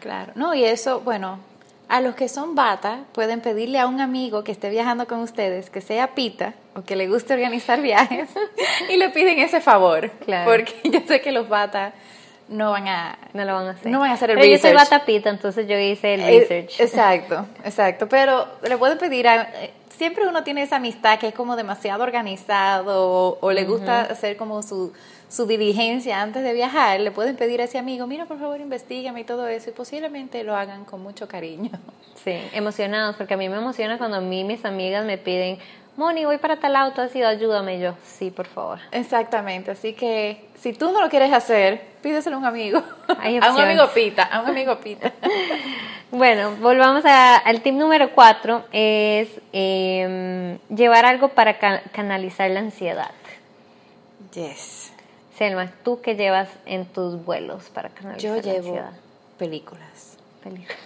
claro. 0.00 0.32
No, 0.34 0.52
y 0.52 0.64
eso, 0.64 1.00
bueno, 1.02 1.38
a 1.88 2.00
los 2.00 2.16
que 2.16 2.28
son 2.28 2.56
bata 2.56 3.04
pueden 3.12 3.40
pedirle 3.40 3.78
a 3.78 3.86
un 3.86 4.00
amigo 4.00 4.42
que 4.42 4.50
esté 4.50 4.68
viajando 4.68 5.06
con 5.06 5.20
ustedes 5.20 5.70
que 5.70 5.80
sea 5.80 6.08
pita 6.16 6.54
o 6.78 6.84
que 6.84 6.96
le 6.96 7.08
guste 7.08 7.34
organizar 7.34 7.80
viajes 7.80 8.28
y 8.88 8.96
le 8.96 9.10
piden 9.10 9.38
ese 9.38 9.60
favor. 9.60 10.10
Claro. 10.24 10.50
Porque 10.50 10.74
yo 10.90 11.00
sé 11.06 11.20
que 11.20 11.32
los 11.32 11.48
bata 11.48 11.92
no 12.48 12.70
van 12.70 12.88
a... 12.88 13.18
No 13.34 13.44
lo 13.44 13.54
van 13.54 13.66
a 13.66 13.70
hacer. 13.72 13.90
No 13.92 14.00
van 14.00 14.10
a 14.10 14.14
hacer 14.14 14.30
el 14.30 14.36
Pero 14.38 14.46
yo 14.50 14.58
soy 14.58 14.70
research. 14.72 14.90
batapita, 14.90 15.28
entonces 15.30 15.68
yo 15.68 15.78
hice 15.78 16.14
el 16.14 16.20
Eh, 16.20 16.40
research. 16.40 16.80
Exacto, 16.80 17.46
exacto. 17.64 18.08
Pero 18.08 18.46
le 18.66 18.76
pueden 18.78 18.96
pedir 18.98 19.28
a... 19.28 19.42
eh, 19.64 19.72
Siempre 19.98 20.28
uno 20.28 20.44
tiene 20.44 20.62
esa 20.62 20.76
amistad 20.76 21.18
que 21.18 21.26
es 21.26 21.34
como 21.34 21.56
demasiado 21.56 22.04
organizado 22.04 23.10
o, 23.10 23.38
o 23.40 23.50
le 23.52 23.64
gusta 23.64 24.02
hacer 24.02 24.36
como 24.36 24.62
su, 24.62 24.92
su 25.28 25.44
diligencia 25.46 26.22
antes 26.22 26.44
de 26.44 26.52
viajar. 26.52 27.00
Le 27.00 27.10
pueden 27.10 27.34
pedir 27.34 27.60
a 27.60 27.64
ese 27.64 27.78
amigo, 27.78 28.06
mira, 28.06 28.24
por 28.26 28.38
favor, 28.38 28.60
investigame 28.60 29.22
y 29.22 29.24
todo 29.24 29.48
eso. 29.48 29.70
Y 29.70 29.72
posiblemente 29.72 30.44
lo 30.44 30.54
hagan 30.54 30.84
con 30.84 31.02
mucho 31.02 31.26
cariño. 31.26 31.70
Sí, 32.22 32.32
emocionados, 32.52 33.16
porque 33.16 33.34
a 33.34 33.36
mí 33.36 33.48
me 33.48 33.56
emociona 33.56 33.98
cuando 33.98 34.18
a 34.18 34.20
mí 34.20 34.44
mis 34.44 34.64
amigas 34.64 35.04
me 35.04 35.18
piden, 35.18 35.58
Moni, 35.98 36.24
voy 36.24 36.38
para 36.38 36.56
tal 36.60 36.76
auto, 36.76 37.02
así, 37.02 37.22
ayúdame 37.22 37.76
Y 37.76 37.80
yo. 37.80 37.94
Sí, 38.04 38.30
por 38.30 38.46
favor. 38.46 38.78
Exactamente. 38.92 39.72
Así 39.72 39.92
que 39.94 40.46
si 40.54 40.72
tú 40.72 40.92
no 40.92 41.00
lo 41.00 41.08
quieres 41.10 41.32
hacer, 41.32 41.82
pídeselo 42.02 42.36
a 42.36 42.38
un 42.38 42.44
amigo. 42.46 42.82
A 43.08 43.28
un 43.52 43.60
amigo 43.60 43.88
pita, 43.92 44.22
a 44.22 44.40
un 44.40 44.46
amigo 44.48 44.78
pita. 44.78 45.12
Bueno, 46.10 46.52
volvamos 46.62 47.04
a- 47.04 47.36
al 47.36 47.60
tip 47.60 47.74
número 47.74 48.12
cuatro, 48.14 48.64
es 48.72 49.28
em, 49.52 50.56
llevar 50.74 51.04
algo 51.04 51.28
para 51.28 51.58
ca- 51.58 51.82
canalizar 51.92 52.50
la 52.50 52.60
ansiedad. 52.60 53.10
yes. 54.32 54.90
Selma, 55.36 55.70
¿tú 55.84 56.00
qué 56.00 56.16
llevas 56.16 56.48
en 56.64 56.86
tus 56.86 57.22
vuelos 57.24 57.64
para 57.74 57.90
canalizar 57.90 58.22
Yo 58.30 58.36
la 58.36 58.40
llevo 58.42 58.68
ansiedad? 58.68 58.92
películas. 59.38 60.16
Películas. 60.42 60.78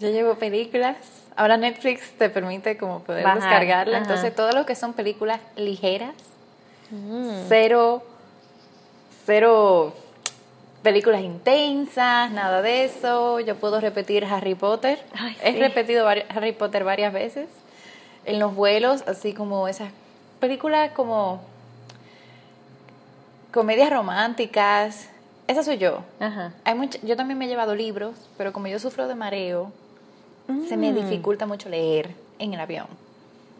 Yo 0.00 0.08
llevo 0.08 0.36
películas. 0.36 0.96
Ahora 1.36 1.56
Netflix 1.56 2.12
te 2.18 2.28
permite 2.28 2.76
como 2.76 3.00
poder 3.00 3.24
Bajar, 3.24 3.40
descargarla. 3.42 3.98
ajá. 3.98 4.04
Entonces, 4.06 4.34
todo 4.34 4.52
lo 4.52 4.66
que 4.66 4.74
son 4.74 4.92
películas 4.92 5.40
ligeras, 5.56 6.14
Mm. 6.90 7.44
cero, 7.48 8.02
cero 9.24 9.94
películas 10.82 11.22
intensas, 11.22 12.30
nada 12.32 12.60
de 12.60 12.84
eso. 12.84 13.40
Yo 13.40 13.56
puedo 13.56 13.80
repetir 13.80 14.24
Harry 14.26 14.54
Potter. 14.54 14.98
Ay, 15.14 15.36
He 15.42 15.52
sí. 15.52 15.58
repetido 15.58 16.06
Harry 16.08 16.52
Potter 16.52 16.84
varias 16.84 17.12
veces 17.12 17.48
en 18.26 18.38
los 18.38 18.54
vuelos, 18.54 19.02
así 19.06 19.32
como 19.32 19.68
esas 19.68 19.90
películas 20.40 20.90
como 20.92 21.40
comedias 23.52 23.90
románticas. 23.90 25.08
Esa 25.46 25.62
soy 25.62 25.78
yo. 25.78 26.02
Ajá. 26.20 26.52
Hay 26.64 26.74
mucha- 26.74 26.98
yo 27.02 27.16
también 27.16 27.38
me 27.38 27.44
he 27.44 27.48
llevado 27.48 27.74
libros, 27.74 28.14
pero 28.38 28.52
como 28.52 28.66
yo 28.68 28.78
sufro 28.78 29.08
de 29.08 29.14
mareo, 29.14 29.72
se 30.68 30.76
me 30.76 30.92
dificulta 30.92 31.46
mucho 31.46 31.68
leer 31.68 32.10
en 32.38 32.54
el 32.54 32.60
avión. 32.60 32.86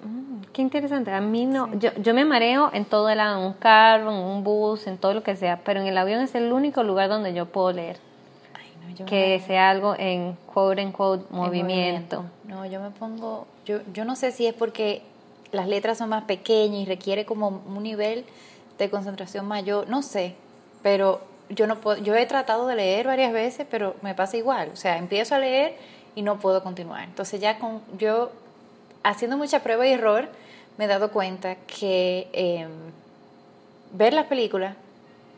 Mm, 0.04 0.42
Qué 0.52 0.62
interesante. 0.62 1.12
A 1.12 1.20
mí 1.20 1.46
no, 1.46 1.72
yo, 1.78 1.90
yo 1.94 2.14
me 2.14 2.24
mareo 2.24 2.70
en 2.72 2.84
todo 2.84 3.08
el 3.08 3.18
lado, 3.18 3.40
en 3.40 3.46
un 3.46 3.52
carro, 3.54 4.10
en 4.10 4.18
un 4.18 4.44
bus, 4.44 4.86
en 4.86 4.98
todo 4.98 5.14
lo 5.14 5.22
que 5.22 5.36
sea, 5.36 5.60
pero 5.64 5.80
en 5.80 5.86
el 5.86 5.96
avión 5.96 6.20
es 6.20 6.34
el 6.34 6.52
único 6.52 6.82
lugar 6.82 7.08
donde 7.08 7.32
yo 7.32 7.46
puedo 7.46 7.72
leer. 7.72 7.98
Ay, 8.54 8.66
no, 8.82 8.94
yo 8.96 9.04
me 9.04 9.10
Que 9.10 9.40
sea 9.46 9.70
algo 9.70 9.94
en 9.98 10.36
quote 10.52 10.82
en 10.82 10.92
quote 10.92 11.24
en 11.30 11.36
movimiento. 11.36 12.24
No, 12.44 12.66
yo 12.66 12.80
me 12.80 12.90
pongo, 12.90 13.46
yo, 13.64 13.78
yo 13.92 14.04
no 14.04 14.16
sé 14.16 14.32
si 14.32 14.46
es 14.46 14.54
porque 14.54 15.02
las 15.52 15.68
letras 15.68 15.98
son 15.98 16.08
más 16.08 16.24
pequeñas 16.24 16.80
y 16.82 16.84
requiere 16.86 17.24
como 17.24 17.62
un 17.66 17.82
nivel 17.82 18.24
de 18.78 18.90
concentración 18.90 19.46
mayor, 19.46 19.88
no 19.88 20.02
sé, 20.02 20.34
pero 20.82 21.20
yo 21.48 21.66
no 21.66 21.76
puedo, 21.76 22.02
yo 22.02 22.14
he 22.14 22.26
tratado 22.26 22.66
de 22.66 22.74
leer 22.74 23.06
varias 23.06 23.32
veces, 23.32 23.66
pero 23.70 23.94
me 24.02 24.14
pasa 24.14 24.36
igual. 24.36 24.70
O 24.72 24.76
sea, 24.76 24.96
empiezo 24.98 25.34
a 25.34 25.38
leer 25.38 25.76
y 26.14 26.22
no 26.22 26.38
puedo 26.38 26.62
continuar. 26.62 27.04
Entonces 27.04 27.40
ya 27.40 27.58
con 27.58 27.82
yo 27.98 28.30
haciendo 29.02 29.36
mucha 29.36 29.62
prueba 29.62 29.86
y 29.86 29.92
error 29.92 30.28
me 30.78 30.84
he 30.84 30.88
dado 30.88 31.10
cuenta 31.10 31.56
que 31.66 32.28
em, 32.32 32.70
ver 33.92 34.12
las 34.12 34.26
películas 34.26 34.76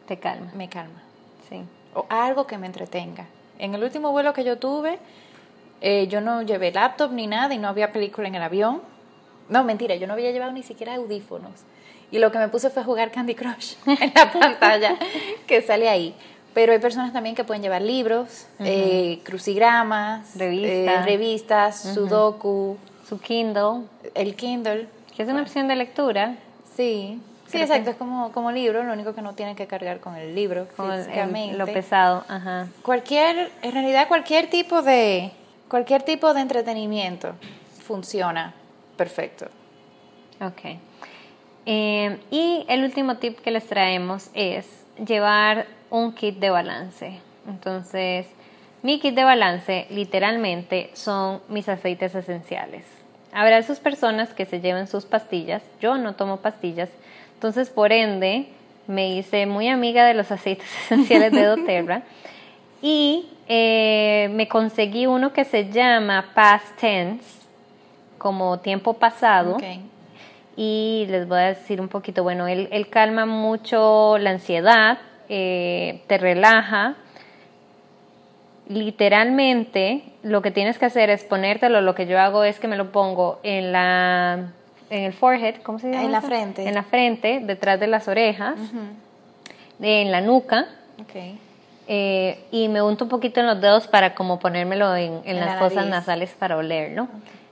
te 0.06 0.18
calma. 0.18 0.50
Me 0.54 0.68
calma. 0.68 1.02
Sí. 1.48 1.62
O 1.94 2.06
algo 2.08 2.46
que 2.46 2.58
me 2.58 2.66
entretenga. 2.66 3.26
En 3.58 3.74
el 3.74 3.82
último 3.82 4.12
vuelo 4.12 4.32
que 4.32 4.44
yo 4.44 4.58
tuve, 4.58 4.98
eh, 5.80 6.06
yo 6.08 6.20
no 6.20 6.42
llevé 6.42 6.72
laptop 6.72 7.12
ni 7.12 7.26
nada 7.26 7.54
y 7.54 7.58
no 7.58 7.68
había 7.68 7.92
película 7.92 8.28
en 8.28 8.34
el 8.34 8.42
avión. 8.42 8.82
No, 9.48 9.64
mentira, 9.64 9.94
yo 9.96 10.06
no 10.06 10.14
había 10.14 10.30
llevado 10.30 10.52
ni 10.52 10.62
siquiera 10.62 10.94
audífonos. 10.94 11.52
Y 12.10 12.18
lo 12.18 12.30
que 12.30 12.38
me 12.38 12.48
puse 12.48 12.70
fue 12.70 12.84
jugar 12.84 13.10
Candy 13.10 13.34
Crush 13.34 13.74
en 13.86 14.12
la 14.14 14.32
pantalla 14.32 14.96
que 15.46 15.62
sale 15.62 15.88
ahí. 15.88 16.14
Pero 16.54 16.72
hay 16.72 16.78
personas 16.78 17.12
también 17.12 17.34
que 17.34 17.42
pueden 17.44 17.62
llevar 17.62 17.82
libros, 17.82 18.46
eh, 18.60 19.20
crucigramas, 19.24 20.38
revistas, 20.38 20.70
eh, 20.70 21.02
revistas 21.04 21.82
sudoku. 21.94 22.78
Su 23.08 23.20
Kindle. 23.20 23.86
El 24.14 24.34
Kindle. 24.36 24.88
Que 25.14 25.24
es 25.24 25.28
una 25.28 25.42
opción 25.42 25.68
de 25.68 25.76
lectura. 25.76 26.36
Sí. 26.76 27.20
Sí, 27.46 27.60
exacto, 27.60 27.90
es 27.90 27.96
como, 27.96 28.32
como 28.32 28.50
libro, 28.50 28.82
lo 28.82 28.92
único 28.92 29.14
que 29.14 29.22
no 29.22 29.34
tiene 29.34 29.54
que 29.54 29.66
cargar 29.66 30.00
con 30.00 30.16
el 30.16 30.34
libro 30.34 30.66
con 30.76 30.88
lo 31.56 31.66
pesado, 31.66 32.24
ajá. 32.26 32.66
Cualquier, 32.82 33.52
en 33.62 33.72
realidad 33.72 34.08
cualquier 34.08 34.50
tipo 34.50 34.82
de, 34.82 35.30
cualquier 35.68 36.02
tipo 36.02 36.34
de 36.34 36.40
entretenimiento 36.40 37.34
funciona 37.86 38.54
perfecto. 38.96 39.46
Ok. 40.40 40.78
Eh, 41.66 42.18
y 42.30 42.64
el 42.68 42.82
último 42.82 43.18
tip 43.18 43.38
que 43.38 43.50
les 43.50 43.66
traemos 43.66 44.30
es 44.34 44.66
llevar 45.06 45.66
un 45.94 46.12
kit 46.12 46.38
de 46.38 46.50
balance. 46.50 47.20
Entonces, 47.46 48.26
mi 48.82 48.98
kit 49.00 49.14
de 49.14 49.24
balance 49.24 49.86
literalmente 49.90 50.90
son 50.94 51.40
mis 51.48 51.68
aceites 51.68 52.14
esenciales. 52.14 52.84
Habrá 53.32 53.62
sus 53.62 53.78
personas 53.78 54.32
que 54.32 54.46
se 54.46 54.60
lleven 54.60 54.86
sus 54.86 55.04
pastillas. 55.04 55.62
Yo 55.80 55.96
no 55.96 56.14
tomo 56.14 56.38
pastillas. 56.38 56.88
Entonces, 57.34 57.70
por 57.70 57.92
ende, 57.92 58.48
me 58.86 59.14
hice 59.16 59.46
muy 59.46 59.68
amiga 59.68 60.04
de 60.06 60.14
los 60.14 60.30
aceites 60.32 60.68
esenciales 60.84 61.32
de 61.32 61.44
doTERRA 61.44 62.02
y 62.82 63.28
eh, 63.48 64.28
me 64.32 64.48
conseguí 64.48 65.06
uno 65.06 65.32
que 65.32 65.44
se 65.44 65.70
llama 65.70 66.32
Past 66.34 66.78
Tense, 66.78 67.40
como 68.18 68.58
tiempo 68.58 68.94
pasado. 68.94 69.56
Y 70.56 71.06
les 71.08 71.26
voy 71.26 71.38
a 71.38 71.46
decir 71.46 71.80
un 71.80 71.88
poquito, 71.88 72.22
bueno, 72.22 72.46
él, 72.46 72.88
calma 72.90 73.26
mucho 73.26 74.18
la 74.18 74.30
ansiedad, 74.30 74.98
eh, 75.28 76.02
te 76.06 76.18
relaja. 76.18 76.96
Literalmente, 78.68 80.02
lo 80.22 80.42
que 80.42 80.50
tienes 80.50 80.78
que 80.78 80.86
hacer 80.86 81.10
es 81.10 81.24
ponértelo. 81.24 81.80
Lo 81.80 81.94
que 81.94 82.06
yo 82.06 82.18
hago 82.18 82.44
es 82.44 82.58
que 82.58 82.68
me 82.68 82.76
lo 82.76 82.92
pongo 82.92 83.40
en 83.42 83.72
la 83.72 84.52
en 84.90 85.04
el 85.04 85.12
forehead, 85.12 85.56
¿cómo 85.62 85.78
se 85.78 85.90
llama? 85.90 86.04
En 86.04 86.12
la 86.12 86.20
frente. 86.20 86.68
En 86.68 86.74
la 86.74 86.82
frente, 86.82 87.40
detrás 87.42 87.80
de 87.80 87.86
las 87.86 88.06
orejas, 88.06 88.54
en 89.80 90.12
la 90.12 90.20
nuca. 90.20 90.66
Okay. 91.02 91.38
Eh, 91.86 92.44
y 92.50 92.68
me 92.68 92.80
unto 92.80 93.04
un 93.04 93.10
poquito 93.10 93.40
en 93.40 93.46
los 93.46 93.60
dedos 93.60 93.86
para 93.88 94.14
como 94.14 94.38
ponérmelo 94.38 94.94
en, 94.96 95.22
las 95.38 95.58
fosas 95.58 95.86
nasales 95.86 96.34
para 96.38 96.56
oler, 96.56 96.92
¿no? 96.92 97.08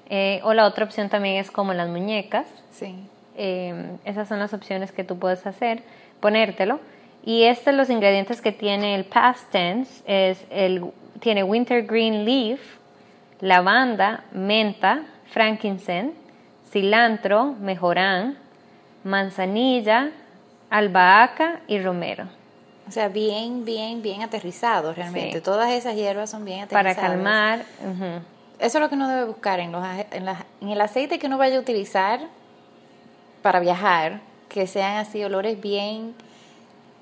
Eh, 0.08 0.40
o 0.44 0.54
la 0.54 0.66
otra 0.66 0.84
opción 0.84 1.08
también 1.08 1.36
es 1.36 1.50
como 1.50 1.72
en 1.72 1.78
las 1.78 1.88
muñecas. 1.88 2.46
Sí. 2.70 2.94
Eh, 3.36 3.96
esas 4.04 4.28
son 4.28 4.38
las 4.38 4.54
opciones 4.54 4.92
que 4.92 5.04
tú 5.04 5.18
puedes 5.18 5.46
hacer, 5.46 5.82
ponértelo. 6.20 6.80
Y 7.24 7.44
estos 7.44 7.74
los 7.74 7.88
ingredientes 7.88 8.40
que 8.40 8.52
tiene 8.52 8.94
el 8.94 9.04
past 9.04 9.50
tense 9.50 10.02
es 10.06 10.44
el 10.50 10.92
tiene 11.20 11.44
winter 11.44 11.86
green 11.86 12.24
leaf, 12.24 12.60
lavanda, 13.40 14.24
menta, 14.32 15.04
frankincense, 15.30 16.16
cilantro, 16.70 17.54
mejorán, 17.60 18.36
manzanilla, 19.04 20.10
albahaca 20.68 21.60
y 21.68 21.80
romero. 21.80 22.26
O 22.88 22.90
sea, 22.90 23.08
bien, 23.08 23.64
bien, 23.64 24.02
bien 24.02 24.22
aterrizado 24.22 24.92
realmente. 24.92 25.40
Todas 25.40 25.70
esas 25.70 25.94
hierbas 25.94 26.28
son 26.30 26.44
bien 26.44 26.62
aterrizadas. 26.62 26.96
Para 26.96 27.08
calmar. 27.08 27.64
Eso 28.58 28.78
es 28.78 28.82
lo 28.82 28.88
que 28.88 28.96
uno 28.96 29.08
debe 29.08 29.24
buscar 29.24 29.60
en, 29.60 29.70
los, 29.70 29.84
en, 30.10 30.26
en 30.60 30.68
el 30.68 30.80
aceite 30.80 31.20
que 31.20 31.28
uno 31.28 31.38
vaya 31.38 31.56
a 31.56 31.60
utilizar 31.60 32.20
para 33.42 33.60
viajar, 33.60 34.20
que 34.48 34.66
sean 34.66 34.96
así 34.96 35.22
olores 35.22 35.60
bien 35.60 36.14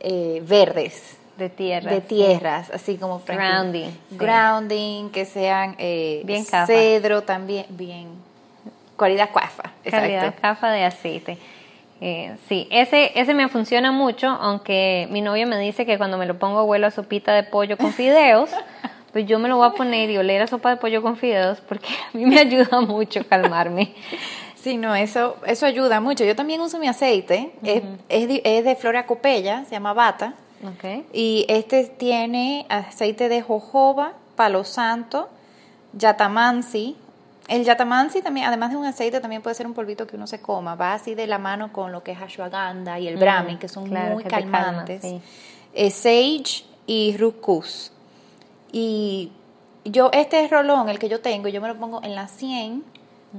eh, 0.01 0.43
verdes. 0.47 1.17
De 1.37 1.49
tierras. 1.49 1.95
De 1.95 2.01
tierras, 2.03 2.71
así 2.71 2.97
como 2.97 3.21
grounding. 3.21 3.89
Grounding, 4.11 5.09
que 5.09 5.25
sean 5.25 5.75
eh, 5.79 6.21
bien 6.25 6.45
cedro 6.45 7.23
también, 7.23 7.65
bien. 7.71 8.09
Cualidad 8.97 9.31
cafa. 9.33 9.73
Calidad 9.91 10.35
cafa 10.39 10.71
de 10.71 10.85
aceite. 10.85 11.39
Eh, 12.03 12.37
sí, 12.49 12.67
ese, 12.71 13.13
ese 13.15 13.35
me 13.35 13.49
funciona 13.49 13.93
mucho, 13.93 14.29
aunque 14.29 15.07
mi 15.11 15.21
novio 15.21 15.47
me 15.47 15.59
dice 15.59 15.85
que 15.85 15.99
cuando 15.99 16.17
me 16.17 16.27
lo 16.27 16.39
pongo 16.39 16.65
huelo 16.65 16.87
a 16.87 16.91
sopita 16.91 17.33
de 17.35 17.43
pollo 17.43 17.77
con 17.77 17.93
fideos, 17.93 18.51
pues 19.13 19.27
yo 19.27 19.39
me 19.39 19.49
lo 19.49 19.57
voy 19.57 19.69
a 19.69 19.73
poner 19.73 20.09
y 20.11 20.17
oler 20.17 20.43
a 20.43 20.47
sopa 20.47 20.71
de 20.71 20.77
pollo 20.77 21.03
con 21.03 21.17
fideos 21.17 21.61
porque 21.63 21.89
a 21.89 22.17
mí 22.17 22.25
me 22.25 22.39
ayuda 22.39 22.81
mucho 22.81 23.27
calmarme. 23.27 23.95
Sí, 24.63 24.77
no, 24.77 24.95
eso, 24.95 25.37
eso 25.47 25.67
ayuda 25.67 26.01
mucho. 26.01 26.25
Yo 26.25 26.37
también 26.37 26.61
uso 26.61 26.79
mi 26.79 26.89
aceite, 26.89 27.53
es, 27.63 27.83
es, 28.09 28.29
de, 28.29 28.43
es 28.45 28.65
de 28.65 28.77
Flora 28.77 29.07
se 29.07 29.71
llama 29.71 29.93
Bata. 29.93 30.35
Okay. 30.77 31.07
Y 31.13 31.47
este 31.49 31.85
tiene 31.85 32.67
aceite 32.69 33.31
de 33.31 33.41
jojoba, 33.41 34.13
palo 34.37 34.65
santo, 34.65 35.31
yatamansi, 35.95 36.97
el 37.51 37.65
yatamansi 37.65 38.23
también, 38.23 38.47
además 38.47 38.71
de 38.71 38.77
un 38.77 38.85
aceite, 38.85 39.21
también 39.21 39.43
puede 39.43 39.57
ser 39.57 39.67
un 39.67 39.75
polvito 39.75 40.07
que 40.07 40.15
uno 40.15 40.29
se 40.29 40.41
coma. 40.41 40.77
Va 40.77 40.93
así 40.93 41.17
de 41.17 41.27
la 41.27 41.39
mano 41.39 41.73
con 41.73 41.91
lo 41.91 42.05
que 42.05 42.13
es 42.13 42.21
ashwagandha 42.21 43.01
y 43.01 43.09
el 43.09 43.17
brahmi, 43.17 43.57
que 43.57 43.69
son 43.69 43.91
muy 43.91 44.23
calmantes. 44.23 45.03
Eh, 45.73 45.91
sage 45.91 46.65
y 46.87 47.17
rucus. 47.17 47.91
Y 48.71 49.33
yo, 49.85 50.11
este 50.13 50.47
rolón, 50.47 50.89
el 50.91 51.01
que 51.01 51.09
yo 51.09 51.21
tengo, 51.21 51.49
yo 51.49 51.61
me 51.61 51.67
lo 51.67 51.77
pongo 51.77 52.01
en 52.05 52.15
la 52.15 52.29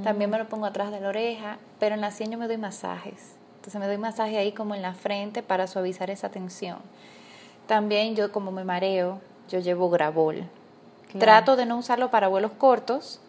también 0.03 0.29
me 0.29 0.37
lo 0.37 0.47
pongo 0.47 0.65
atrás 0.65 0.91
de 0.91 1.01
la 1.01 1.09
oreja, 1.09 1.57
pero 1.79 1.95
en 1.95 2.01
la 2.01 2.11
sien 2.11 2.31
yo 2.31 2.37
me 2.37 2.47
doy 2.47 2.57
masajes. 2.57 3.35
Entonces 3.55 3.79
me 3.79 3.87
doy 3.87 3.97
masaje 3.97 4.37
ahí 4.37 4.53
como 4.53 4.73
en 4.73 4.81
la 4.81 4.93
frente 4.93 5.43
para 5.43 5.67
suavizar 5.67 6.09
esa 6.09 6.29
tensión. 6.29 6.77
También 7.67 8.15
yo 8.15 8.31
como 8.31 8.51
me 8.51 8.63
mareo, 8.63 9.19
yo 9.49 9.59
llevo 9.59 9.89
grabol. 9.89 10.45
Trato 11.19 11.57
de 11.57 11.65
no 11.65 11.77
usarlo 11.77 12.09
para 12.09 12.29
vuelos 12.29 12.53
cortos, 12.53 13.19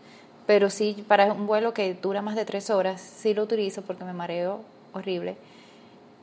pero 0.47 0.71
sí 0.71 1.05
para 1.09 1.33
un 1.33 1.47
vuelo 1.47 1.75
que 1.75 1.95
dura 1.95 2.23
más 2.23 2.37
de 2.37 2.45
tres 2.45 2.71
horas, 2.71 3.01
sí 3.01 3.35
lo 3.35 3.43
utilizo 3.43 3.83
porque 3.83 4.05
me 4.05 4.13
mareo 4.13 4.61
horrible. 4.93 5.37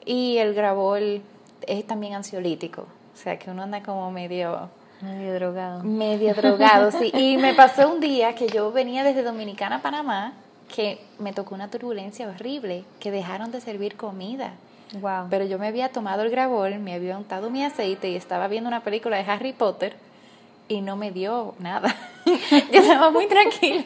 Y 0.06 0.38
el 0.38 0.54
grabol 0.54 1.22
es 1.68 1.86
también 1.86 2.14
ansiolítico, 2.14 2.84
o 2.84 3.18
sea 3.18 3.38
que 3.38 3.52
uno 3.52 3.64
anda 3.64 3.84
como 3.84 4.10
medio... 4.12 4.70
Medio 5.02 5.34
drogado. 5.34 5.84
Medio 5.84 6.34
drogado, 6.34 6.92
sí. 6.92 7.12
Y 7.14 7.38
me 7.38 7.54
pasó 7.54 7.90
un 7.90 8.00
día 8.00 8.36
que 8.36 8.48
yo 8.48 8.72
venía 8.72 9.04
desde 9.04 9.24
Dominicana 9.24 9.78
a 9.78 9.82
Panamá, 9.82 10.34
que 10.74 11.00
me 11.20 11.34
tocó 11.34 11.56
una 11.56 11.70
turbulencia 11.70 12.28
horrible, 12.28 12.84
que 13.00 13.12
dejaron 13.12 13.52
de 13.52 13.62
servir 13.62 13.96
comida. 13.96 14.54
Wow. 15.00 15.28
Pero 15.30 15.46
yo 15.46 15.60
me 15.60 15.68
había 15.68 15.90
tomado 15.90 16.24
el 16.24 16.30
grabol, 16.30 16.80
me 16.80 16.94
había 16.94 17.18
untado 17.18 17.50
mi 17.50 17.64
aceite 17.64 18.10
y 18.10 18.16
estaba 18.16 18.48
viendo 18.48 18.68
una 18.68 18.82
película 18.82 19.18
de 19.18 19.32
Harry 19.32 19.54
Potter 19.54 19.96
y 20.68 20.82
no 20.82 20.96
me 20.96 21.12
dio 21.12 21.56
nada. 21.60 21.96
yo 22.26 22.82
estaba 22.82 23.12
muy 23.12 23.28
tranquila. 23.28 23.86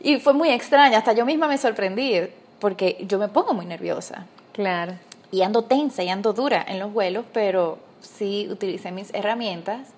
Y 0.00 0.18
fue 0.18 0.32
muy 0.32 0.50
extraña, 0.50 0.98
hasta 0.98 1.12
yo 1.12 1.24
misma 1.24 1.46
me 1.46 1.58
sorprendí, 1.58 2.20
porque 2.58 3.04
yo 3.06 3.18
me 3.18 3.28
pongo 3.28 3.54
muy 3.54 3.66
nerviosa. 3.66 4.26
Claro. 4.52 4.94
Y 5.30 5.42
ando 5.42 5.62
tensa 5.62 6.02
y 6.02 6.08
ando 6.08 6.32
dura 6.32 6.64
en 6.66 6.78
los 6.78 6.92
vuelos, 6.92 7.24
pero 7.32 7.78
sí 8.00 8.48
utilicé 8.50 8.90
mis 8.90 9.12
herramientas. 9.14 9.88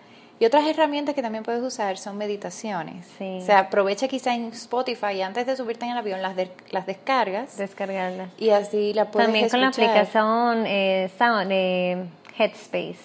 Y 0.45 0.47
otras 0.47 0.67
herramientas 0.67 1.15
que 1.15 1.23
también 1.23 1.43
puedes 1.43 1.63
usar 1.63 1.97
son 1.97 2.19
meditaciones. 2.19 3.07
Sí. 3.17 3.39
O 3.41 3.47
sea, 3.47 3.61
aprovecha 3.61 4.09
quizá 4.09 4.35
en 4.35 4.49
Spotify 4.49 5.23
antes 5.23 5.47
de 5.47 5.57
subirte 5.57 5.87
en 5.87 5.93
el 5.93 5.97
avión 5.97 6.21
las, 6.21 6.37
las 6.71 6.85
descargas. 6.85 7.57
Descargarlas. 7.57 8.29
Y 8.37 8.51
así 8.51 8.93
la 8.93 9.11
puedes 9.11 9.29
También 9.29 9.49
con 9.49 9.63
la 9.63 9.69
aplicación 9.69 10.67
eh, 10.67 11.11
Sound, 11.17 11.51
eh, 11.51 12.05
Headspace 12.37 12.99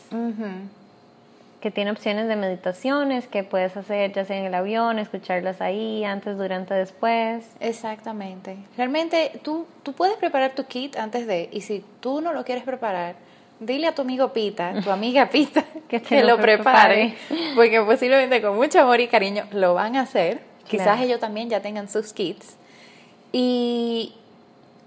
que 1.61 1.71
tiene 1.71 1.91
opciones 1.91 2.27
de 2.27 2.35
meditaciones 2.35 3.27
que 3.27 3.45
puedes 3.45 3.75
hacer 3.77 4.11
ya 4.11 4.25
sea 4.25 4.37
en 4.37 4.45
el 4.45 4.53
avión, 4.53 4.99
escucharlas 4.99 5.61
ahí, 5.61 6.03
antes, 6.03 6.37
durante, 6.37 6.73
después. 6.73 7.45
Exactamente. 7.61 8.57
Realmente 8.75 9.39
tú, 9.43 9.65
tú 9.83 9.93
puedes 9.93 10.17
preparar 10.17 10.55
tu 10.55 10.65
kit 10.65 10.97
antes 10.97 11.25
de, 11.25 11.49
y 11.53 11.61
si 11.61 11.85
tú 12.01 12.19
no 12.19 12.33
lo 12.33 12.43
quieres 12.43 12.65
preparar, 12.65 13.15
dile 13.59 13.87
a 13.87 13.95
tu 13.95 14.01
amigo 14.01 14.31
Pita, 14.33 14.73
tu 14.81 14.91
amiga 14.91 15.29
Pita, 15.31 15.63
que, 15.87 16.23
lo, 16.23 16.37
prepare, 16.37 17.15
porque 17.55 17.81
posiblemente 17.81 18.41
con 18.41 18.55
mucho 18.55 18.79
amor 18.79 18.99
y 18.99 19.07
cariño 19.07 19.45
lo 19.51 19.73
van 19.73 19.95
a 19.95 20.01
hacer. 20.01 20.41
Quizás 20.67 21.01
ellos 21.01 21.19
también 21.19 21.49
ya 21.49 21.61
tengan 21.61 21.89
sus 21.89 22.13
kits. 22.13 22.55
Y, 23.31 24.13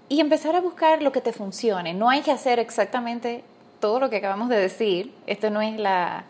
y 0.07 0.21
empezar 0.21 0.55
a 0.55 0.61
buscar 0.61 1.01
lo 1.01 1.11
que 1.11 1.19
te 1.19 1.33
funcione. 1.33 1.93
No 1.93 2.09
hay 2.09 2.21
que 2.21 2.31
hacer 2.31 2.57
exactamente 2.59 3.43
todo 3.81 3.99
lo 3.99 4.09
que 4.09 4.17
acabamos 4.17 4.47
de 4.47 4.57
decir. 4.57 5.13
Esto 5.27 5.49
no 5.49 5.61
es 5.61 5.77
la, 5.77 6.23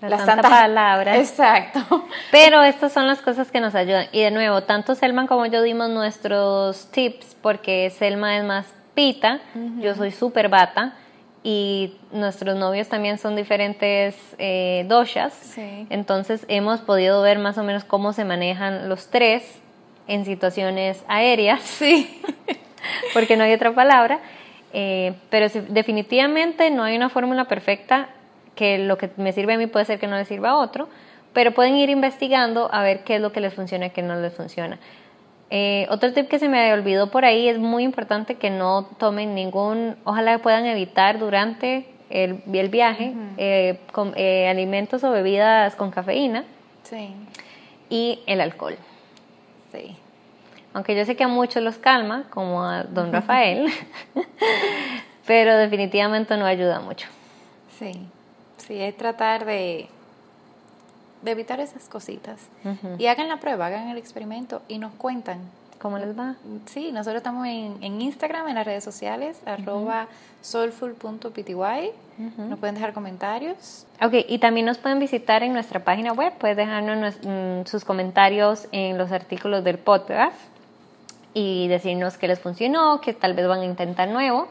la, 0.00 0.24
santa, 0.24 0.48
palabra. 0.48 1.16
Exacto. 1.16 1.80
Pero 2.30 2.62
estas 2.62 2.92
son 2.92 3.08
las 3.08 3.20
cosas 3.20 3.50
que 3.50 3.60
nos 3.60 3.74
ayudan. 3.74 4.06
Y 4.12 4.20
de 4.20 4.30
nuevo, 4.30 4.62
tanto 4.62 4.94
Selma 4.94 5.26
como 5.26 5.46
yo 5.46 5.62
dimos 5.62 5.90
nuestros 5.90 6.86
tips, 6.92 7.36
porque 7.42 7.90
Selma 7.90 8.36
es 8.36 8.44
más 8.44 8.66
pita, 8.94 9.40
yo 9.80 9.94
soy 9.94 10.10
súper 10.10 10.48
bata, 10.48 10.94
y 11.50 11.94
nuestros 12.12 12.56
novios 12.56 12.90
también 12.90 13.16
son 13.16 13.34
diferentes 13.34 14.14
eh, 14.36 14.84
doshas. 14.86 15.56
Entonces 15.88 16.44
hemos 16.46 16.82
podido 16.82 17.22
ver 17.22 17.38
más 17.38 17.56
o 17.56 17.64
menos 17.64 17.84
cómo 17.84 18.12
se 18.12 18.26
manejan 18.26 18.90
los 18.90 19.08
tres 19.08 19.58
en 20.08 20.26
situaciones 20.26 21.02
aéreas. 21.08 21.62
Sí. 21.62 22.20
porque 23.14 23.38
no 23.38 23.44
hay 23.44 23.54
otra 23.54 23.74
palabra. 23.74 24.20
Eh, 24.74 25.14
pero 25.30 25.46
definitivamente 25.70 26.70
no 26.70 26.84
hay 26.84 26.96
una 26.96 27.08
fórmula 27.08 27.46
perfecta 27.46 28.10
que 28.54 28.76
lo 28.76 28.98
que 28.98 29.08
me 29.16 29.32
sirve 29.32 29.54
a 29.54 29.56
mí 29.56 29.68
puede 29.68 29.86
ser 29.86 29.98
que 29.98 30.06
no 30.06 30.18
le 30.18 30.26
sirva 30.26 30.50
a 30.50 30.56
otro, 30.56 30.90
pero 31.32 31.52
pueden 31.52 31.76
ir 31.76 31.88
investigando 31.88 32.68
a 32.70 32.82
ver 32.82 33.04
qué 33.04 33.14
es 33.14 33.22
lo 33.22 33.32
que 33.32 33.40
les 33.40 33.54
funciona 33.54 33.86
y 33.86 33.90
qué 33.90 34.02
no 34.02 34.20
les 34.20 34.34
funciona. 34.34 34.78
Eh, 35.50 35.86
otro 35.90 36.12
tip 36.12 36.28
que 36.28 36.38
se 36.38 36.48
me 36.48 36.72
olvidó 36.72 37.10
por 37.10 37.24
ahí 37.24 37.48
es 37.48 37.58
muy 37.58 37.82
importante 37.82 38.34
que 38.34 38.50
no 38.50 38.84
tomen 38.98 39.34
ningún, 39.34 39.96
ojalá 40.04 40.38
puedan 40.38 40.66
evitar 40.66 41.18
durante 41.18 41.86
el, 42.10 42.42
el 42.52 42.68
viaje 42.68 43.14
eh, 43.38 43.80
eh, 44.16 44.48
alimentos 44.48 45.04
o 45.04 45.10
bebidas 45.10 45.74
con 45.74 45.90
cafeína 45.90 46.44
sí. 46.82 47.14
y 47.88 48.20
el 48.26 48.40
alcohol. 48.42 48.76
Sí. 49.72 49.96
Aunque 50.74 50.94
yo 50.94 51.04
sé 51.06 51.16
que 51.16 51.24
a 51.24 51.28
muchos 51.28 51.62
los 51.62 51.78
calma, 51.78 52.24
como 52.28 52.62
a 52.62 52.84
don 52.84 53.10
Rafael, 53.12 53.70
pero 55.26 55.56
definitivamente 55.56 56.36
no 56.36 56.44
ayuda 56.44 56.80
mucho. 56.80 57.08
Sí. 57.78 57.92
Sí, 58.58 58.82
es 58.82 58.96
tratar 58.98 59.46
de, 59.46 59.88
de 61.22 61.30
evitar 61.30 61.60
esas 61.60 61.88
cositas. 61.88 62.48
Y 62.98 63.06
hagan 63.06 63.28
la 63.28 63.38
prueba, 63.38 63.66
hagan 63.66 63.88
el 63.88 63.98
experimento 63.98 64.62
y 64.68 64.78
nos 64.78 64.92
cuentan. 64.94 65.40
¿Cómo 65.78 65.98
les 65.98 66.18
va? 66.18 66.34
Sí, 66.66 66.90
nosotros 66.90 67.18
estamos 67.18 67.46
en, 67.46 67.76
en 67.82 68.00
Instagram, 68.00 68.48
en 68.48 68.56
las 68.56 68.66
redes 68.66 68.82
sociales, 68.82 69.40
arroba 69.46 70.08
soulful.pty. 70.42 71.54
Nos 72.36 72.58
pueden 72.58 72.74
dejar 72.74 72.92
comentarios. 72.92 73.86
Ok, 74.02 74.14
y 74.28 74.38
también 74.38 74.66
nos 74.66 74.78
pueden 74.78 74.98
visitar 74.98 75.44
en 75.44 75.52
nuestra 75.52 75.84
página 75.84 76.12
web. 76.12 76.32
Pueden 76.38 76.56
dejarnos 76.56 77.14
mm, 77.22 77.66
sus 77.66 77.84
comentarios 77.84 78.66
en 78.72 78.98
los 78.98 79.12
artículos 79.12 79.62
del 79.62 79.78
podcast 79.78 80.36
y 81.32 81.68
decirnos 81.68 82.18
que 82.18 82.26
les 82.26 82.40
funcionó, 82.40 83.00
que 83.00 83.12
tal 83.12 83.34
vez 83.34 83.46
van 83.46 83.60
a 83.60 83.64
intentar 83.64 84.08
nuevo. 84.08 84.48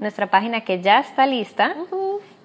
Nuestra 0.00 0.26
página 0.26 0.60
que 0.60 0.82
ya 0.82 1.00
está 1.00 1.26
lista 1.26 1.74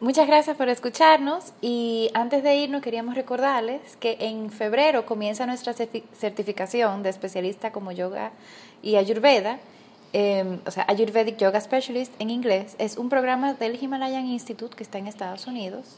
Muchas 0.00 0.28
gracias 0.28 0.56
por 0.56 0.68
escucharnos 0.68 1.52
y 1.60 2.08
antes 2.14 2.44
de 2.44 2.54
irnos 2.54 2.82
queríamos 2.82 3.16
recordarles 3.16 3.96
que 3.96 4.16
en 4.20 4.48
febrero 4.52 5.04
comienza 5.04 5.44
nuestra 5.44 5.72
certificación 5.72 7.02
de 7.02 7.10
especialista 7.10 7.72
como 7.72 7.90
yoga 7.90 8.30
y 8.80 8.94
ayurveda, 8.94 9.58
em, 10.12 10.60
o 10.64 10.70
sea, 10.70 10.84
Ayurvedic 10.86 11.36
Yoga 11.38 11.60
Specialist 11.60 12.12
en 12.20 12.30
inglés. 12.30 12.76
Es 12.78 12.96
un 12.96 13.08
programa 13.08 13.54
del 13.54 13.82
Himalayan 13.82 14.26
Institute 14.26 14.76
que 14.76 14.84
está 14.84 14.98
en 14.98 15.08
Estados 15.08 15.48
Unidos 15.48 15.96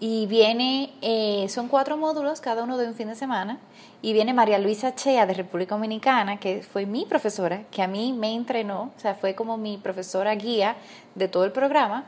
y 0.00 0.24
viene, 0.24 0.94
eh, 1.02 1.46
son 1.50 1.68
cuatro 1.68 1.98
módulos, 1.98 2.40
cada 2.40 2.62
uno 2.64 2.78
de 2.78 2.88
un 2.88 2.94
fin 2.94 3.08
de 3.08 3.14
semana, 3.14 3.58
y 4.00 4.14
viene 4.14 4.32
María 4.32 4.58
Luisa 4.58 4.94
Chea 4.94 5.26
de 5.26 5.34
República 5.34 5.74
Dominicana, 5.74 6.38
que 6.40 6.62
fue 6.62 6.86
mi 6.86 7.04
profesora, 7.04 7.64
que 7.70 7.82
a 7.82 7.88
mí 7.88 8.14
me 8.14 8.34
entrenó, 8.34 8.90
o 8.96 9.00
sea, 9.00 9.14
fue 9.14 9.34
como 9.34 9.58
mi 9.58 9.76
profesora 9.76 10.34
guía 10.34 10.76
de 11.14 11.28
todo 11.28 11.44
el 11.44 11.52
programa 11.52 12.06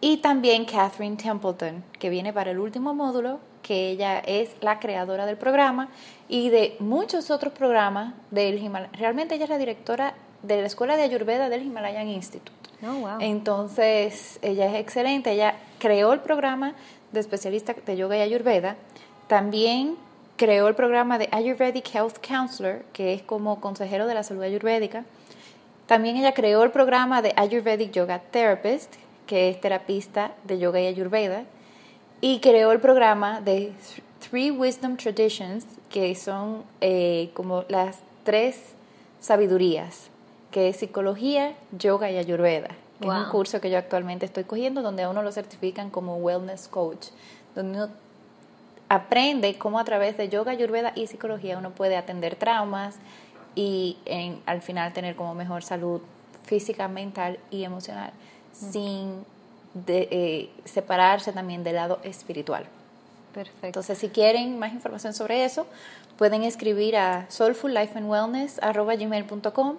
y 0.00 0.18
también 0.18 0.64
Catherine 0.64 1.16
Templeton, 1.16 1.82
que 1.98 2.08
viene 2.10 2.32
para 2.32 2.50
el 2.50 2.58
último 2.58 2.94
módulo, 2.94 3.40
que 3.62 3.90
ella 3.90 4.18
es 4.20 4.50
la 4.60 4.78
creadora 4.78 5.26
del 5.26 5.36
programa 5.36 5.88
y 6.28 6.50
de 6.50 6.76
muchos 6.78 7.30
otros 7.30 7.52
programas 7.52 8.14
del 8.30 8.62
Himalaya. 8.62 8.92
Realmente 8.94 9.34
ella 9.34 9.44
es 9.44 9.50
la 9.50 9.58
directora 9.58 10.14
de 10.42 10.60
la 10.60 10.66
Escuela 10.66 10.96
de 10.96 11.02
Ayurveda 11.02 11.48
del 11.48 11.62
Himalayan 11.62 12.08
Institute. 12.08 12.52
Oh, 12.82 12.94
wow. 12.94 13.18
Entonces, 13.20 14.38
ella 14.40 14.66
es 14.66 14.76
excelente. 14.76 15.32
Ella 15.32 15.56
creó 15.78 16.12
el 16.12 16.20
programa 16.20 16.74
de 17.12 17.20
especialista 17.20 17.74
de 17.74 17.96
yoga 17.96 18.16
y 18.16 18.20
ayurveda. 18.20 18.76
También 19.26 19.96
creó 20.36 20.68
el 20.68 20.74
programa 20.76 21.18
de 21.18 21.28
Ayurvedic 21.32 21.92
Health 21.92 22.24
Counselor, 22.26 22.84
que 22.92 23.14
es 23.14 23.22
como 23.22 23.60
consejero 23.60 24.06
de 24.06 24.14
la 24.14 24.22
salud 24.22 24.42
ayurvédica. 24.42 25.04
También 25.86 26.16
ella 26.16 26.32
creó 26.32 26.62
el 26.62 26.70
programa 26.70 27.22
de 27.22 27.32
Ayurvedic 27.36 27.90
Yoga 27.92 28.20
Therapist, 28.30 28.94
que 29.28 29.50
es 29.50 29.60
terapista 29.60 30.32
de 30.42 30.58
yoga 30.58 30.80
y 30.80 30.86
ayurveda, 30.86 31.44
y 32.20 32.40
creó 32.40 32.72
el 32.72 32.80
programa 32.80 33.40
de 33.40 33.72
Three 34.18 34.50
Wisdom 34.50 34.96
Traditions, 34.96 35.64
que 35.90 36.16
son 36.16 36.64
eh, 36.80 37.30
como 37.34 37.64
las 37.68 38.00
tres 38.24 38.74
sabidurías, 39.20 40.08
que 40.50 40.70
es 40.70 40.78
psicología, 40.78 41.54
yoga 41.70 42.10
y 42.10 42.16
ayurveda. 42.16 42.70
es 43.00 43.06
un 43.06 43.24
curso 43.30 43.60
que 43.60 43.70
yo 43.70 43.78
actualmente 43.78 44.26
estoy 44.26 44.44
cogiendo 44.44 44.82
donde 44.82 45.04
a 45.04 45.10
uno 45.10 45.22
lo 45.22 45.30
certifican 45.30 45.90
como 45.90 46.16
wellness 46.16 46.66
coach, 46.66 47.08
donde 47.54 47.82
uno 47.84 47.92
aprende 48.88 49.58
cómo 49.58 49.78
a 49.78 49.84
través 49.84 50.16
de 50.16 50.30
yoga, 50.30 50.52
ayurveda 50.52 50.92
y 50.96 51.06
psicología 51.06 51.58
uno 51.58 51.70
puede 51.70 51.98
atender 51.98 52.34
traumas 52.34 52.96
y 53.54 53.98
al 54.46 54.62
final 54.62 54.94
tener 54.94 55.14
como 55.16 55.34
mejor 55.34 55.62
salud 55.62 56.00
física, 56.44 56.88
mental 56.88 57.38
y 57.50 57.64
emocional 57.64 58.12
sin 58.58 59.24
de, 59.74 60.08
eh, 60.10 60.48
separarse 60.64 61.32
también 61.32 61.62
del 61.64 61.74
lado 61.76 62.00
espiritual. 62.02 62.64
Perfecto. 63.32 63.66
Entonces, 63.66 63.98
si 63.98 64.08
quieren 64.08 64.58
más 64.58 64.72
información 64.72 65.14
sobre 65.14 65.44
eso, 65.44 65.66
pueden 66.16 66.42
escribir 66.42 66.96
a 66.96 67.26
soulfullifeandwellness.com. 67.28 69.76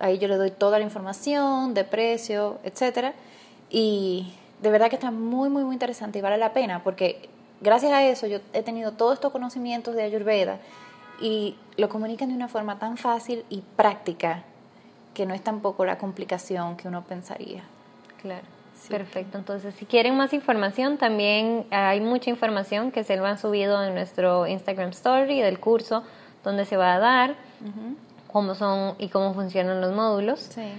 Ahí 0.00 0.18
yo 0.18 0.28
le 0.28 0.36
doy 0.36 0.50
toda 0.50 0.78
la 0.78 0.84
información 0.84 1.72
de 1.72 1.84
precio, 1.84 2.58
etcétera. 2.64 3.14
Y 3.70 4.34
de 4.60 4.70
verdad 4.70 4.90
que 4.90 4.96
está 4.96 5.10
muy, 5.10 5.48
muy, 5.48 5.64
muy 5.64 5.74
interesante 5.74 6.18
y 6.18 6.22
vale 6.22 6.36
la 6.38 6.52
pena 6.52 6.82
porque 6.82 7.28
gracias 7.60 7.92
a 7.92 8.04
eso 8.04 8.26
yo 8.26 8.40
he 8.52 8.62
tenido 8.62 8.92
todos 8.92 9.14
estos 9.14 9.32
conocimientos 9.32 9.94
de 9.94 10.02
Ayurveda 10.02 10.58
y 11.20 11.56
lo 11.76 11.88
comunican 11.88 12.28
de 12.28 12.34
una 12.34 12.48
forma 12.48 12.78
tan 12.78 12.96
fácil 12.96 13.44
y 13.48 13.62
práctica 13.76 14.42
que 15.14 15.26
no 15.26 15.34
es 15.34 15.42
tampoco 15.42 15.84
la 15.84 15.98
complicación 15.98 16.76
que 16.76 16.88
uno 16.88 17.04
pensaría. 17.04 17.62
Claro. 18.24 18.46
Perfecto. 18.88 19.38
Entonces, 19.38 19.74
si 19.74 19.86
quieren 19.86 20.16
más 20.16 20.32
información, 20.32 20.98
también 20.98 21.66
hay 21.70 22.00
mucha 22.00 22.30
información 22.30 22.90
que 22.90 23.04
se 23.04 23.16
lo 23.16 23.26
han 23.26 23.38
subido 23.38 23.82
en 23.84 23.94
nuestro 23.94 24.46
Instagram 24.46 24.90
Story 24.90 25.40
del 25.40 25.60
curso 25.60 26.02
donde 26.42 26.64
se 26.64 26.76
va 26.76 26.94
a 26.94 26.98
dar, 26.98 27.36
cómo 28.30 28.54
son 28.54 28.94
y 28.98 29.08
cómo 29.08 29.32
funcionan 29.34 29.80
los 29.80 29.92
módulos. 29.92 30.40
Sí. 30.40 30.72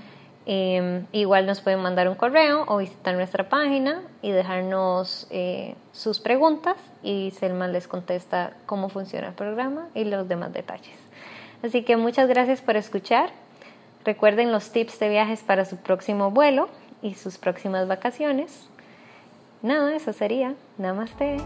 Em, 0.48 1.08
igual 1.12 1.48
nos 1.48 1.62
pueden 1.62 1.80
mandar 1.80 2.08
un 2.08 2.14
correo 2.14 2.66
o 2.68 2.78
visitar 2.78 3.16
nuestra 3.16 3.50
página 3.50 4.04
y 4.22 4.32
dejarnos 4.32 5.26
eh, 5.32 5.74
sus 5.92 6.20
preguntas 6.20 6.76
y 7.02 7.32
Selma 7.32 7.68
les 7.68 7.88
contesta 7.88 8.54
cómo 8.68 8.90
funciona 8.90 9.30
el 9.30 9.34
programa 9.34 9.88
y 9.96 10.04
los 10.04 10.28
demás 10.28 10.54
detalles. 10.54 10.96
Así 11.64 11.82
que 11.82 11.98
muchas 11.98 12.28
gracias 12.28 12.62
por 12.62 12.76
escuchar. 12.78 13.32
Recuerden 14.04 14.52
los 14.52 14.72
tips 14.72 15.00
de 15.00 15.10
viajes 15.10 15.42
para 15.42 15.66
su 15.66 15.78
próximo 15.78 16.30
vuelo 16.30 16.70
y 17.06 17.14
sus 17.14 17.38
próximas 17.38 17.88
vacaciones. 17.88 18.68
Nada, 19.62 19.96
eso 19.96 20.12
sería. 20.12 20.56
Namaste. 20.78 21.38